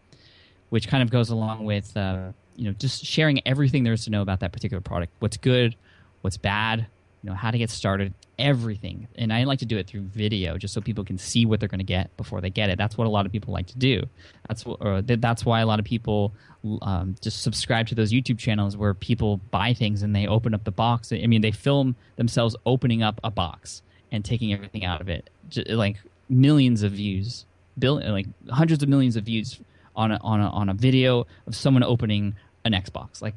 which 0.70 0.88
kind 0.88 1.04
of 1.04 1.10
goes 1.10 1.32
along 1.32 1.66
with, 1.66 1.96
uh, 1.98 2.32
you 2.56 2.64
know, 2.64 2.72
just 2.72 3.04
sharing 3.04 3.46
everything 3.46 3.84
there 3.84 3.92
is 3.92 4.06
to 4.06 4.10
know 4.10 4.22
about 4.22 4.40
that 4.40 4.54
particular 4.54 4.80
product. 4.80 5.12
What's 5.20 5.36
good, 5.36 5.76
what's 6.22 6.38
bad, 6.38 6.88
you 7.24 7.30
know, 7.30 7.36
how 7.36 7.52
to 7.52 7.58
get 7.58 7.70
started, 7.70 8.14
everything. 8.38 9.08
And 9.16 9.32
I 9.32 9.46
like 9.46 9.60
to 9.60 9.66
do 9.66 9.78
it 9.78 9.88
through 9.88 10.02
video, 10.02 10.58
just 10.58 10.74
so 10.74 10.82
people 10.82 11.06
can 11.06 11.18
see 11.18 11.46
what 11.46 11.62
they're 11.62 11.70
going 11.70 11.80
to 11.80 11.86
get 11.86 12.16
before 12.18 12.42
they 12.42 12.50
get 12.50 12.70
it. 12.70 12.78
That's 12.78 12.98
what 12.98 13.08
a 13.08 13.10
lot 13.10 13.26
of 13.26 13.32
people 13.32 13.54
like 13.54 13.68
to 13.68 13.78
do. 13.78 14.04
That's 14.50 14.66
what, 14.66 15.08
that's 15.08 15.46
why 15.46 15.62
a 15.62 15.66
lot 15.66 15.80
of 15.80 15.86
people 15.86 16.34
um, 16.82 17.16
just 17.22 17.42
subscribe 17.42 17.88
to 17.88 17.96
those 17.96 18.12
YouTube 18.12 18.38
channels 18.38 18.76
where 18.76 18.94
people 18.94 19.38
buy 19.52 19.74
things 19.74 20.04
and 20.04 20.14
they 20.14 20.28
open 20.28 20.54
up 20.54 20.66
the 20.66 20.72
box. 20.72 21.14
I 21.14 21.26
mean, 21.26 21.42
they 21.42 21.52
film 21.52 21.96
themselves 22.18 22.58
opening 22.66 23.02
up 23.02 23.22
a 23.24 23.32
box 23.32 23.82
and 24.12 24.26
taking 24.26 24.52
everything 24.52 24.84
out 24.84 25.00
of 25.00 25.08
it, 25.08 25.30
just, 25.48 25.70
like 25.70 25.98
millions 26.28 26.84
of 26.84 26.92
views, 26.92 27.46
bill, 27.80 28.02
like 28.06 28.28
hundreds 28.50 28.84
of 28.84 28.90
millions 28.90 29.16
of 29.16 29.24
views 29.24 29.60
on 29.96 30.12
a, 30.12 30.20
on 30.22 30.42
a, 30.42 30.50
on 30.50 30.68
a 30.68 30.74
video 30.74 31.26
of 31.48 31.56
someone 31.56 31.84
opening 31.84 32.36
an 32.66 32.74
Xbox. 32.74 33.22
Like 33.22 33.36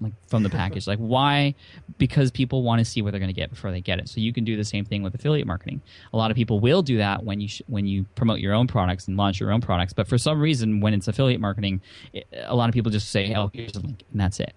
like 0.00 0.12
from 0.26 0.42
the 0.42 0.50
package. 0.50 0.86
like 0.86 0.98
why? 0.98 1.54
Because 1.98 2.30
people 2.30 2.62
want 2.62 2.80
to 2.80 2.84
see 2.84 3.02
what 3.02 3.12
they're 3.12 3.20
going 3.20 3.32
to 3.32 3.40
get 3.40 3.50
before 3.50 3.70
they 3.70 3.80
get 3.80 3.98
it. 3.98 4.08
So 4.08 4.20
you 4.20 4.32
can 4.32 4.44
do 4.44 4.56
the 4.56 4.64
same 4.64 4.84
thing 4.84 5.02
with 5.02 5.14
affiliate 5.14 5.46
marketing. 5.46 5.80
A 6.12 6.16
lot 6.16 6.30
of 6.30 6.36
people 6.36 6.60
will 6.60 6.82
do 6.82 6.98
that 6.98 7.24
when 7.24 7.40
you 7.40 7.48
sh- 7.48 7.62
when 7.66 7.86
you 7.86 8.04
promote 8.14 8.40
your 8.40 8.54
own 8.54 8.66
products 8.66 9.06
and 9.08 9.16
launch 9.16 9.40
your 9.40 9.52
own 9.52 9.60
products. 9.60 9.92
But 9.92 10.08
for 10.08 10.18
some 10.18 10.40
reason, 10.40 10.80
when 10.80 10.94
it's 10.94 11.08
affiliate 11.08 11.40
marketing, 11.40 11.80
it, 12.12 12.26
a 12.44 12.54
lot 12.54 12.68
of 12.68 12.74
people 12.74 12.90
just 12.90 13.10
say, 13.10 13.34
"Oh, 13.34 13.50
here's 13.52 13.74
a 13.76 13.80
link," 13.80 14.02
and 14.10 14.20
that's 14.20 14.40
it. 14.40 14.52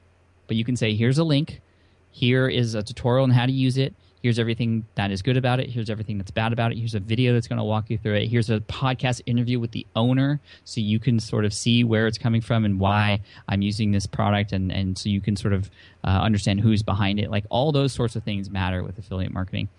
But 0.47 0.57
you 0.57 0.65
can 0.65 0.75
say, 0.75 0.95
"Here's 0.95 1.17
a 1.17 1.23
link. 1.23 1.61
Here 2.11 2.47
is 2.47 2.73
a 2.73 2.81
tutorial 2.83 3.23
on 3.23 3.31
how 3.31 3.45
to 3.45 3.51
use 3.51 3.77
it." 3.77 3.93
Here's 4.21 4.39
everything 4.39 4.85
that 4.95 5.11
is 5.11 5.21
good 5.21 5.37
about 5.37 5.59
it. 5.59 5.69
Here's 5.69 5.89
everything 5.89 6.17
that's 6.17 6.31
bad 6.31 6.53
about 6.53 6.71
it. 6.71 6.77
Here's 6.77 6.95
a 6.95 6.99
video 6.99 7.33
that's 7.33 7.47
going 7.47 7.57
to 7.57 7.63
walk 7.63 7.89
you 7.89 7.97
through 7.97 8.15
it. 8.15 8.27
Here's 8.27 8.49
a 8.49 8.59
podcast 8.61 9.21
interview 9.25 9.59
with 9.59 9.71
the 9.71 9.85
owner 9.95 10.39
so 10.63 10.81
you 10.81 10.99
can 10.99 11.19
sort 11.19 11.45
of 11.45 11.53
see 11.53 11.83
where 11.83 12.07
it's 12.07 12.17
coming 12.17 12.41
from 12.41 12.65
and 12.65 12.79
why 12.79 13.21
i'm 13.47 13.61
using 13.61 13.91
this 13.91 14.05
product 14.05 14.51
and, 14.51 14.71
and 14.71 14.97
so 14.97 15.09
you 15.09 15.21
can 15.21 15.35
sort 15.35 15.53
of 15.53 15.69
uh, 16.03 16.09
understand 16.21 16.61
who's 16.61 16.83
behind 16.83 17.19
it. 17.19 17.29
Like 17.29 17.45
all 17.49 17.71
those 17.71 17.93
sorts 17.93 18.15
of 18.15 18.23
things 18.23 18.49
matter 18.49 18.83
with 18.83 18.97
affiliate 18.97 19.33
marketing. 19.33 19.69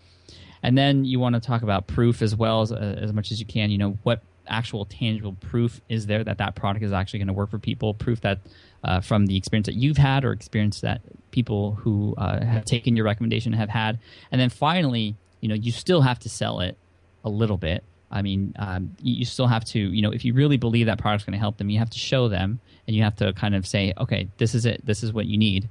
And 0.63 0.77
then 0.77 1.05
you 1.05 1.21
want 1.21 1.35
to 1.35 1.41
talk 1.41 1.63
about 1.63 1.87
proof 1.87 2.21
as 2.21 2.35
well 2.35 2.63
as, 2.63 2.73
uh, 2.73 2.99
as 3.01 3.13
much 3.13 3.31
as 3.33 3.41
you 3.41 3.47
can. 3.47 3.71
You 3.71 3.79
know 3.79 3.99
what 4.03 4.23
actual 4.49 4.85
tangible 4.85 5.35
proof 5.41 5.81
is 5.89 6.07
there 6.07 6.25
that 6.25 6.39
that 6.39 6.55
product 6.55 6.85
is 6.85 6.93
actually 6.93 7.21
going 7.21 7.29
to 7.29 7.33
work 7.33 7.51
for 7.51 7.59
people 7.59 7.95
proof 7.95 8.21
that 8.23 8.41
uh, 8.85 9.01
from 9.01 9.27
the 9.27 9.37
experience 9.37 9.67
that 9.67 9.75
you've 9.75 9.97
had 9.97 10.25
or 10.25 10.33
experience 10.33 10.81
that 10.81 11.01
people 11.31 11.75
who 11.75 12.15
uh, 12.17 12.45
have 12.45 12.65
taken 12.65 12.97
your 12.97 13.05
recommendation 13.05 13.53
have 13.53 13.69
had. 13.69 13.99
And 14.31 14.41
then 14.41 14.51
finally, 14.51 15.17
you 15.41 15.49
know, 15.49 15.55
you 15.55 15.73
still 15.73 16.01
have 16.03 16.19
to 16.21 16.29
sell 16.29 16.61
it 16.61 16.77
a 17.25 17.29
little 17.29 17.57
bit. 17.57 17.85
I 18.11 18.23
mean, 18.23 18.55
um, 18.59 18.97
you 19.03 19.25
still 19.25 19.49
have 19.49 19.65
to, 19.67 19.79
you 19.79 20.01
know, 20.01 20.11
if 20.11 20.25
you 20.25 20.33
really 20.33 20.57
believe 20.57 20.87
that 20.87 20.99
product's 20.99 21.25
going 21.25 21.35
to 21.35 21.39
help 21.39 21.59
them, 21.59 21.69
you 21.69 21.79
have 21.79 21.91
to 21.91 21.99
show 21.99 22.29
them 22.29 22.61
and 22.87 22.97
you 22.97 23.03
have 23.03 23.17
to 23.17 23.33
kind 23.35 23.55
of 23.55 23.67
say, 23.67 23.93
okay, 23.99 24.29
this 24.39 24.55
is 24.55 24.65
it, 24.65 24.85
this 24.85 25.03
is 25.03 25.13
what 25.13 25.27
you 25.27 25.37
need. 25.37 25.69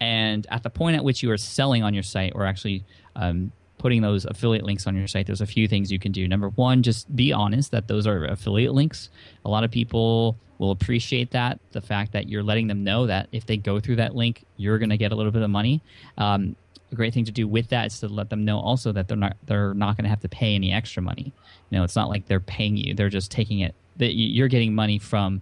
And 0.00 0.46
at 0.50 0.62
the 0.62 0.70
point 0.70 0.96
at 0.96 1.04
which 1.04 1.22
you 1.22 1.30
are 1.32 1.36
selling 1.36 1.82
on 1.82 1.92
your 1.92 2.04
site 2.04 2.32
or 2.34 2.46
actually 2.46 2.84
um, 3.16 3.52
putting 3.80 4.02
those 4.02 4.26
affiliate 4.26 4.62
links 4.62 4.86
on 4.86 4.94
your 4.94 5.08
site, 5.08 5.26
there's 5.26 5.40
a 5.40 5.46
few 5.46 5.66
things 5.66 5.90
you 5.90 5.98
can 5.98 6.12
do. 6.12 6.28
Number 6.28 6.50
one, 6.50 6.82
just 6.82 7.16
be 7.16 7.32
honest 7.32 7.70
that 7.70 7.88
those 7.88 8.06
are 8.06 8.26
affiliate 8.26 8.74
links. 8.74 9.08
A 9.46 9.48
lot 9.48 9.64
of 9.64 9.70
people 9.70 10.36
will 10.58 10.70
appreciate 10.70 11.30
that 11.30 11.58
the 11.72 11.80
fact 11.80 12.12
that 12.12 12.28
you're 12.28 12.42
letting 12.42 12.66
them 12.66 12.84
know 12.84 13.06
that 13.06 13.28
if 13.32 13.46
they 13.46 13.56
go 13.56 13.80
through 13.80 13.96
that 13.96 14.14
link, 14.14 14.44
you're 14.58 14.78
going 14.78 14.90
to 14.90 14.98
get 14.98 15.12
a 15.12 15.14
little 15.14 15.32
bit 15.32 15.40
of 15.40 15.48
money. 15.48 15.82
Um, 16.18 16.56
a 16.92 16.94
great 16.94 17.14
thing 17.14 17.24
to 17.24 17.32
do 17.32 17.48
with 17.48 17.68
that 17.68 17.86
is 17.86 18.00
to 18.00 18.08
let 18.08 18.28
them 18.28 18.44
know 18.44 18.60
also 18.60 18.92
that 18.92 19.08
they're 19.08 19.16
not 19.16 19.36
they're 19.46 19.72
not 19.72 19.96
going 19.96 20.04
to 20.04 20.10
have 20.10 20.20
to 20.20 20.28
pay 20.28 20.54
any 20.54 20.72
extra 20.72 21.02
money. 21.02 21.32
You 21.70 21.78
know, 21.78 21.84
it's 21.84 21.96
not 21.96 22.10
like 22.10 22.26
they're 22.26 22.38
paying 22.38 22.76
you; 22.76 22.94
they're 22.94 23.08
just 23.08 23.30
taking 23.30 23.60
it. 23.60 23.74
That 23.96 24.14
you're 24.14 24.48
getting 24.48 24.74
money 24.74 24.98
from 24.98 25.40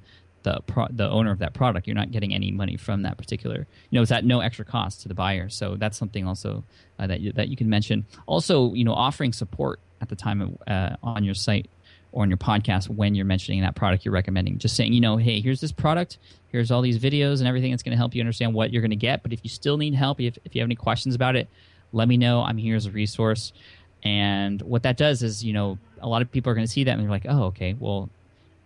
the 0.48 0.60
pro, 0.62 0.86
the 0.90 1.08
owner 1.08 1.30
of 1.30 1.38
that 1.38 1.54
product. 1.54 1.86
You're 1.86 1.96
not 1.96 2.10
getting 2.10 2.34
any 2.34 2.50
money 2.50 2.76
from 2.76 3.02
that 3.02 3.18
particular. 3.18 3.66
You 3.90 3.96
know, 3.96 4.02
it's 4.02 4.12
at 4.12 4.24
no 4.24 4.40
extra 4.40 4.64
cost 4.64 5.02
to 5.02 5.08
the 5.08 5.14
buyer. 5.14 5.48
So 5.48 5.76
that's 5.76 5.96
something 5.96 6.26
also 6.26 6.64
uh, 6.98 7.06
that 7.06 7.20
you, 7.20 7.32
that 7.32 7.48
you 7.48 7.56
can 7.56 7.68
mention. 7.68 8.06
Also, 8.26 8.72
you 8.74 8.84
know, 8.84 8.94
offering 8.94 9.32
support 9.32 9.80
at 10.00 10.08
the 10.08 10.16
time 10.16 10.40
of, 10.40 10.58
uh, 10.66 10.96
on 11.02 11.24
your 11.24 11.34
site 11.34 11.68
or 12.12 12.22
on 12.22 12.30
your 12.30 12.38
podcast 12.38 12.88
when 12.88 13.14
you're 13.14 13.26
mentioning 13.26 13.60
that 13.60 13.74
product 13.74 14.04
you're 14.04 14.14
recommending. 14.14 14.58
Just 14.58 14.76
saying, 14.76 14.92
you 14.92 15.00
know, 15.00 15.16
hey, 15.16 15.40
here's 15.40 15.60
this 15.60 15.72
product, 15.72 16.18
here's 16.48 16.70
all 16.70 16.80
these 16.80 16.98
videos 16.98 17.40
and 17.40 17.48
everything 17.48 17.70
that's 17.70 17.82
going 17.82 17.92
to 17.92 17.98
help 17.98 18.14
you 18.14 18.22
understand 18.22 18.54
what 18.54 18.72
you're 18.72 18.82
going 18.82 18.90
to 18.90 18.96
get. 18.96 19.22
But 19.22 19.32
if 19.32 19.40
you 19.42 19.50
still 19.50 19.76
need 19.76 19.94
help, 19.94 20.20
if, 20.20 20.38
if 20.44 20.54
you 20.54 20.60
have 20.60 20.68
any 20.68 20.76
questions 20.76 21.14
about 21.14 21.36
it, 21.36 21.48
let 21.92 22.08
me 22.08 22.16
know. 22.16 22.42
I'm 22.42 22.56
here 22.56 22.76
as 22.76 22.86
a 22.86 22.90
resource. 22.90 23.52
And 24.02 24.62
what 24.62 24.84
that 24.84 24.96
does 24.96 25.22
is, 25.22 25.44
you 25.44 25.52
know, 25.52 25.78
a 26.00 26.08
lot 26.08 26.22
of 26.22 26.30
people 26.30 26.50
are 26.50 26.54
going 26.54 26.66
to 26.66 26.72
see 26.72 26.84
that 26.84 26.92
and 26.92 27.02
they're 27.02 27.10
like, 27.10 27.26
oh, 27.28 27.44
okay, 27.46 27.74
well, 27.78 28.08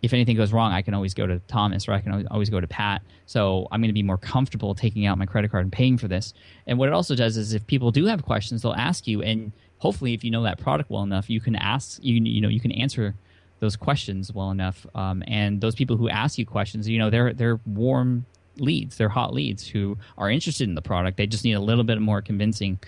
if 0.03 0.13
anything 0.13 0.37
goes 0.37 0.53
wrong, 0.53 0.73
I 0.73 0.83
can 0.83 0.95
always 0.95 1.15
go 1.15 1.27
to 1.27 1.39
Thomas 1.47 1.89
or 1.89 1.93
I 1.93 2.01
can 2.01 2.27
always 2.27 2.51
go 2.51 2.61
to 2.61 2.67
Pat. 2.67 3.03
So 3.27 3.69
I'm 3.71 3.81
going 3.81 3.89
to 3.89 3.95
be 3.95 4.03
more 4.03 4.19
comfortable 4.19 4.75
taking 4.75 5.07
out 5.07 5.17
my 5.17 5.27
credit 5.27 5.51
card 5.53 5.65
and 5.65 5.73
paying 5.73 5.97
for 5.97 6.09
this. 6.09 6.35
And 6.67 6.77
what 6.77 6.89
it 6.89 6.93
also 6.93 7.15
does 7.15 7.37
is 7.37 7.55
if 7.55 7.65
people 7.69 7.93
do 7.93 8.07
have 8.07 8.25
questions, 8.25 8.63
they'll 8.63 8.73
ask 8.75 9.07
you. 9.07 9.23
And 9.23 9.53
hopefully, 9.79 10.13
if 10.13 10.25
you 10.25 10.31
know 10.33 10.43
that 10.43 10.59
product 10.59 10.91
well 10.91 11.05
enough, 11.05 11.31
you 11.31 11.41
can 11.41 11.55
ask, 11.55 12.03
you, 12.03 12.17
you 12.17 12.41
know, 12.41 12.49
you 12.49 12.61
can 12.61 12.73
answer 12.73 13.15
those 13.61 13.77
questions 13.77 14.33
well 14.33 14.51
enough. 14.51 14.85
Um, 14.97 15.23
and 15.29 15.61
those 15.61 15.77
people 15.77 15.97
who 15.97 16.09
ask 16.09 16.37
you 16.37 16.45
questions, 16.45 16.89
you 16.89 16.99
know, 16.99 17.09
they're 17.09 17.33
they're 17.33 17.61
warm 17.65 18.27
leads, 18.59 18.97
they're 18.97 19.09
hot 19.09 19.33
leads 19.33 19.67
who 19.67 19.97
are 20.19 20.31
interested 20.31 20.69
in 20.69 20.75
the 20.75 20.83
product. 20.83 21.17
They 21.17 21.27
just 21.27 21.45
need 21.45 21.53
a 21.53 21.61
little 21.61 21.85
bit 21.85 22.01
more 22.01 22.21
convincing 22.21 22.81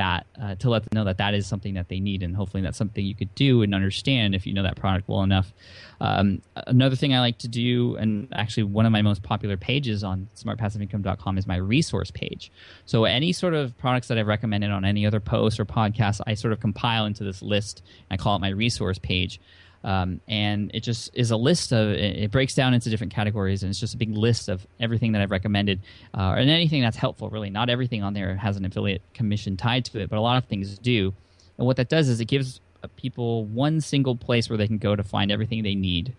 that 0.00 0.26
uh, 0.40 0.54
to 0.54 0.70
let 0.70 0.82
them 0.82 0.98
know 0.98 1.04
that 1.04 1.18
that 1.18 1.34
is 1.34 1.46
something 1.46 1.74
that 1.74 1.90
they 1.90 2.00
need, 2.00 2.22
and 2.22 2.34
hopefully 2.34 2.62
that's 2.62 2.78
something 2.78 3.04
you 3.04 3.14
could 3.14 3.34
do 3.34 3.60
and 3.60 3.74
understand 3.74 4.34
if 4.34 4.46
you 4.46 4.54
know 4.54 4.62
that 4.62 4.74
product 4.74 5.06
well 5.08 5.22
enough. 5.22 5.52
Um, 6.00 6.40
another 6.54 6.96
thing 6.96 7.14
I 7.14 7.20
like 7.20 7.36
to 7.38 7.48
do, 7.48 7.96
and 7.96 8.26
actually 8.32 8.62
one 8.62 8.86
of 8.86 8.92
my 8.92 9.02
most 9.02 9.22
popular 9.22 9.58
pages 9.58 10.02
on 10.02 10.28
smartpassiveincome.com 10.34 11.36
is 11.36 11.46
my 11.46 11.56
resource 11.56 12.10
page. 12.10 12.50
So 12.86 13.04
any 13.04 13.32
sort 13.32 13.52
of 13.52 13.76
products 13.76 14.08
that 14.08 14.16
I've 14.16 14.26
recommended 14.26 14.70
on 14.70 14.86
any 14.86 15.04
other 15.04 15.20
post 15.20 15.60
or 15.60 15.66
podcast, 15.66 16.22
I 16.26 16.32
sort 16.32 16.54
of 16.54 16.60
compile 16.60 17.04
into 17.04 17.22
this 17.22 17.42
list. 17.42 17.82
I 18.10 18.16
call 18.16 18.36
it 18.36 18.38
my 18.38 18.48
resource 18.48 18.98
page. 18.98 19.38
Um, 19.82 20.20
and 20.28 20.70
it 20.74 20.80
just 20.80 21.10
is 21.14 21.30
a 21.30 21.36
list 21.36 21.72
of 21.72 21.88
it 21.90 22.30
breaks 22.30 22.54
down 22.54 22.74
into 22.74 22.90
different 22.90 23.14
categories 23.14 23.62
and 23.62 23.70
it's 23.70 23.80
just 23.80 23.94
a 23.94 23.96
big 23.96 24.14
list 24.14 24.50
of 24.50 24.66
everything 24.78 25.12
that 25.12 25.22
i've 25.22 25.30
recommended 25.30 25.80
uh, 26.12 26.34
and 26.36 26.50
anything 26.50 26.82
that's 26.82 26.98
helpful 26.98 27.30
really. 27.30 27.48
Not 27.48 27.70
everything 27.70 28.02
on 28.02 28.12
there 28.12 28.36
has 28.36 28.56
an 28.56 28.64
affiliate 28.66 29.02
commission 29.14 29.56
tied 29.56 29.86
to 29.86 30.00
it 30.00 30.10
but 30.10 30.18
a 30.18 30.20
lot 30.20 30.36
of 30.36 30.44
things 30.44 30.78
do. 30.78 31.14
And 31.56 31.66
what 31.66 31.76
that 31.76 31.88
does 31.88 32.08
is 32.08 32.20
it 32.20 32.26
gives 32.26 32.60
people 32.96 33.44
one 33.46 33.80
single 33.80 34.16
place 34.16 34.48
where 34.48 34.56
they 34.56 34.66
can 34.66 34.78
go 34.78 34.96
to 34.96 35.02
find 35.02 35.30
everything 35.30 35.62
they 35.62 35.74
need. 35.74 36.14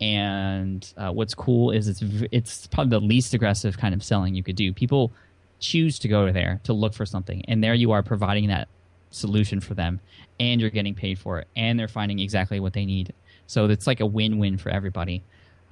And 0.00 0.90
uh, 0.96 1.10
what's 1.10 1.34
cool 1.34 1.70
is 1.70 1.88
it's 1.88 2.02
it's 2.32 2.66
probably 2.66 2.98
the 2.98 3.04
least 3.04 3.34
aggressive 3.34 3.78
kind 3.78 3.94
of 3.94 4.02
selling 4.02 4.34
you 4.34 4.42
could 4.42 4.56
do. 4.56 4.72
People 4.72 5.12
choose 5.60 5.98
to 6.00 6.08
go 6.08 6.32
there 6.32 6.60
to 6.64 6.72
look 6.72 6.92
for 6.92 7.06
something 7.06 7.44
and 7.46 7.62
there 7.62 7.74
you 7.74 7.92
are 7.92 8.02
providing 8.02 8.48
that 8.48 8.68
solution 9.12 9.60
for 9.60 9.74
them 9.74 10.00
and 10.40 10.60
you're 10.60 10.70
getting 10.70 10.94
paid 10.94 11.18
for 11.18 11.38
it 11.38 11.48
and 11.56 11.78
they're 11.78 11.88
finding 11.88 12.18
exactly 12.18 12.60
what 12.60 12.72
they 12.72 12.84
need. 12.84 13.12
So 13.46 13.66
it's 13.66 13.86
like 13.86 14.00
a 14.00 14.06
win-win 14.06 14.58
for 14.58 14.70
everybody. 14.70 15.22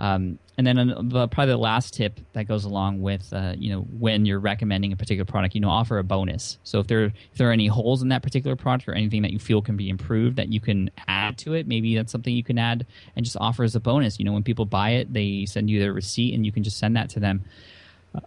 Um, 0.01 0.39
and 0.57 0.67
then 0.67 1.09
the, 1.09 1.29
probably 1.29 1.53
the 1.53 1.59
last 1.59 1.93
tip 1.93 2.21
that 2.33 2.45
goes 2.49 2.65
along 2.65 3.03
with 3.03 3.31
uh, 3.35 3.55
you 3.57 3.71
know 3.71 3.81
when 3.81 4.25
you're 4.25 4.41
recommending 4.41 4.93
a 4.93 4.97
particular 4.97 5.27
product 5.27 5.55
you 5.55 5.61
know 5.61 5.69
offer 5.69 5.99
a 5.99 6.05
bonus. 6.05 6.59
So 6.65 6.81
if 6.81 6.87
there 6.87 7.05
if 7.05 7.37
there 7.37 7.51
are 7.51 7.53
any 7.53 7.67
holes 7.67 8.01
in 8.01 8.09
that 8.09 8.23
particular 8.23 8.57
product 8.57 8.89
or 8.89 8.95
anything 8.95 9.21
that 9.23 9.31
you 9.31 9.39
feel 9.39 9.61
can 9.61 9.77
be 9.77 9.91
improved 9.91 10.37
that 10.37 10.49
you 10.51 10.59
can 10.59 10.91
add 11.07 11.37
to 11.39 11.53
it 11.53 11.69
maybe 11.69 11.95
that's 11.97 12.11
something 12.11 12.35
you 12.35 12.43
can 12.43 12.59
add 12.59 12.87
and 13.15 13.25
just 13.25 13.37
offer 13.39 13.63
as 13.63 13.75
a 13.75 13.81
bonus. 13.81 14.19
You 14.19 14.25
know 14.25 14.33
when 14.33 14.43
people 14.43 14.65
buy 14.65 14.91
it 14.91 15.13
they 15.13 15.45
send 15.45 15.69
you 15.69 15.79
their 15.79 15.93
receipt 15.93 16.35
and 16.35 16.47
you 16.47 16.53
can 16.53 16.63
just 16.63 16.79
send 16.79 16.97
that 16.97 17.11
to 17.11 17.21
them. 17.21 17.45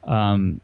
Um, 0.04 0.62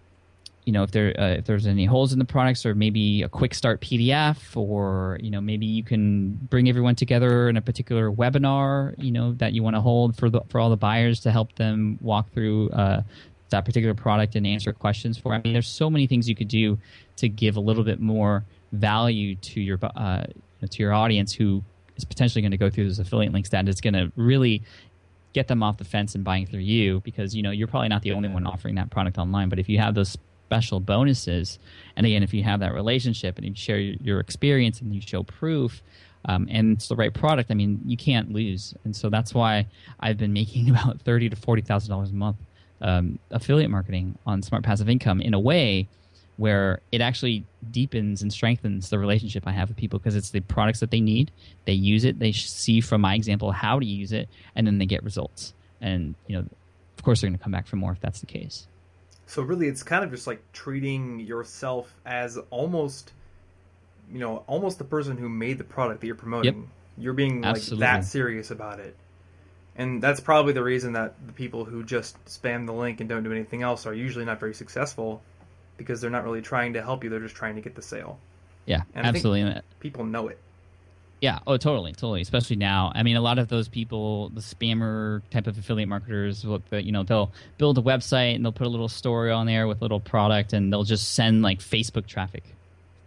you 0.69 0.73
know 0.73 0.83
if 0.83 0.91
there 0.91 1.19
uh, 1.19 1.29
if 1.39 1.45
there's 1.45 1.65
any 1.65 1.85
holes 1.85 2.13
in 2.13 2.19
the 2.19 2.25
products 2.25 2.63
or 2.63 2.75
maybe 2.75 3.23
a 3.23 3.27
quick 3.27 3.55
start 3.55 3.81
PDF 3.81 4.55
or 4.55 5.17
you 5.19 5.31
know 5.31 5.41
maybe 5.41 5.65
you 5.65 5.81
can 5.83 6.33
bring 6.51 6.69
everyone 6.69 6.93
together 6.93 7.49
in 7.49 7.57
a 7.57 7.61
particular 7.61 8.11
webinar 8.11 8.93
you 8.99 9.11
know 9.11 9.33
that 9.33 9.53
you 9.53 9.63
want 9.63 9.75
to 9.75 9.81
hold 9.81 10.15
for 10.15 10.29
the 10.29 10.41
for 10.49 10.59
all 10.59 10.69
the 10.69 10.77
buyers 10.77 11.21
to 11.21 11.31
help 11.31 11.55
them 11.55 11.97
walk 12.01 12.31
through 12.33 12.69
uh, 12.69 13.01
that 13.49 13.65
particular 13.65 13.95
product 13.95 14.35
and 14.35 14.45
answer 14.45 14.71
questions 14.71 15.17
for. 15.17 15.33
I 15.33 15.41
mean, 15.41 15.53
there's 15.53 15.67
so 15.67 15.89
many 15.89 16.05
things 16.05 16.29
you 16.29 16.35
could 16.35 16.47
do 16.47 16.77
to 17.15 17.27
give 17.27 17.57
a 17.57 17.59
little 17.59 17.83
bit 17.83 17.99
more 17.99 18.45
value 18.71 19.33
to 19.37 19.59
your 19.59 19.79
uh, 19.81 20.25
to 20.69 20.83
your 20.83 20.93
audience 20.93 21.33
who 21.33 21.63
is 21.97 22.05
potentially 22.05 22.43
going 22.43 22.51
to 22.51 22.57
go 22.57 22.69
through 22.69 22.83
those 22.83 22.99
affiliate 22.99 23.33
links 23.33 23.49
that 23.49 23.67
is 23.67 23.81
going 23.81 23.95
to 23.95 24.11
really 24.15 24.61
get 25.33 25.47
them 25.47 25.63
off 25.63 25.77
the 25.77 25.83
fence 25.83 26.13
and 26.13 26.23
buying 26.23 26.45
through 26.45 26.59
you 26.59 26.99
because 27.01 27.35
you 27.35 27.41
know 27.41 27.49
you're 27.49 27.67
probably 27.67 27.89
not 27.89 28.03
the 28.03 28.11
only 28.11 28.29
one 28.29 28.45
offering 28.45 28.75
that 28.75 28.89
product 28.89 29.17
online 29.17 29.49
but 29.49 29.57
if 29.57 29.67
you 29.69 29.79
have 29.79 29.95
those 29.95 30.17
special 30.49 30.79
bonuses. 30.79 31.59
And 31.95 32.07
again, 32.07 32.23
if 32.23 32.33
you 32.33 32.41
have 32.43 32.61
that 32.61 32.73
relationship 32.73 33.37
and 33.37 33.45
you 33.45 33.53
share 33.53 33.77
your 33.77 34.19
experience 34.19 34.81
and 34.81 34.95
you 34.95 34.99
show 34.99 35.21
proof, 35.21 35.83
um, 36.25 36.47
and 36.49 36.75
it's 36.75 36.87
the 36.87 36.95
right 36.95 37.13
product, 37.13 37.51
I 37.51 37.53
mean, 37.53 37.81
you 37.85 37.95
can't 37.95 38.33
lose. 38.33 38.73
And 38.83 38.95
so 38.95 39.09
that's 39.09 39.31
why 39.31 39.67
I've 39.99 40.17
been 40.17 40.33
making 40.33 40.69
about 40.71 41.01
thirty 41.01 41.29
to 41.29 41.35
forty 41.35 41.61
thousand 41.61 41.91
dollars 41.91 42.09
a 42.09 42.15
month 42.15 42.37
um, 42.81 43.19
affiliate 43.29 43.69
marketing 43.69 44.17
on 44.25 44.41
Smart 44.41 44.63
Passive 44.63 44.89
Income 44.89 45.21
in 45.21 45.35
a 45.35 45.39
way 45.39 45.87
where 46.37 46.79
it 46.91 47.01
actually 47.01 47.43
deepens 47.69 48.21
and 48.21 48.31
strengthens 48.31 48.89
the 48.89 48.97
relationship 48.97 49.43
I 49.45 49.51
have 49.51 49.67
with 49.67 49.77
people 49.77 49.99
because 49.99 50.15
it's 50.15 50.29
the 50.31 50.39
products 50.39 50.79
that 50.79 50.89
they 50.89 51.01
need. 51.01 51.31
They 51.65 51.73
use 51.73 52.05
it. 52.05 52.17
They 52.17 52.31
see 52.31 52.79
from 52.79 53.01
my 53.01 53.13
example 53.13 53.51
how 53.51 53.79
to 53.79 53.85
use 53.85 54.13
it, 54.13 54.29
and 54.55 54.65
then 54.65 54.79
they 54.79 54.85
get 54.85 55.03
results. 55.03 55.53
And 55.79 56.15
you 56.27 56.37
know, 56.37 56.45
of 56.97 57.03
course, 57.03 57.21
they're 57.21 57.29
going 57.29 57.37
to 57.37 57.43
come 57.43 57.51
back 57.51 57.67
for 57.67 57.75
more 57.75 57.91
if 57.91 57.99
that's 57.99 58.21
the 58.21 58.25
case. 58.25 58.67
So 59.29 59.43
really, 59.43 59.67
it's 59.67 59.83
kind 59.83 60.03
of 60.03 60.09
just 60.09 60.25
like 60.25 60.41
treating 60.53 61.19
yourself 61.19 61.93
as 62.03 62.39
almost, 62.49 63.13
you 64.11 64.17
know, 64.17 64.43
almost 64.47 64.79
the 64.79 64.83
person 64.83 65.17
who 65.17 65.29
made 65.29 65.59
the 65.59 65.63
product 65.63 66.01
that 66.01 66.07
you're 66.07 66.15
promoting. 66.15 66.55
Yep. 66.61 66.67
You're 66.97 67.13
being 67.13 67.45
Absolutely. 67.45 67.85
like 67.85 68.01
that 68.01 68.07
serious 68.07 68.49
about 68.49 68.79
it, 68.79 68.97
and 69.75 70.01
that's 70.01 70.19
probably 70.19 70.53
the 70.53 70.63
reason 70.63 70.93
that 70.93 71.13
the 71.27 71.31
people 71.31 71.63
who 71.63 71.83
just 71.83 72.17
spam 72.25 72.65
the 72.65 72.73
link 72.73 73.01
and 73.01 73.07
don't 73.07 73.21
do 73.21 73.31
anything 73.31 73.61
else 73.61 73.85
are 73.85 73.93
usually 73.93 74.25
not 74.25 74.39
very 74.39 74.55
successful, 74.55 75.21
because 75.77 76.01
they're 76.01 76.09
not 76.09 76.23
really 76.23 76.41
trying 76.41 76.73
to 76.73 76.81
help 76.81 77.03
you; 77.03 77.11
they're 77.11 77.19
just 77.19 77.35
trying 77.35 77.53
to 77.53 77.61
get 77.61 77.75
the 77.75 77.83
sale. 77.83 78.17
Yeah, 78.65 78.81
and 78.95 79.05
absolutely. 79.05 79.61
people 79.79 80.05
know 80.05 80.27
it. 80.29 80.39
Yeah. 81.21 81.39
Oh, 81.45 81.57
totally, 81.57 81.91
totally. 81.91 82.21
Especially 82.21 82.55
now. 82.55 82.91
I 82.95 83.03
mean, 83.03 83.17
a 83.17 83.21
lot 83.21 83.39
of 83.39 83.49
those 83.49 83.67
people, 83.67 84.29
the 84.29 84.41
spammer 84.41 85.21
type 85.31 85.47
of 85.47 85.57
affiliate 85.57 85.89
marketers, 85.89 86.45
you 86.45 86.91
know, 86.91 87.03
they'll 87.03 87.31
build 87.57 87.77
a 87.77 87.81
website 87.81 88.35
and 88.35 88.45
they'll 88.45 88.53
put 88.53 88.67
a 88.67 88.69
little 88.69 88.87
story 88.87 89.31
on 89.31 89.45
there 89.45 89.67
with 89.67 89.81
a 89.81 89.83
little 89.83 89.99
product, 89.99 90.53
and 90.53 90.71
they'll 90.71 90.85
just 90.85 91.13
send 91.13 91.41
like 91.41 91.59
Facebook 91.59 92.07
traffic 92.07 92.43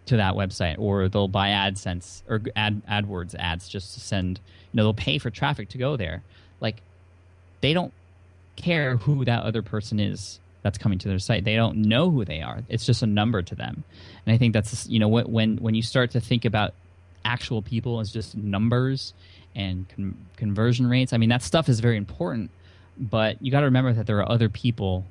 to 0.06 0.16
that 0.18 0.34
website, 0.34 0.78
or 0.78 1.08
they'll 1.08 1.28
buy 1.28 1.50
AdSense 1.50 2.22
or 2.28 2.42
ad 2.54 2.82
AdWords 2.86 3.34
ads 3.38 3.68
just 3.68 3.94
to 3.94 4.00
send. 4.00 4.40
You 4.72 4.76
know, 4.76 4.82
they'll 4.84 4.94
pay 4.94 5.18
for 5.18 5.30
traffic 5.30 5.70
to 5.70 5.78
go 5.78 5.96
there. 5.96 6.22
Like, 6.60 6.82
they 7.62 7.72
don't 7.72 7.92
care 8.56 8.96
who 8.96 9.24
that 9.24 9.42
other 9.44 9.62
person 9.62 10.00
is 10.00 10.38
that's 10.62 10.78
coming 10.78 10.98
to 10.98 11.08
their 11.08 11.18
site. 11.18 11.44
They 11.44 11.56
don't 11.56 11.78
know 11.78 12.10
who 12.10 12.24
they 12.24 12.42
are. 12.42 12.62
It's 12.68 12.84
just 12.84 13.02
a 13.02 13.06
number 13.06 13.42
to 13.42 13.54
them. 13.54 13.84
And 14.26 14.34
I 14.34 14.38
think 14.38 14.52
that's 14.52 14.86
you 14.88 14.98
know 14.98 15.08
when 15.08 15.56
when 15.56 15.74
you 15.74 15.82
start 15.82 16.10
to 16.12 16.20
think 16.20 16.44
about 16.44 16.74
actual 17.24 17.62
people 17.62 18.00
as 18.00 18.12
just 18.12 18.36
numbers 18.36 19.14
and 19.54 19.88
con- 19.88 20.16
conversion 20.36 20.86
rates. 20.86 21.12
I 21.12 21.18
mean, 21.18 21.28
that 21.28 21.42
stuff 21.42 21.68
is 21.68 21.80
very 21.80 21.96
important, 21.96 22.50
but 22.98 23.40
you 23.42 23.50
got 23.50 23.60
to 23.60 23.66
remember 23.66 23.92
that 23.92 24.06
there 24.06 24.18
are 24.18 24.30
other 24.30 24.48
people 24.48 25.04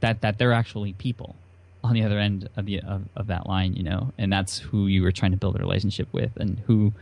that 0.00 0.20
that 0.20 0.38
they're 0.38 0.52
actually 0.52 0.92
people 0.94 1.34
on 1.82 1.94
the 1.94 2.02
other 2.02 2.18
end 2.18 2.48
of 2.56 2.66
the 2.66 2.80
of, 2.80 3.02
of 3.16 3.26
that 3.28 3.46
line, 3.46 3.74
you 3.74 3.82
know, 3.82 4.12
and 4.18 4.32
that's 4.32 4.58
who 4.58 4.86
you 4.86 5.02
were 5.02 5.12
trying 5.12 5.30
to 5.30 5.36
build 5.36 5.56
a 5.56 5.58
relationship 5.58 6.08
with 6.12 6.36
and 6.36 6.58
who 6.66 6.92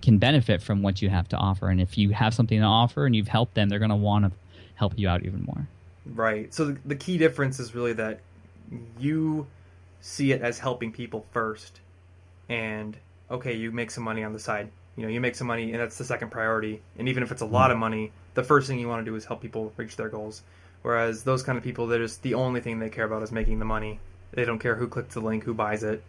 can 0.00 0.18
benefit 0.18 0.60
from 0.60 0.82
what 0.82 1.00
you 1.00 1.08
have 1.08 1.28
to 1.28 1.36
offer. 1.36 1.68
And 1.68 1.80
if 1.80 1.96
you 1.96 2.10
have 2.10 2.34
something 2.34 2.58
to 2.58 2.66
offer 2.66 3.06
and 3.06 3.14
you've 3.14 3.28
helped 3.28 3.54
them, 3.54 3.68
they're 3.68 3.78
going 3.78 3.90
to 3.90 3.96
want 3.96 4.24
to 4.24 4.32
help 4.74 4.94
you 4.96 5.08
out 5.08 5.24
even 5.24 5.42
more. 5.44 5.68
Right. 6.04 6.52
So 6.52 6.66
the, 6.66 6.78
the 6.84 6.96
key 6.96 7.18
difference 7.18 7.60
is 7.60 7.74
really 7.74 7.92
that 7.92 8.20
you 8.98 9.46
see 10.00 10.32
it 10.32 10.42
as 10.42 10.58
helping 10.58 10.90
people 10.90 11.24
first 11.30 11.80
and 12.48 12.96
okay, 13.32 13.54
you 13.54 13.72
make 13.72 13.90
some 13.90 14.04
money 14.04 14.22
on 14.22 14.32
the 14.32 14.38
side. 14.38 14.70
You 14.96 15.04
know, 15.04 15.08
you 15.08 15.20
make 15.20 15.34
some 15.34 15.46
money, 15.46 15.72
and 15.72 15.80
that's 15.80 15.96
the 15.96 16.04
second 16.04 16.30
priority. 16.30 16.82
And 16.98 17.08
even 17.08 17.22
if 17.22 17.32
it's 17.32 17.40
a 17.40 17.46
lot 17.46 17.70
of 17.70 17.78
money, 17.78 18.12
the 18.34 18.42
first 18.42 18.68
thing 18.68 18.78
you 18.78 18.88
want 18.88 19.04
to 19.04 19.10
do 19.10 19.16
is 19.16 19.24
help 19.24 19.40
people 19.40 19.72
reach 19.76 19.96
their 19.96 20.10
goals. 20.10 20.42
Whereas 20.82 21.24
those 21.24 21.42
kind 21.42 21.56
of 21.56 21.64
people, 21.64 21.86
they're 21.86 22.00
just 22.00 22.22
the 22.22 22.34
only 22.34 22.60
thing 22.60 22.78
they 22.78 22.90
care 22.90 23.04
about 23.04 23.22
is 23.22 23.32
making 23.32 23.58
the 23.58 23.64
money. 23.64 24.00
They 24.32 24.44
don't 24.44 24.58
care 24.58 24.74
who 24.74 24.88
clicks 24.88 25.14
the 25.14 25.20
link, 25.20 25.44
who 25.44 25.54
buys 25.54 25.82
it. 25.82 26.02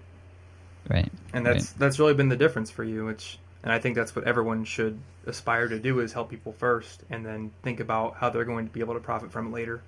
Right. 0.90 1.10
And 1.34 1.46
that's 1.46 1.72
right. 1.72 1.80
that's 1.80 2.00
really 2.00 2.14
been 2.14 2.30
the 2.30 2.36
difference 2.36 2.72
for 2.72 2.84
you. 2.84 3.06
Which, 3.06 3.38
and 3.64 3.72
I 3.72 3.80
think 3.80 3.96
that's 3.96 4.16
what 4.16 4.26
everyone 4.26 4.66
should 4.66 5.00
aspire 5.26 5.70
to 5.70 5.80
do 5.80 6.02
is 6.02 6.12
help 6.12 6.30
people 6.30 6.52
first, 6.52 7.04
and 7.10 7.26
then 7.26 7.52
think 7.62 7.80
about 7.80 8.16
how 8.16 8.30
they're 8.30 8.44
going 8.44 8.68
to 8.68 8.74
be 8.74 8.82
able 8.82 8.96
to 8.96 9.00
profit 9.00 9.32
from 9.32 9.48
it 9.48 9.52
later. 9.52 9.82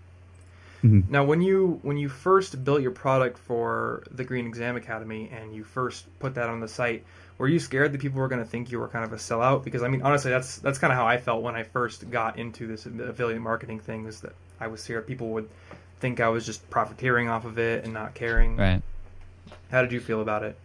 Mm-hmm. 0.84 1.12
Now, 1.12 1.24
when 1.24 1.42
you 1.42 1.80
when 1.82 1.98
you 1.98 2.10
first 2.10 2.64
built 2.64 2.82
your 2.82 2.92
product 2.92 3.40
for 3.40 4.04
the 4.12 4.24
Green 4.24 4.46
Exam 4.46 4.76
Academy 4.76 5.30
and 5.34 5.56
you 5.56 5.64
first 5.64 6.06
put 6.20 6.36
that 6.36 6.50
on 6.50 6.60
the 6.60 6.68
site, 6.68 7.04
were 7.38 7.48
you 7.48 7.60
scared 7.60 7.92
that 7.92 8.02
people 8.02 8.20
were 8.20 8.28
going 8.28 8.44
to 8.44 8.50
think 8.50 8.72
you 8.72 8.80
were 8.80 8.88
kind 8.88 9.04
of 9.04 9.14
a 9.14 9.18
sellout? 9.18 9.64
Because 9.64 9.84
I 9.84 9.88
mean, 9.88 10.02
honestly, 10.02 10.32
that's 10.32 10.58
that's 10.58 10.78
kind 10.78 10.92
of 10.92 10.98
how 10.98 11.06
I 11.06 11.18
felt 11.18 11.44
when 11.44 11.56
I 11.56 11.64
first 11.64 12.10
got 12.10 12.40
into 12.40 12.68
this 12.68 12.86
affiliate 12.86 13.42
marketing 13.42 13.80
thing. 13.80 14.06
Is 14.06 14.22
that 14.22 14.34
I 14.60 14.68
was 14.68 14.82
scared 14.82 15.08
people 15.08 15.30
would 15.30 15.50
think 16.00 16.20
I 16.20 16.30
was 16.30 16.46
just 16.46 16.70
profiteering 16.70 17.30
off 17.30 17.46
of 17.46 17.58
it 17.60 17.84
and 17.84 17.94
not 17.94 18.14
caring. 18.14 18.58
Right. 18.58 18.82
How 19.72 19.82
did 19.82 19.92
you 19.92 20.00
feel 20.00 20.22
about 20.22 20.44
it? 20.44 20.58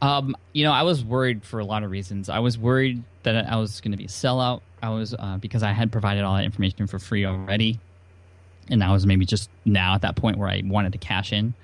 Um, 0.00 0.36
you 0.52 0.64
know, 0.64 0.72
I 0.72 0.82
was 0.82 1.04
worried 1.04 1.44
for 1.44 1.60
a 1.60 1.64
lot 1.64 1.82
of 1.82 1.90
reasons. 1.90 2.28
I 2.28 2.38
was 2.38 2.56
worried 2.56 3.02
that 3.24 3.50
I 3.50 3.56
was 3.56 3.80
going 3.80 3.92
to 3.92 3.98
be 3.98 4.04
a 4.04 4.08
sellout. 4.08 4.60
I 4.82 4.90
was 4.90 5.14
uh, 5.18 5.38
because 5.38 5.62
I 5.62 5.72
had 5.72 5.90
provided 5.90 6.22
all 6.24 6.36
that 6.36 6.44
information 6.44 6.86
for 6.86 6.98
free 6.98 7.24
already, 7.24 7.80
and 8.68 8.84
I 8.84 8.92
was 8.92 9.06
maybe 9.06 9.24
just 9.24 9.50
now 9.64 9.94
at 9.94 10.02
that 10.02 10.14
point 10.14 10.38
where 10.38 10.48
I 10.48 10.62
wanted 10.64 10.92
to 10.92 10.98
cash 10.98 11.32
in. 11.32 11.54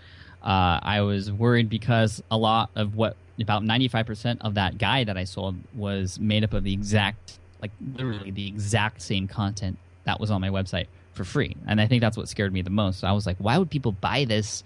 Uh, 0.43 0.81
I 0.83 1.03
was 1.03 1.31
worried 1.31 1.71
because 1.71 2.23
a 2.31 2.37
lot 2.37 2.71
of 2.75 2.97
what 2.97 3.17
about 3.41 3.63
95% 3.63 4.39
of 4.41 4.55
that 4.55 4.79
guide 4.79 5.09
that 5.09 5.17
I 5.17 5.25
sold 5.25 5.57
was 5.75 6.19
made 6.21 6.45
up 6.45 6.53
of 6.53 6.65
the 6.65 6.73
exact, 6.73 7.39
like 7.61 7.73
literally 7.95 8.31
the 8.31 8.47
exact 8.47 9.03
same 9.03 9.27
content 9.27 9.79
that 10.05 10.21
was 10.21 10.31
on 10.31 10.41
my 10.41 10.51
website 10.51 10.87
for 11.13 11.25
free. 11.25 11.57
And 11.67 11.81
I 11.81 11.87
think 11.87 12.01
that's 12.01 12.17
what 12.17 12.29
scared 12.29 12.53
me 12.53 12.63
the 12.63 12.71
most. 12.71 13.01
So 13.01 13.09
I 13.09 13.13
was 13.13 13.27
like, 13.27 13.37
why 13.39 13.59
would 13.59 13.71
people 13.71 13.93
buy 13.93 14.25
this 14.25 14.63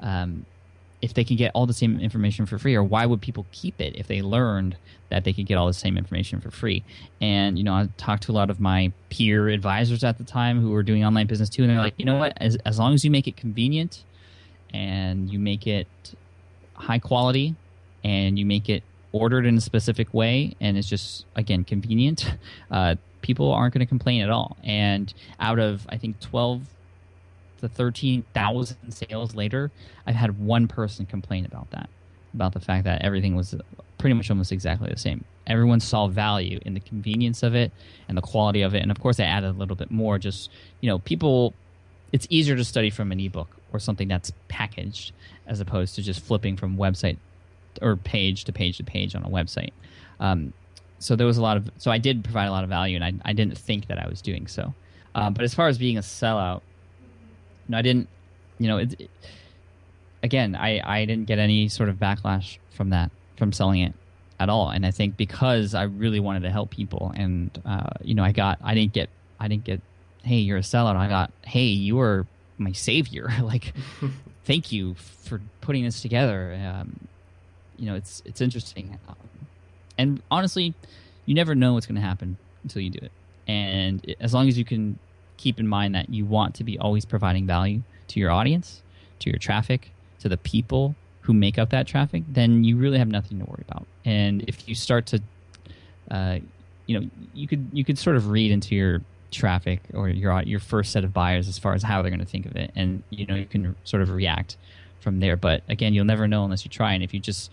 um, 0.00 0.44
if 1.02 1.14
they 1.14 1.24
can 1.24 1.36
get 1.36 1.50
all 1.54 1.66
the 1.66 1.72
same 1.72 1.98
information 2.00 2.46
for 2.46 2.58
free? 2.58 2.74
Or 2.74 2.82
why 2.82 3.06
would 3.06 3.20
people 3.20 3.46
keep 3.52 3.80
it 3.80 3.96
if 3.96 4.06
they 4.06 4.22
learned 4.22 4.76
that 5.10 5.24
they 5.24 5.32
could 5.32 5.46
get 5.46 5.56
all 5.56 5.66
the 5.66 5.72
same 5.72 5.96
information 5.96 6.40
for 6.40 6.50
free? 6.50 6.84
And, 7.20 7.58
you 7.58 7.64
know, 7.64 7.74
I 7.74 7.88
talked 7.96 8.24
to 8.24 8.32
a 8.32 8.34
lot 8.34 8.50
of 8.50 8.60
my 8.60 8.92
peer 9.10 9.48
advisors 9.48 10.04
at 10.04 10.18
the 10.18 10.24
time 10.24 10.60
who 10.60 10.70
were 10.70 10.82
doing 10.82 11.04
online 11.04 11.26
business 11.26 11.48
too. 11.48 11.62
And 11.62 11.70
they're 11.70 11.78
like, 11.78 11.94
you 11.96 12.04
know 12.04 12.18
what? 12.18 12.34
As, 12.36 12.56
as 12.64 12.78
long 12.78 12.94
as 12.94 13.04
you 13.04 13.10
make 13.10 13.26
it 13.26 13.36
convenient 13.36 14.04
and 14.72 15.30
you 15.30 15.38
make 15.38 15.66
it 15.66 15.88
high 16.74 16.98
quality 16.98 17.54
and 18.04 18.38
you 18.38 18.46
make 18.46 18.68
it 18.68 18.82
ordered 19.12 19.46
in 19.46 19.56
a 19.56 19.60
specific 19.60 20.12
way 20.12 20.54
and 20.60 20.76
it's 20.76 20.88
just 20.88 21.24
again 21.34 21.64
convenient 21.64 22.34
uh, 22.70 22.94
people 23.22 23.52
aren't 23.52 23.72
going 23.72 23.80
to 23.80 23.86
complain 23.86 24.22
at 24.22 24.30
all 24.30 24.56
and 24.62 25.14
out 25.40 25.58
of 25.58 25.86
i 25.88 25.96
think 25.96 26.20
12 26.20 26.62
to 27.60 27.68
13,000 27.68 28.92
sales 28.92 29.34
later 29.34 29.70
i've 30.06 30.14
had 30.14 30.38
one 30.38 30.68
person 30.68 31.06
complain 31.06 31.46
about 31.46 31.70
that 31.70 31.88
about 32.34 32.52
the 32.52 32.60
fact 32.60 32.84
that 32.84 33.02
everything 33.02 33.34
was 33.34 33.54
pretty 34.04 34.14
much 34.14 34.28
almost 34.28 34.52
exactly 34.52 34.90
the 34.90 34.98
same. 34.98 35.24
Everyone 35.46 35.80
saw 35.80 36.08
value 36.08 36.60
in 36.66 36.74
the 36.74 36.80
convenience 36.80 37.42
of 37.42 37.54
it 37.54 37.72
and 38.06 38.18
the 38.18 38.22
quality 38.22 38.60
of 38.60 38.74
it, 38.74 38.82
and 38.82 38.90
of 38.90 39.00
course, 39.00 39.18
I 39.18 39.24
added 39.24 39.48
a 39.48 39.58
little 39.58 39.76
bit 39.76 39.90
more. 39.90 40.18
Just 40.18 40.50
you 40.82 40.90
know, 40.90 40.98
people, 40.98 41.54
it's 42.12 42.26
easier 42.28 42.54
to 42.54 42.64
study 42.64 42.90
from 42.90 43.12
an 43.12 43.20
ebook 43.20 43.48
or 43.72 43.78
something 43.78 44.08
that's 44.08 44.30
packaged 44.48 45.12
as 45.46 45.60
opposed 45.60 45.94
to 45.94 46.02
just 46.02 46.20
flipping 46.20 46.56
from 46.56 46.76
website 46.76 47.16
or 47.82 47.96
page 47.96 48.44
to 48.44 48.52
page 48.52 48.76
to 48.78 48.84
page 48.84 49.14
on 49.14 49.24
a 49.24 49.28
website. 49.28 49.72
Um, 50.20 50.52
so 50.98 51.16
there 51.16 51.26
was 51.26 51.36
a 51.36 51.42
lot 51.42 51.56
of 51.56 51.70
so 51.78 51.90
I 51.90 51.98
did 51.98 52.24
provide 52.24 52.46
a 52.46 52.50
lot 52.50 52.64
of 52.64 52.70
value, 52.70 52.96
and 52.96 53.04
I 53.04 53.12
I 53.30 53.32
didn't 53.32 53.58
think 53.58 53.88
that 53.88 53.98
I 53.98 54.08
was 54.08 54.22
doing 54.22 54.46
so. 54.46 54.74
Um, 55.14 55.34
but 55.34 55.44
as 55.44 55.54
far 55.54 55.68
as 55.68 55.78
being 55.78 55.96
a 55.98 56.00
sellout, 56.00 56.62
no, 57.68 57.78
I 57.78 57.82
didn't. 57.82 58.08
You 58.58 58.68
know, 58.68 58.78
it, 58.78 59.00
it, 59.00 59.10
again, 60.22 60.56
I 60.56 60.80
I 60.84 61.04
didn't 61.04 61.26
get 61.26 61.38
any 61.38 61.68
sort 61.68 61.88
of 61.88 61.96
backlash 61.96 62.58
from 62.70 62.90
that 62.90 63.10
from 63.36 63.52
selling 63.52 63.80
it 63.80 63.94
at 64.40 64.48
all, 64.48 64.70
and 64.70 64.86
I 64.86 64.90
think 64.90 65.16
because 65.16 65.74
I 65.74 65.84
really 65.84 66.20
wanted 66.20 66.40
to 66.40 66.50
help 66.50 66.70
people, 66.70 67.12
and 67.14 67.50
uh, 67.64 67.90
you 68.02 68.14
know, 68.14 68.24
I 68.24 68.32
got 68.32 68.58
I 68.62 68.74
didn't 68.74 68.92
get 68.92 69.10
I 69.38 69.48
didn't 69.48 69.64
get 69.64 69.80
hey 70.22 70.38
you're 70.38 70.58
a 70.58 70.62
sellout. 70.62 70.96
I 70.96 71.08
got 71.08 71.32
hey 71.42 71.66
you 71.66 72.00
are 72.00 72.26
my 72.58 72.72
savior. 72.72 73.30
like 73.42 73.74
thank 74.44 74.72
you 74.72 74.94
for 74.94 75.40
putting 75.60 75.84
this 75.84 76.00
together. 76.00 76.54
Um, 76.54 77.08
you 77.78 77.86
know, 77.86 77.94
it's 77.94 78.22
it's 78.24 78.40
interesting, 78.40 78.98
um, 79.08 79.16
and 79.98 80.22
honestly, 80.30 80.74
you 81.26 81.34
never 81.34 81.54
know 81.54 81.74
what's 81.74 81.86
going 81.86 82.00
to 82.00 82.06
happen 82.06 82.36
until 82.62 82.82
you 82.82 82.90
do 82.90 83.00
it. 83.02 83.12
And 83.46 84.14
as 84.20 84.32
long 84.32 84.48
as 84.48 84.56
you 84.56 84.64
can 84.64 84.98
keep 85.36 85.58
in 85.58 85.68
mind 85.68 85.94
that 85.94 86.08
you 86.08 86.24
want 86.24 86.54
to 86.56 86.64
be 86.64 86.78
always 86.78 87.04
providing 87.04 87.46
value 87.46 87.82
to 88.08 88.20
your 88.20 88.30
audience, 88.30 88.82
to 89.20 89.30
your 89.30 89.38
traffic, 89.38 89.90
to 90.20 90.28
the 90.28 90.36
people 90.36 90.94
who 91.22 91.32
make 91.32 91.58
up 91.58 91.70
that 91.70 91.86
traffic, 91.86 92.22
then 92.28 92.64
you 92.64 92.76
really 92.76 92.98
have 92.98 93.08
nothing 93.08 93.38
to 93.38 93.44
worry 93.44 93.64
about. 93.68 93.86
And 94.04 94.42
if 94.42 94.68
you 94.68 94.74
start 94.74 95.06
to, 95.06 95.22
uh, 96.10 96.38
you 96.86 97.00
know, 97.00 97.08
you 97.32 97.48
could 97.48 97.68
you 97.72 97.84
could 97.84 97.98
sort 97.98 98.16
of 98.16 98.28
read 98.28 98.50
into 98.50 98.74
your 98.74 99.02
traffic 99.30 99.80
or 99.92 100.08
your 100.08 100.42
your 100.42 100.60
first 100.60 100.92
set 100.92 101.04
of 101.04 101.12
buyers 101.12 101.48
as 101.48 101.58
far 101.58 101.74
as 101.74 101.82
how 101.82 102.02
they're 102.02 102.10
going 102.10 102.20
to 102.20 102.26
think 102.26 102.46
of 102.46 102.56
it, 102.56 102.70
and 102.76 103.02
you 103.10 103.26
know 103.26 103.34
you 103.34 103.46
can 103.46 103.74
sort 103.84 104.02
of 104.02 104.10
react 104.10 104.56
from 105.04 105.20
there. 105.20 105.36
But 105.36 105.62
again, 105.68 105.94
you'll 105.94 106.04
never 106.04 106.26
know 106.26 106.42
unless 106.44 106.64
you 106.64 106.70
try. 106.70 106.94
And 106.94 107.04
if 107.04 107.14
you 107.14 107.20
just 107.20 107.52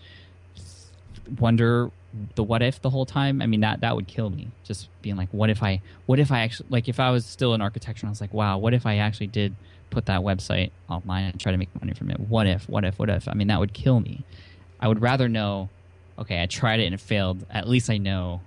wonder 1.38 1.92
the 2.34 2.42
what 2.42 2.62
if 2.62 2.82
the 2.82 2.90
whole 2.90 3.06
time, 3.06 3.40
I 3.40 3.46
mean 3.46 3.60
that 3.60 3.80
that 3.82 3.94
would 3.94 4.08
kill 4.08 4.30
me. 4.30 4.48
Just 4.64 4.88
being 5.02 5.16
like, 5.16 5.28
what 5.30 5.50
if 5.50 5.62
I, 5.62 5.80
what 6.06 6.18
if 6.18 6.32
I 6.32 6.40
actually, 6.40 6.66
like, 6.70 6.88
if 6.88 6.98
I 6.98 7.10
was 7.10 7.24
still 7.24 7.54
in 7.54 7.62
architecture 7.62 8.04
and 8.04 8.08
I 8.08 8.10
was 8.10 8.20
like, 8.20 8.34
wow, 8.34 8.58
what 8.58 8.74
if 8.74 8.86
I 8.86 8.96
actually 8.96 9.28
did 9.28 9.54
put 9.90 10.06
that 10.06 10.22
website 10.22 10.72
online 10.88 11.24
and 11.26 11.38
try 11.38 11.52
to 11.52 11.58
make 11.58 11.68
money 11.80 11.94
from 11.94 12.10
it? 12.10 12.18
What 12.18 12.48
if? 12.48 12.68
What 12.68 12.84
if? 12.84 12.98
What 12.98 13.08
if? 13.08 13.28
I 13.28 13.34
mean, 13.34 13.46
that 13.48 13.60
would 13.60 13.72
kill 13.72 14.00
me. 14.00 14.24
I 14.80 14.88
would 14.88 15.00
rather 15.00 15.28
know, 15.28 15.68
okay, 16.18 16.42
I 16.42 16.46
tried 16.46 16.80
it 16.80 16.86
and 16.86 16.94
it 16.94 17.00
failed. 17.00 17.46
At 17.50 17.68
least 17.68 17.88
I 17.88 17.98
know, 17.98 18.40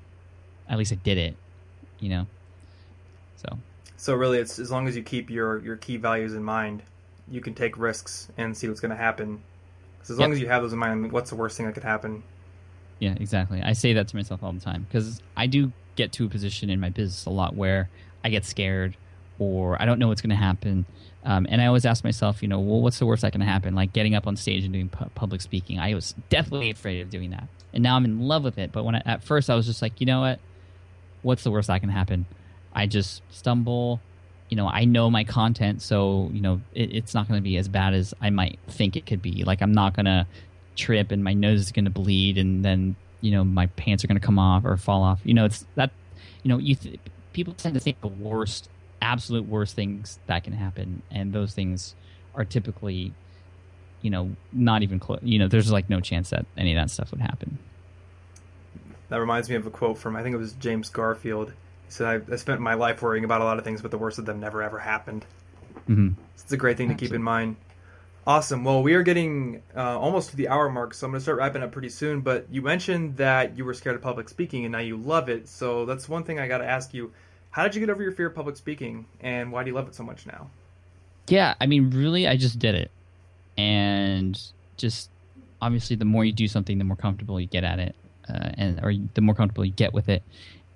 at 0.67 0.77
least 0.77 0.91
I 0.91 0.95
did 0.95 1.17
it. 1.17 1.37
You 1.99 2.09
know. 2.09 2.27
So. 3.37 3.57
So 3.97 4.13
really, 4.13 4.37
it's 4.37 4.59
as 4.59 4.69
long 4.69 4.87
as 4.87 4.95
you 4.95 5.01
keep 5.01 5.29
your 5.29 5.59
your 5.59 5.77
key 5.77 5.97
values 5.97 6.33
in 6.33 6.43
mind, 6.43 6.83
you 7.29 7.41
can 7.41 7.53
take 7.53 7.77
risks 7.77 8.29
and 8.37 8.55
see 8.55 8.67
what's 8.67 8.79
going 8.79 8.91
to 8.91 8.97
happen. 8.97 9.41
Because 9.97 10.11
as 10.11 10.19
long 10.19 10.31
as 10.31 10.39
you 10.39 10.47
have 10.47 10.61
those 10.61 10.73
in 10.73 10.79
mind, 10.79 11.11
what's 11.11 11.29
the 11.29 11.35
worst 11.35 11.57
thing 11.57 11.65
that 11.65 11.73
could 11.73 11.83
happen? 11.83 12.23
Yeah, 12.99 13.15
exactly. 13.19 13.61
I 13.61 13.73
say 13.73 13.93
that 13.93 14.07
to 14.09 14.15
myself 14.15 14.43
all 14.43 14.53
the 14.53 14.59
time 14.59 14.85
because 14.87 15.21
I 15.35 15.47
do 15.47 15.71
get 15.95 16.11
to 16.13 16.25
a 16.25 16.29
position 16.29 16.69
in 16.69 16.79
my 16.79 16.89
business 16.89 17.25
a 17.25 17.29
lot 17.29 17.55
where 17.55 17.89
I 18.23 18.29
get 18.29 18.45
scared 18.45 18.95
or 19.39 19.81
I 19.81 19.85
don't 19.85 19.99
know 19.99 20.07
what's 20.07 20.21
going 20.21 20.29
to 20.29 20.35
happen. 20.35 20.85
Um, 21.23 21.47
and 21.49 21.61
I 21.61 21.65
always 21.65 21.85
ask 21.85 22.03
myself, 22.03 22.41
you 22.41 22.47
know, 22.47 22.59
well, 22.59 22.81
what's 22.81 22.99
the 22.99 23.05
worst 23.05 23.23
that 23.23 23.31
can 23.31 23.41
happen? 23.41 23.73
Like 23.73 23.93
getting 23.93 24.13
up 24.15 24.27
on 24.27 24.35
stage 24.35 24.63
and 24.63 24.71
doing 24.71 24.89
pu- 24.89 25.09
public 25.15 25.41
speaking. 25.41 25.79
I 25.79 25.93
was 25.95 26.13
definitely 26.29 26.69
afraid 26.69 27.01
of 27.01 27.09
doing 27.09 27.31
that, 27.31 27.47
and 27.73 27.83
now 27.83 27.95
I'm 27.95 28.05
in 28.05 28.19
love 28.19 28.43
with 28.43 28.57
it. 28.57 28.71
But 28.71 28.83
when 28.83 28.95
I, 28.95 29.01
at 29.05 29.23
first 29.23 29.49
I 29.49 29.55
was 29.55 29.65
just 29.65 29.81
like, 29.81 29.99
you 29.99 30.05
know 30.05 30.21
what? 30.21 30.39
What's 31.23 31.43
the 31.43 31.49
worst 31.49 31.67
that 31.67 31.81
can 31.81 31.89
happen? 31.89 32.27
I 32.73 32.85
just 32.85 33.23
stumble. 33.31 34.01
You 34.49 34.57
know, 34.57 34.67
I 34.67 34.85
know 34.85 35.09
my 35.09 35.23
content, 35.23 35.81
so 35.81 36.29
you 36.31 36.41
know 36.41 36.61
it, 36.73 36.93
it's 36.93 37.13
not 37.13 37.27
going 37.27 37.39
to 37.39 37.43
be 37.43 37.57
as 37.57 37.67
bad 37.67 37.93
as 37.93 38.13
I 38.21 38.29
might 38.29 38.59
think 38.67 38.95
it 38.95 39.05
could 39.05 39.21
be. 39.21 39.43
Like 39.43 39.61
I'm 39.61 39.73
not 39.73 39.95
going 39.95 40.05
to 40.05 40.27
trip 40.75 41.11
and 41.11 41.23
my 41.23 41.33
nose 41.33 41.61
is 41.61 41.71
going 41.71 41.85
to 41.85 41.91
bleed, 41.91 42.37
and 42.37 42.63
then 42.63 42.95
you 43.21 43.31
know 43.31 43.43
my 43.43 43.67
pants 43.67 44.03
are 44.03 44.07
going 44.07 44.19
to 44.19 44.25
come 44.25 44.39
off 44.39 44.65
or 44.65 44.77
fall 44.77 45.03
off. 45.03 45.19
You 45.23 45.33
know, 45.33 45.45
it's 45.45 45.65
that. 45.75 45.91
You 46.43 46.49
know, 46.49 46.59
you 46.59 46.75
th- 46.75 46.99
people 47.33 47.53
tend 47.55 47.73
to 47.73 47.79
think 47.79 48.01
the 48.01 48.07
worst 48.07 48.69
absolute 49.01 49.47
worst 49.47 49.75
things 49.75 50.19
that 50.27 50.43
can 50.43 50.53
happen, 50.53 51.01
and 51.11 51.33
those 51.33 51.53
things 51.53 51.95
are 52.33 52.45
typically, 52.45 53.13
you 54.01 54.09
know, 54.09 54.35
not 54.51 54.83
even 54.83 54.99
close. 54.99 55.19
You 55.23 55.39
know, 55.39 55.47
there's 55.47 55.71
like 55.71 55.89
no 55.89 55.99
chance 56.01 56.31
that 56.31 56.45
any 56.57 56.73
of 56.73 56.81
that 56.81 56.89
stuff 56.89 57.11
would 57.11 57.21
happen. 57.21 57.57
That 59.09 59.17
reminds 59.17 59.49
me 59.49 59.55
of 59.55 59.67
a 59.67 59.69
quote 59.69 59.97
from 59.97 60.15
I 60.15 60.23
think 60.23 60.33
it 60.33 60.39
was 60.39 60.53
James 60.53 60.89
Garfield. 60.89 61.53
Said, 61.89 62.23
"I, 62.29 62.33
I 62.33 62.35
spent 62.37 62.61
my 62.61 62.73
life 62.73 63.01
worrying 63.01 63.23
about 63.23 63.41
a 63.41 63.43
lot 63.43 63.57
of 63.57 63.63
things, 63.63 63.81
but 63.81 63.91
the 63.91 63.97
worst 63.97 64.19
of 64.19 64.25
them 64.25 64.39
never 64.39 64.61
ever 64.63 64.79
happened." 64.79 65.25
Mm-hmm. 65.89 66.19
It's 66.33 66.51
a 66.51 66.57
great 66.57 66.77
thing 66.77 66.91
Absolutely. 66.91 67.07
to 67.07 67.11
keep 67.11 67.15
in 67.15 67.23
mind. 67.23 67.55
Awesome. 68.27 68.63
Well, 68.63 68.81
we 68.81 68.95
are 68.95 69.03
getting 69.03 69.61
uh, 69.75 69.99
almost 69.99 70.31
to 70.31 70.35
the 70.35 70.47
hour 70.47 70.67
mark, 70.67 70.95
so 70.95 71.05
I'm 71.05 71.11
going 71.11 71.19
to 71.19 71.23
start 71.23 71.37
wrapping 71.37 71.61
up 71.61 71.71
pretty 71.71 71.89
soon. 71.89 72.21
But 72.21 72.47
you 72.49 72.63
mentioned 72.63 73.17
that 73.17 73.55
you 73.55 73.65
were 73.65 73.73
scared 73.75 73.95
of 73.95 74.01
public 74.01 74.29
speaking, 74.29 74.65
and 74.65 74.71
now 74.71 74.79
you 74.79 74.97
love 74.97 75.29
it. 75.29 75.47
So 75.47 75.85
that's 75.85 76.09
one 76.09 76.23
thing 76.23 76.39
I 76.39 76.47
got 76.47 76.57
to 76.57 76.65
ask 76.65 76.93
you 76.93 77.11
how 77.51 77.63
did 77.63 77.73
you 77.73 77.79
get 77.79 77.89
over 77.89 78.03
your 78.03 78.11
fear 78.11 78.27
of 78.27 78.35
public 78.35 78.57
speaking, 78.57 79.05
and 79.21 79.51
why 79.51 79.63
do 79.63 79.69
you 79.69 79.75
love 79.75 79.87
it 79.87 79.95
so 79.95 80.03
much 80.03 80.25
now? 80.25 80.49
Yeah, 81.27 81.53
I 81.61 81.67
mean, 81.67 81.89
really, 81.91 82.27
I 82.27 82.35
just 82.35 82.59
did 82.59 82.75
it, 82.75 82.91
and 83.57 84.39
just 84.75 85.09
obviously, 85.61 85.95
the 85.95 86.03
more 86.03 86.25
you 86.25 86.33
do 86.33 86.47
something, 86.47 86.79
the 86.79 86.83
more 86.83 86.97
comfortable 86.97 87.39
you 87.39 87.47
get 87.47 87.63
at 87.63 87.79
it, 87.79 87.95
uh, 88.27 88.49
and 88.55 88.79
or 88.83 88.93
the 89.13 89.21
more 89.21 89.35
comfortable 89.35 89.63
you 89.63 89.71
get 89.71 89.93
with 89.93 90.09
it. 90.09 90.21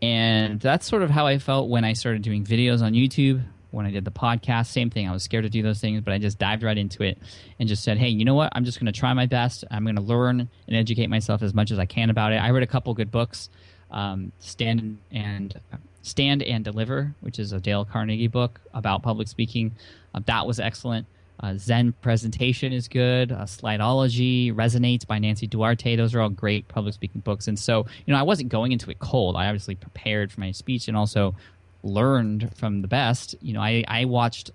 And 0.02 0.60
that's 0.60 0.88
sort 0.88 1.04
of 1.04 1.10
how 1.10 1.28
I 1.28 1.40
felt 1.40 1.70
when 1.70 1.84
I 1.84 1.94
started 1.94 2.22
doing 2.22 2.46
videos 2.46 2.82
on 2.82 2.94
YouTube. 2.94 3.44
When 3.72 3.86
I 3.86 3.92
did 3.92 4.04
the 4.04 4.12
podcast, 4.12 4.68
same 4.68 4.90
thing. 4.90 5.08
I 5.08 5.12
was 5.12 5.22
scared 5.22 5.44
to 5.44 5.50
do 5.50 5.62
those 5.62 5.80
things, 5.80 6.02
but 6.02 6.12
I 6.12 6.18
just 6.18 6.40
dived 6.40 6.64
right 6.64 6.78
into 6.78 7.04
it 7.04 7.20
and 7.60 7.70
just 7.70 7.84
said, 7.84 8.00
"Hey, 8.00 8.10
you 8.10 8.26
know 8.26 8.34
what? 8.34 8.52
I'm 8.56 8.66
just 8.66 8.80
going 8.80 8.92
to 8.92 9.00
try 9.00 9.14
my 9.14 9.28
best. 9.28 9.64
I'm 9.70 9.84
going 9.84 9.96
to 9.96 10.02
learn 10.02 10.40
and 10.40 10.76
educate 10.76 11.08
myself 11.08 11.44
as 11.44 11.54
much 11.54 11.70
as 11.70 11.78
I 11.78 11.86
can 11.86 12.10
about 12.10 12.34
it." 12.34 12.38
I 12.38 12.50
read 12.50 12.64
a 12.64 12.68
couple 12.68 12.92
good 12.96 13.12
books, 13.12 13.50
um, 13.92 14.32
Stand 14.40 14.98
and 15.12 15.60
Stand 16.02 16.42
and 16.42 16.64
Deliver, 16.64 17.14
which 17.22 17.38
is 17.38 17.52
a 17.52 17.60
Dale 17.60 17.86
Carnegie 17.86 18.28
book 18.28 18.60
about 18.74 19.04
public 19.04 19.28
speaking. 19.28 19.76
Uh, 20.16 20.22
that 20.26 20.48
was 20.48 20.60
excellent. 20.60 21.06
Uh, 21.42 21.56
Zen 21.58 21.94
Presentation 22.02 22.74
is 22.74 22.88
good. 22.88 23.32
Uh, 23.32 23.44
Slideology, 23.44 24.54
Resonates 24.54 25.08
by 25.08 25.20
Nancy 25.20 25.48
Duarte. 25.48 25.96
Those 25.96 26.14
are 26.14 26.22
all 26.22 26.30
great 26.30 26.68
public 26.68 26.94
speaking 26.94 27.22
books. 27.22 27.48
And 27.48 27.58
so, 27.58 27.86
you 28.06 28.14
know, 28.14 28.20
I 28.20 28.24
wasn't 28.24 28.50
going 28.50 28.72
into 28.72 28.92
it 28.92 29.00
cold. 29.00 29.36
I 29.36 29.48
obviously 29.48 29.76
prepared 29.76 30.32
for 30.32 30.42
my 30.42 30.52
speech 30.52 30.88
and 30.88 30.98
also 30.98 31.36
learned 31.84 32.56
from 32.58 32.82
the 32.82 32.88
best. 32.88 33.36
You 33.42 33.54
know, 33.54 33.62
I, 33.62 33.86
I 33.88 34.06
watched 34.06 34.52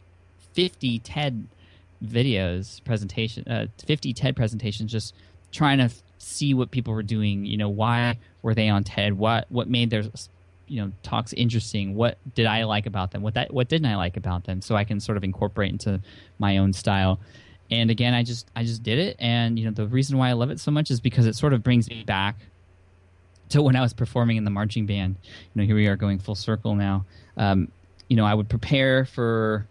50 0.53 0.99
TED 1.01 1.47
videos, 2.05 2.85
presentation, 2.85 3.49
uh, 3.49 3.67
50 3.85 4.13
TED 4.13 4.37
presentations, 4.37 4.93
just 4.93 5.15
trying 5.53 5.79
to 5.79 5.91
see 6.19 6.53
what 6.53 6.71
people 6.71 6.93
were 6.93 7.03
doing. 7.03 7.47
You 7.47 7.57
know, 7.57 7.69
why 7.69 8.19
were 8.43 8.55
they 8.55 8.69
on 8.69 8.85
TED? 8.85 9.15
What 9.15 9.47
what 9.49 9.69
made 9.69 9.91
their 9.91 10.05
you 10.67 10.81
know 10.81 10.93
talks 11.03 11.33
interesting 11.35 11.95
what 11.95 12.19
did 12.35 12.47
i 12.47 12.65
like 12.65 12.87
about 12.87 13.11
them? 13.11 13.23
What 13.23 13.35
that 13.35 13.53
what 13.53 13.69
didn't 13.69 13.87
i 13.87 13.97
like 13.97 14.17
about 14.17 14.45
them? 14.45 14.61
So 14.61 14.77
i 14.77 14.85
can 14.85 15.01
sort 15.01 15.17
of 15.17 15.25
incorporate 15.25 15.73
into 15.73 16.01
my 16.39 16.59
own 16.59 16.73
style. 16.73 17.21
And 17.71 17.91
again 17.91 18.15
i 18.15 18.23
just 18.23 18.51
i 18.57 18.63
just 18.63 18.83
did 18.83 18.99
it. 18.99 19.17
And 19.19 19.59
you 19.59 19.65
know 19.67 19.71
the 19.71 19.87
reason 19.87 20.19
why 20.19 20.31
i 20.31 20.33
love 20.33 20.51
it 20.51 20.61
so 20.61 20.71
much 20.71 20.91
is 20.91 21.01
because 21.01 21.27
it 21.27 21.35
sort 21.35 21.53
of 21.53 21.63
brings 21.63 21.89
me 21.89 22.05
back 22.05 22.37
to 23.51 23.63
when 23.63 23.77
i 23.77 23.81
was 23.81 23.93
performing 23.93 24.37
in 24.37 24.45
the 24.45 24.51
marching 24.51 24.87
band. 24.87 25.17
You 25.23 25.61
know 25.61 25.67
here 25.67 25.77
we 25.77 25.87
are 25.87 25.97
going 25.97 26.19
full 26.19 26.35
circle 26.35 26.75
now. 26.75 27.05
Um, 27.37 27.71
you 28.09 28.17
know 28.17 28.25
i 28.25 28.35
would 28.35 28.49
prepare 28.49 29.05
for 29.05 29.67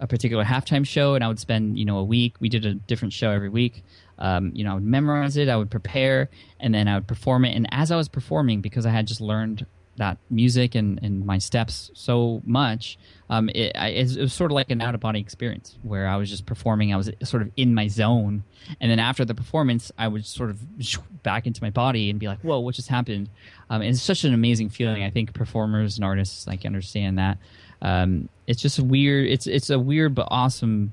a 0.00 0.06
particular 0.06 0.44
halftime 0.44 0.86
show 0.86 1.14
and 1.14 1.24
i 1.24 1.28
would 1.28 1.40
spend 1.40 1.78
you 1.78 1.84
know 1.84 1.98
a 1.98 2.04
week. 2.04 2.34
We 2.40 2.48
did 2.48 2.64
a 2.64 2.74
different 2.74 3.12
show 3.12 3.30
every 3.30 3.48
week. 3.48 3.82
Um, 4.20 4.52
you 4.54 4.64
know 4.64 4.72
i 4.72 4.74
would 4.74 4.84
memorize 4.84 5.36
it 5.36 5.48
i 5.48 5.56
would 5.56 5.70
prepare 5.70 6.28
and 6.60 6.74
then 6.74 6.86
i 6.86 6.94
would 6.94 7.08
perform 7.08 7.44
it. 7.44 7.56
And 7.56 7.66
as 7.72 7.90
i 7.90 7.96
was 7.96 8.08
performing 8.08 8.60
because 8.60 8.86
i 8.86 8.90
had 8.90 9.06
just 9.06 9.20
learned 9.20 9.66
that 9.98 10.18
music 10.30 10.74
and, 10.74 10.98
and 11.02 11.24
my 11.24 11.38
steps 11.38 11.90
so 11.94 12.42
much, 12.44 12.98
um, 13.30 13.50
it, 13.50 13.72
I, 13.76 13.88
it, 13.88 14.16
was 14.16 14.32
sort 14.32 14.50
of 14.50 14.54
like 14.54 14.70
an 14.70 14.80
out 14.80 14.94
of 14.94 15.00
body 15.00 15.20
experience 15.20 15.76
where 15.82 16.08
I 16.08 16.16
was 16.16 16.30
just 16.30 16.46
performing. 16.46 16.94
I 16.94 16.96
was 16.96 17.10
sort 17.24 17.42
of 17.42 17.50
in 17.56 17.74
my 17.74 17.88
zone, 17.88 18.42
and 18.80 18.90
then 18.90 18.98
after 18.98 19.24
the 19.24 19.34
performance, 19.34 19.92
I 19.98 20.08
would 20.08 20.24
sort 20.24 20.50
of 20.50 21.22
back 21.22 21.46
into 21.46 21.62
my 21.62 21.70
body 21.70 22.10
and 22.10 22.18
be 22.18 22.26
like, 22.26 22.40
"Whoa, 22.40 22.60
what 22.60 22.74
just 22.74 22.88
happened?" 22.88 23.28
Um, 23.68 23.82
it's 23.82 24.00
such 24.00 24.24
an 24.24 24.32
amazing 24.32 24.70
feeling. 24.70 25.02
I 25.04 25.10
think 25.10 25.34
performers 25.34 25.96
and 25.96 26.04
artists 26.04 26.46
like 26.46 26.64
understand 26.64 27.18
that. 27.18 27.38
Um, 27.82 28.28
it's 28.46 28.62
just 28.62 28.80
weird. 28.80 29.28
It's 29.28 29.46
it's 29.46 29.70
a 29.70 29.78
weird 29.78 30.14
but 30.14 30.28
awesome 30.30 30.92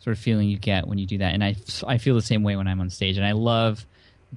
sort 0.00 0.16
of 0.16 0.22
feeling 0.22 0.48
you 0.48 0.58
get 0.58 0.86
when 0.88 0.98
you 0.98 1.06
do 1.06 1.18
that, 1.18 1.34
and 1.34 1.44
I 1.44 1.54
I 1.86 1.98
feel 1.98 2.14
the 2.14 2.22
same 2.22 2.42
way 2.42 2.56
when 2.56 2.66
I'm 2.66 2.80
on 2.80 2.90
stage, 2.90 3.16
and 3.16 3.26
I 3.26 3.32
love 3.32 3.86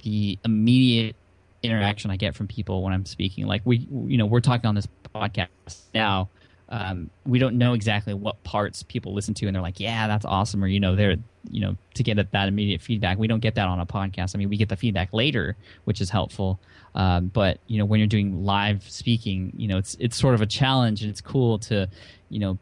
the 0.04 0.38
immediate 0.46 1.16
interaction 1.64 2.12
I 2.12 2.18
get 2.18 2.36
from 2.36 2.48
people 2.48 2.84
when 2.84 2.94
I'm 2.94 3.06
speaking. 3.06 3.48
Like 3.48 3.62
we, 3.66 3.88
you 4.08 4.18
know, 4.18 4.26
we're 4.26 4.40
talking 4.42 4.68
on 4.68 4.76
this 4.76 4.88
podcast 5.14 5.78
now. 5.94 6.30
um, 6.70 7.10
we 7.26 7.38
don't 7.38 7.58
know 7.58 7.74
exactly 7.74 8.14
what 8.14 8.42
parts 8.44 8.82
people 8.84 9.14
listen 9.14 9.34
to 9.36 9.46
and 9.46 9.56
they're 9.56 9.62
like, 9.62 9.80
yeah, 9.80 10.08
that's 10.08 10.26
awesome, 10.26 10.64
or 10.64 10.68
you 10.68 10.80
know, 10.80 10.96
they're 10.96 11.18
you 11.50 11.60
know 11.60 11.76
to 11.96 12.04
get 12.04 12.32
that 12.32 12.48
immediate 12.48 12.82
feedback. 12.82 13.18
We 13.18 13.28
don't 13.28 13.40
get 13.40 13.56
that 13.56 13.68
on 13.68 13.80
a 13.80 13.86
podcast. 13.86 14.36
I 14.36 14.38
mean, 14.38 14.50
we 14.50 14.58
get 14.58 14.70
the 14.70 14.78
feedback 14.78 15.12
later, 15.14 15.58
which 15.84 16.00
is 16.00 16.10
helpful. 16.10 16.60
Um, 16.96 17.28
but 17.28 17.60
you 17.68 17.78
know, 17.78 17.86
when 17.86 18.00
you're 18.00 18.08
doing 18.08 18.46
live 18.46 18.90
speaking, 18.90 19.52
you 19.56 19.68
know, 19.68 19.78
it's 19.78 19.96
it's 20.00 20.16
sort 20.18 20.34
of 20.34 20.42
a 20.42 20.46
challenge, 20.46 21.02
and 21.02 21.12
it's 21.12 21.22
cool 21.22 21.60
to 21.60 21.90
you 22.30 22.40
know 22.40 22.58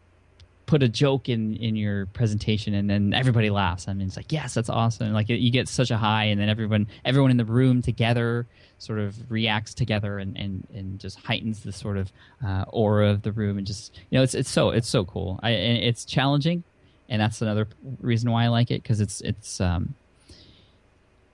put 0.65 0.83
a 0.83 0.87
joke 0.87 1.29
in 1.29 1.55
in 1.55 1.75
your 1.75 2.05
presentation 2.07 2.75
and 2.75 2.87
then 2.87 3.11
everybody 3.11 3.49
laughs 3.49 3.87
i 3.87 3.93
mean 3.93 4.05
it's 4.05 4.15
like 4.15 4.31
yes 4.31 4.53
that's 4.53 4.69
awesome 4.69 5.11
like 5.13 5.27
you 5.27 5.49
get 5.49 5.67
such 5.67 5.89
a 5.89 5.97
high 5.97 6.25
and 6.25 6.39
then 6.39 6.47
everyone 6.47 6.85
everyone 7.03 7.31
in 7.31 7.37
the 7.37 7.45
room 7.45 7.81
together 7.81 8.45
sort 8.79 8.99
of 8.99 9.29
reacts 9.29 9.73
together 9.73 10.17
and 10.17 10.35
and, 10.37 10.67
and 10.73 10.99
just 10.99 11.19
heightens 11.19 11.61
the 11.61 11.71
sort 11.71 11.97
of 11.97 12.11
uh, 12.45 12.65
aura 12.69 13.09
of 13.09 13.21
the 13.21 13.31
room 13.31 13.57
and 13.57 13.67
just 13.67 13.95
you 14.09 14.17
know 14.17 14.23
it's 14.23 14.33
it's 14.33 14.49
so 14.49 14.71
it's 14.71 14.87
so 14.87 15.05
cool. 15.05 15.39
I, 15.43 15.51
and 15.51 15.83
it's 15.83 16.05
challenging 16.05 16.63
and 17.09 17.21
that's 17.21 17.41
another 17.41 17.67
reason 18.01 18.29
why 18.31 18.45
i 18.45 18.47
like 18.47 18.69
it 18.69 18.83
because 18.83 19.01
it's 19.01 19.19
it's 19.21 19.59
um 19.59 19.95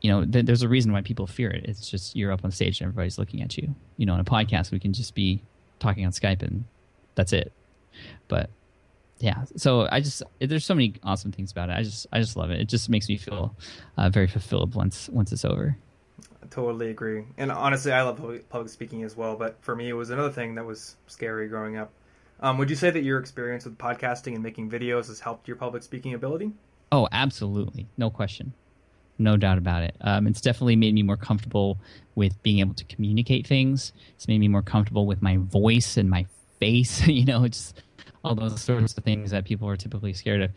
you 0.01 0.11
know 0.11 0.23
th- 0.23 0.45
there's 0.45 0.61
a 0.61 0.67
reason 0.67 0.91
why 0.91 1.01
people 1.01 1.25
fear 1.25 1.49
it. 1.49 1.65
It's 1.65 1.89
just 1.89 2.15
you're 2.15 2.31
up 2.31 2.45
on 2.45 2.51
stage 2.51 2.79
and 2.79 2.87
everybody's 2.87 3.17
looking 3.17 3.41
at 3.41 3.57
you. 3.57 3.73
You 3.97 4.05
know 4.05 4.13
in 4.13 4.19
a 4.19 4.25
podcast 4.25 4.69
we 4.69 4.79
can 4.79 4.93
just 4.93 5.15
be 5.15 5.41
talking 5.79 6.05
on 6.05 6.11
skype 6.11 6.43
and 6.43 6.63
that's 7.15 7.33
it. 7.33 7.51
But 8.27 8.49
yeah 9.19 9.45
so 9.55 9.87
i 9.93 10.01
just 10.01 10.21
there's 10.39 10.65
so 10.65 10.75
many 10.75 10.93
awesome 11.03 11.31
things 11.31 11.51
about 11.51 11.69
it. 11.69 11.73
I 11.73 11.81
just 11.81 12.05
i 12.11 12.19
just 12.19 12.35
love 12.35 12.51
it. 12.51 12.59
It 12.59 12.69
just 12.69 12.89
makes 12.89 13.09
me 13.09 13.17
feel 13.17 13.55
uh, 13.97 14.09
very 14.09 14.27
fulfilled 14.27 14.75
once 14.75 15.09
once 15.09 15.31
it's 15.31 15.45
over 15.45 15.77
totally 16.51 16.89
agree. 16.89 17.25
And 17.37 17.51
honestly 17.51 17.91
i 17.91 18.01
love 18.01 18.17
public 18.49 18.69
speaking 18.69 19.03
as 19.03 19.15
well 19.15 19.35
but 19.35 19.57
for 19.61 19.75
me 19.75 19.89
it 19.89 19.93
was 19.93 20.09
another 20.09 20.31
thing 20.31 20.55
that 20.55 20.65
was 20.65 20.95
scary 21.07 21.47
growing 21.47 21.77
up. 21.77 21.91
Um, 22.41 22.57
would 22.57 22.69
you 22.69 22.75
say 22.75 22.89
that 22.89 23.01
your 23.01 23.19
experience 23.19 23.63
with 23.65 23.77
podcasting 23.77 24.33
and 24.33 24.43
making 24.43 24.69
videos 24.69 25.07
has 25.07 25.19
helped 25.19 25.47
your 25.47 25.57
public 25.57 25.83
speaking 25.83 26.13
ability? 26.13 26.51
Oh 26.91 27.07
absolutely. 27.11 27.87
No 27.97 28.09
question. 28.09 28.53
No 29.17 29.37
doubt 29.37 29.57
about 29.57 29.83
it. 29.83 29.95
Um, 30.01 30.27
it's 30.27 30.41
definitely 30.41 30.75
made 30.75 30.93
me 30.93 31.01
more 31.01 31.15
comfortable 31.15 31.77
with 32.15 32.41
being 32.43 32.59
able 32.59 32.73
to 32.73 32.83
communicate 32.85 33.47
things. 33.47 33.93
It's 34.15 34.27
made 34.27 34.39
me 34.39 34.49
more 34.49 34.61
comfortable 34.61 35.07
with 35.07 35.21
my 35.21 35.37
voice 35.37 35.95
and 35.95 36.09
my 36.09 36.25
face 36.59 37.05
you 37.07 37.25
know 37.25 37.43
it's 37.43 37.73
all 38.25 38.35
those 38.35 38.59
sorts 38.59 38.97
of 38.97 39.03
things 39.03 39.31
that 39.31 39.45
people 39.45 39.69
are 39.69 39.77
typically 39.77 40.13
scared 40.13 40.41
of, 40.41 40.51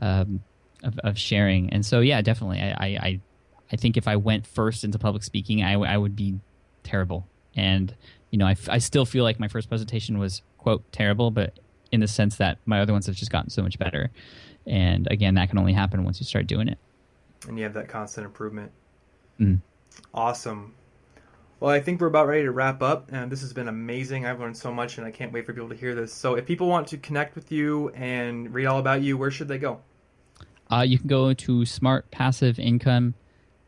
um, 0.00 0.42
of, 0.82 0.98
of, 0.98 1.18
sharing. 1.18 1.70
And 1.70 1.84
so, 1.84 2.00
yeah, 2.00 2.20
definitely, 2.20 2.60
I, 2.60 2.70
I, 2.70 2.86
I 2.86 3.20
think 3.76 3.96
if 3.96 4.08
I 4.08 4.16
went 4.16 4.46
first 4.46 4.84
into 4.84 4.98
public 4.98 5.22
speaking, 5.22 5.62
I, 5.62 5.74
I 5.74 5.96
would 5.96 6.16
be 6.16 6.40
terrible. 6.82 7.26
And 7.56 7.94
you 8.30 8.38
know, 8.38 8.46
I, 8.46 8.56
I 8.68 8.78
still 8.78 9.06
feel 9.06 9.22
like 9.24 9.38
my 9.38 9.48
first 9.48 9.68
presentation 9.68 10.18
was 10.18 10.42
quote 10.58 10.90
terrible, 10.92 11.30
but 11.30 11.58
in 11.92 12.00
the 12.00 12.08
sense 12.08 12.36
that 12.36 12.58
my 12.66 12.80
other 12.80 12.92
ones 12.92 13.06
have 13.06 13.14
just 13.14 13.30
gotten 13.30 13.50
so 13.50 13.62
much 13.62 13.78
better. 13.78 14.10
And 14.66 15.06
again, 15.10 15.34
that 15.34 15.50
can 15.50 15.58
only 15.58 15.72
happen 15.72 16.04
once 16.04 16.18
you 16.20 16.26
start 16.26 16.46
doing 16.46 16.68
it. 16.68 16.78
And 17.46 17.56
you 17.58 17.64
have 17.64 17.74
that 17.74 17.88
constant 17.88 18.26
improvement. 18.26 18.72
Mm. 19.38 19.60
Awesome. 20.12 20.74
Well, 21.60 21.72
I 21.72 21.80
think 21.80 22.00
we're 22.00 22.08
about 22.08 22.26
ready 22.26 22.42
to 22.42 22.50
wrap 22.50 22.82
up, 22.82 23.10
and 23.12 23.30
this 23.30 23.40
has 23.42 23.52
been 23.52 23.68
amazing. 23.68 24.26
I've 24.26 24.40
learned 24.40 24.56
so 24.56 24.72
much, 24.72 24.98
and 24.98 25.06
I 25.06 25.10
can't 25.10 25.32
wait 25.32 25.46
for 25.46 25.52
people 25.52 25.68
to 25.68 25.76
hear 25.76 25.94
this. 25.94 26.12
So, 26.12 26.34
if 26.34 26.44
people 26.44 26.66
want 26.66 26.88
to 26.88 26.98
connect 26.98 27.36
with 27.36 27.52
you 27.52 27.90
and 27.90 28.52
read 28.52 28.66
all 28.66 28.78
about 28.80 29.02
you, 29.02 29.16
where 29.16 29.30
should 29.30 29.48
they 29.48 29.58
go? 29.58 29.80
Uh, 30.70 30.84
you 30.86 30.98
can 30.98 31.06
go 31.06 31.32
to 31.32 31.60
smartpassiveincome.com, 31.60 33.14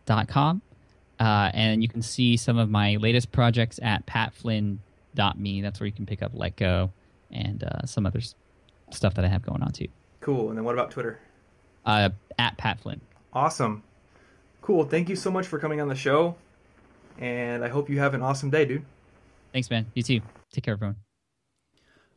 uh, 0.09 1.51
and 1.55 1.83
you 1.83 1.89
can 1.89 2.03
see 2.03 2.37
some 2.37 2.59
of 2.59 2.69
my 2.69 2.97
latest 2.97 3.33
projects 3.33 3.81
at 3.83 4.07
patflynn.me. 4.07 5.61
That's 5.63 5.81
where 5.81 5.87
you 5.87 5.93
can 5.93 6.07
pick 6.07 6.23
up 6.23 6.33
Let 6.35 6.57
Go 6.57 6.91
and 7.31 7.63
uh, 7.65 7.87
some 7.87 8.07
other 8.07 8.21
stuff 8.91 9.15
that 9.15 9.25
I 9.25 9.29
have 9.29 9.43
going 9.43 9.63
on 9.63 9.73
too. 9.73 9.89
Cool. 10.21 10.49
And 10.49 10.59
then 10.59 10.65
what 10.65 10.75
about 10.75 10.91
Twitter? 10.91 11.19
Uh, 11.85 12.11
at 12.39 12.57
Pat 12.59 12.81
Flynn. 12.81 13.01
Awesome. 13.33 13.83
Cool. 14.61 14.85
Thank 14.85 15.09
you 15.09 15.17
so 15.17 15.31
much 15.31 15.47
for 15.47 15.59
coming 15.59 15.81
on 15.81 15.89
the 15.89 15.95
show 15.95 16.37
and 17.19 17.65
I 17.65 17.69
hope 17.69 17.89
you 17.89 17.99
have 17.99 18.15
an 18.15 18.23
awesome 18.23 18.51
day, 18.51 18.65
dude. 18.65 18.85
Thanks, 19.53 19.71
man. 19.71 19.87
You 19.95 20.03
too. 20.03 20.21
Take 20.53 20.65
care, 20.65 20.75
everyone. 20.75 20.97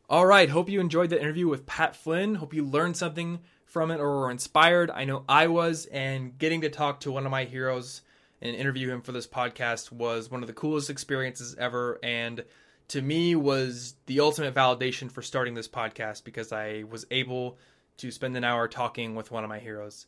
All 0.10 0.26
right. 0.26 0.50
Hope 0.50 0.70
you 0.70 0.80
enjoyed 0.80 1.10
the 1.10 1.20
interview 1.20 1.48
with 1.48 1.66
Pat 1.66 1.96
Flynn. 1.96 2.36
Hope 2.36 2.54
you 2.54 2.66
learned 2.66 2.98
something 2.98 3.40
from 3.70 3.92
it 3.92 4.00
or 4.00 4.22
were 4.22 4.32
inspired. 4.32 4.90
I 4.90 5.06
know 5.06 5.24
I 5.30 5.48
was, 5.48 5.86
and 5.86 6.38
getting 6.38 6.62
to 6.62 6.70
talk 6.70 7.00
to 7.02 7.12
one 7.12 7.26
of 7.26 7.32
my 7.32 7.46
heroes 7.46 8.02
and 8.42 8.56
interview 8.56 8.90
him 8.90 9.02
for 9.02 9.12
this 9.12 9.28
podcast 9.28 9.92
was 9.92 10.32
one 10.32 10.42
of 10.42 10.48
the 10.48 10.54
coolest 10.54 10.90
experiences 10.90 11.56
ever. 11.58 12.00
And 12.02 12.44
to 12.90 13.02
me, 13.02 13.36
was 13.36 13.96
the 14.08 14.22
ultimate 14.22 14.56
validation 14.56 15.12
for 15.12 15.22
starting 15.22 15.54
this 15.54 15.68
podcast 15.68 16.24
because 16.24 16.52
I 16.52 16.84
was 16.90 17.06
able 17.12 17.58
to 17.98 18.12
spend 18.12 18.36
an 18.36 18.44
hour 18.44 18.68
talking 18.68 19.14
with 19.14 19.30
one 19.30 19.44
of 19.44 19.50
my 19.50 19.60
heroes. 19.60 20.08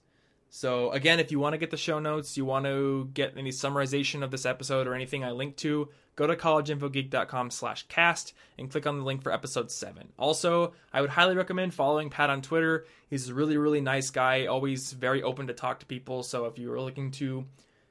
So 0.53 0.91
again, 0.91 1.21
if 1.21 1.31
you 1.31 1.39
want 1.39 1.53
to 1.53 1.57
get 1.57 1.71
the 1.71 1.77
show 1.77 1.99
notes, 1.99 2.35
you 2.35 2.43
want 2.43 2.65
to 2.65 3.09
get 3.13 3.37
any 3.37 3.51
summarization 3.51 4.21
of 4.21 4.31
this 4.31 4.45
episode 4.45 4.85
or 4.85 4.93
anything 4.93 5.23
I 5.23 5.31
link 5.31 5.55
to, 5.57 5.87
go 6.17 6.27
to 6.27 6.35
collegeinfogeek.com 6.35 7.51
slash 7.51 7.87
cast 7.87 8.33
and 8.59 8.69
click 8.69 8.85
on 8.85 8.99
the 8.99 9.05
link 9.05 9.23
for 9.23 9.31
episode 9.31 9.71
7. 9.71 10.09
Also, 10.19 10.73
I 10.91 10.99
would 10.99 11.11
highly 11.11 11.37
recommend 11.37 11.73
following 11.73 12.09
Pat 12.09 12.29
on 12.29 12.41
Twitter. 12.41 12.85
He's 13.09 13.29
a 13.29 13.33
really, 13.33 13.55
really 13.55 13.79
nice 13.79 14.09
guy, 14.09 14.47
always 14.47 14.91
very 14.91 15.23
open 15.23 15.47
to 15.47 15.53
talk 15.53 15.79
to 15.79 15.85
people. 15.85 16.21
So 16.21 16.43
if 16.45 16.59
you 16.59 16.69
are 16.73 16.81
looking 16.81 17.11
to 17.11 17.45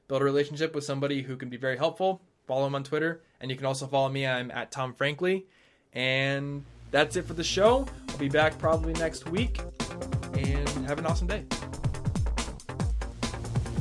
build 0.07 0.21
a 0.21 0.25
relationship 0.25 0.75
with 0.75 0.83
somebody 0.83 1.23
who 1.23 1.37
can 1.37 1.49
be 1.49 1.57
very 1.57 1.77
helpful, 1.77 2.21
follow 2.45 2.67
him 2.67 2.75
on 2.75 2.83
Twitter. 2.83 3.23
And 3.39 3.49
you 3.49 3.57
can 3.57 3.65
also 3.65 3.87
follow 3.87 4.09
me. 4.09 4.27
I'm 4.27 4.51
at 4.51 4.71
Tom 4.71 4.93
Frankly. 4.93 5.47
And 5.93 6.63
that's 6.91 7.15
it 7.15 7.25
for 7.25 7.33
the 7.33 7.43
show. 7.43 7.87
I'll 8.09 8.17
be 8.17 8.29
back 8.29 8.59
probably 8.59 8.93
next 8.93 9.27
week. 9.31 9.59
And 10.33 10.69
have 10.85 10.99
an 10.99 11.07
awesome 11.07 11.25
day. 11.25 11.43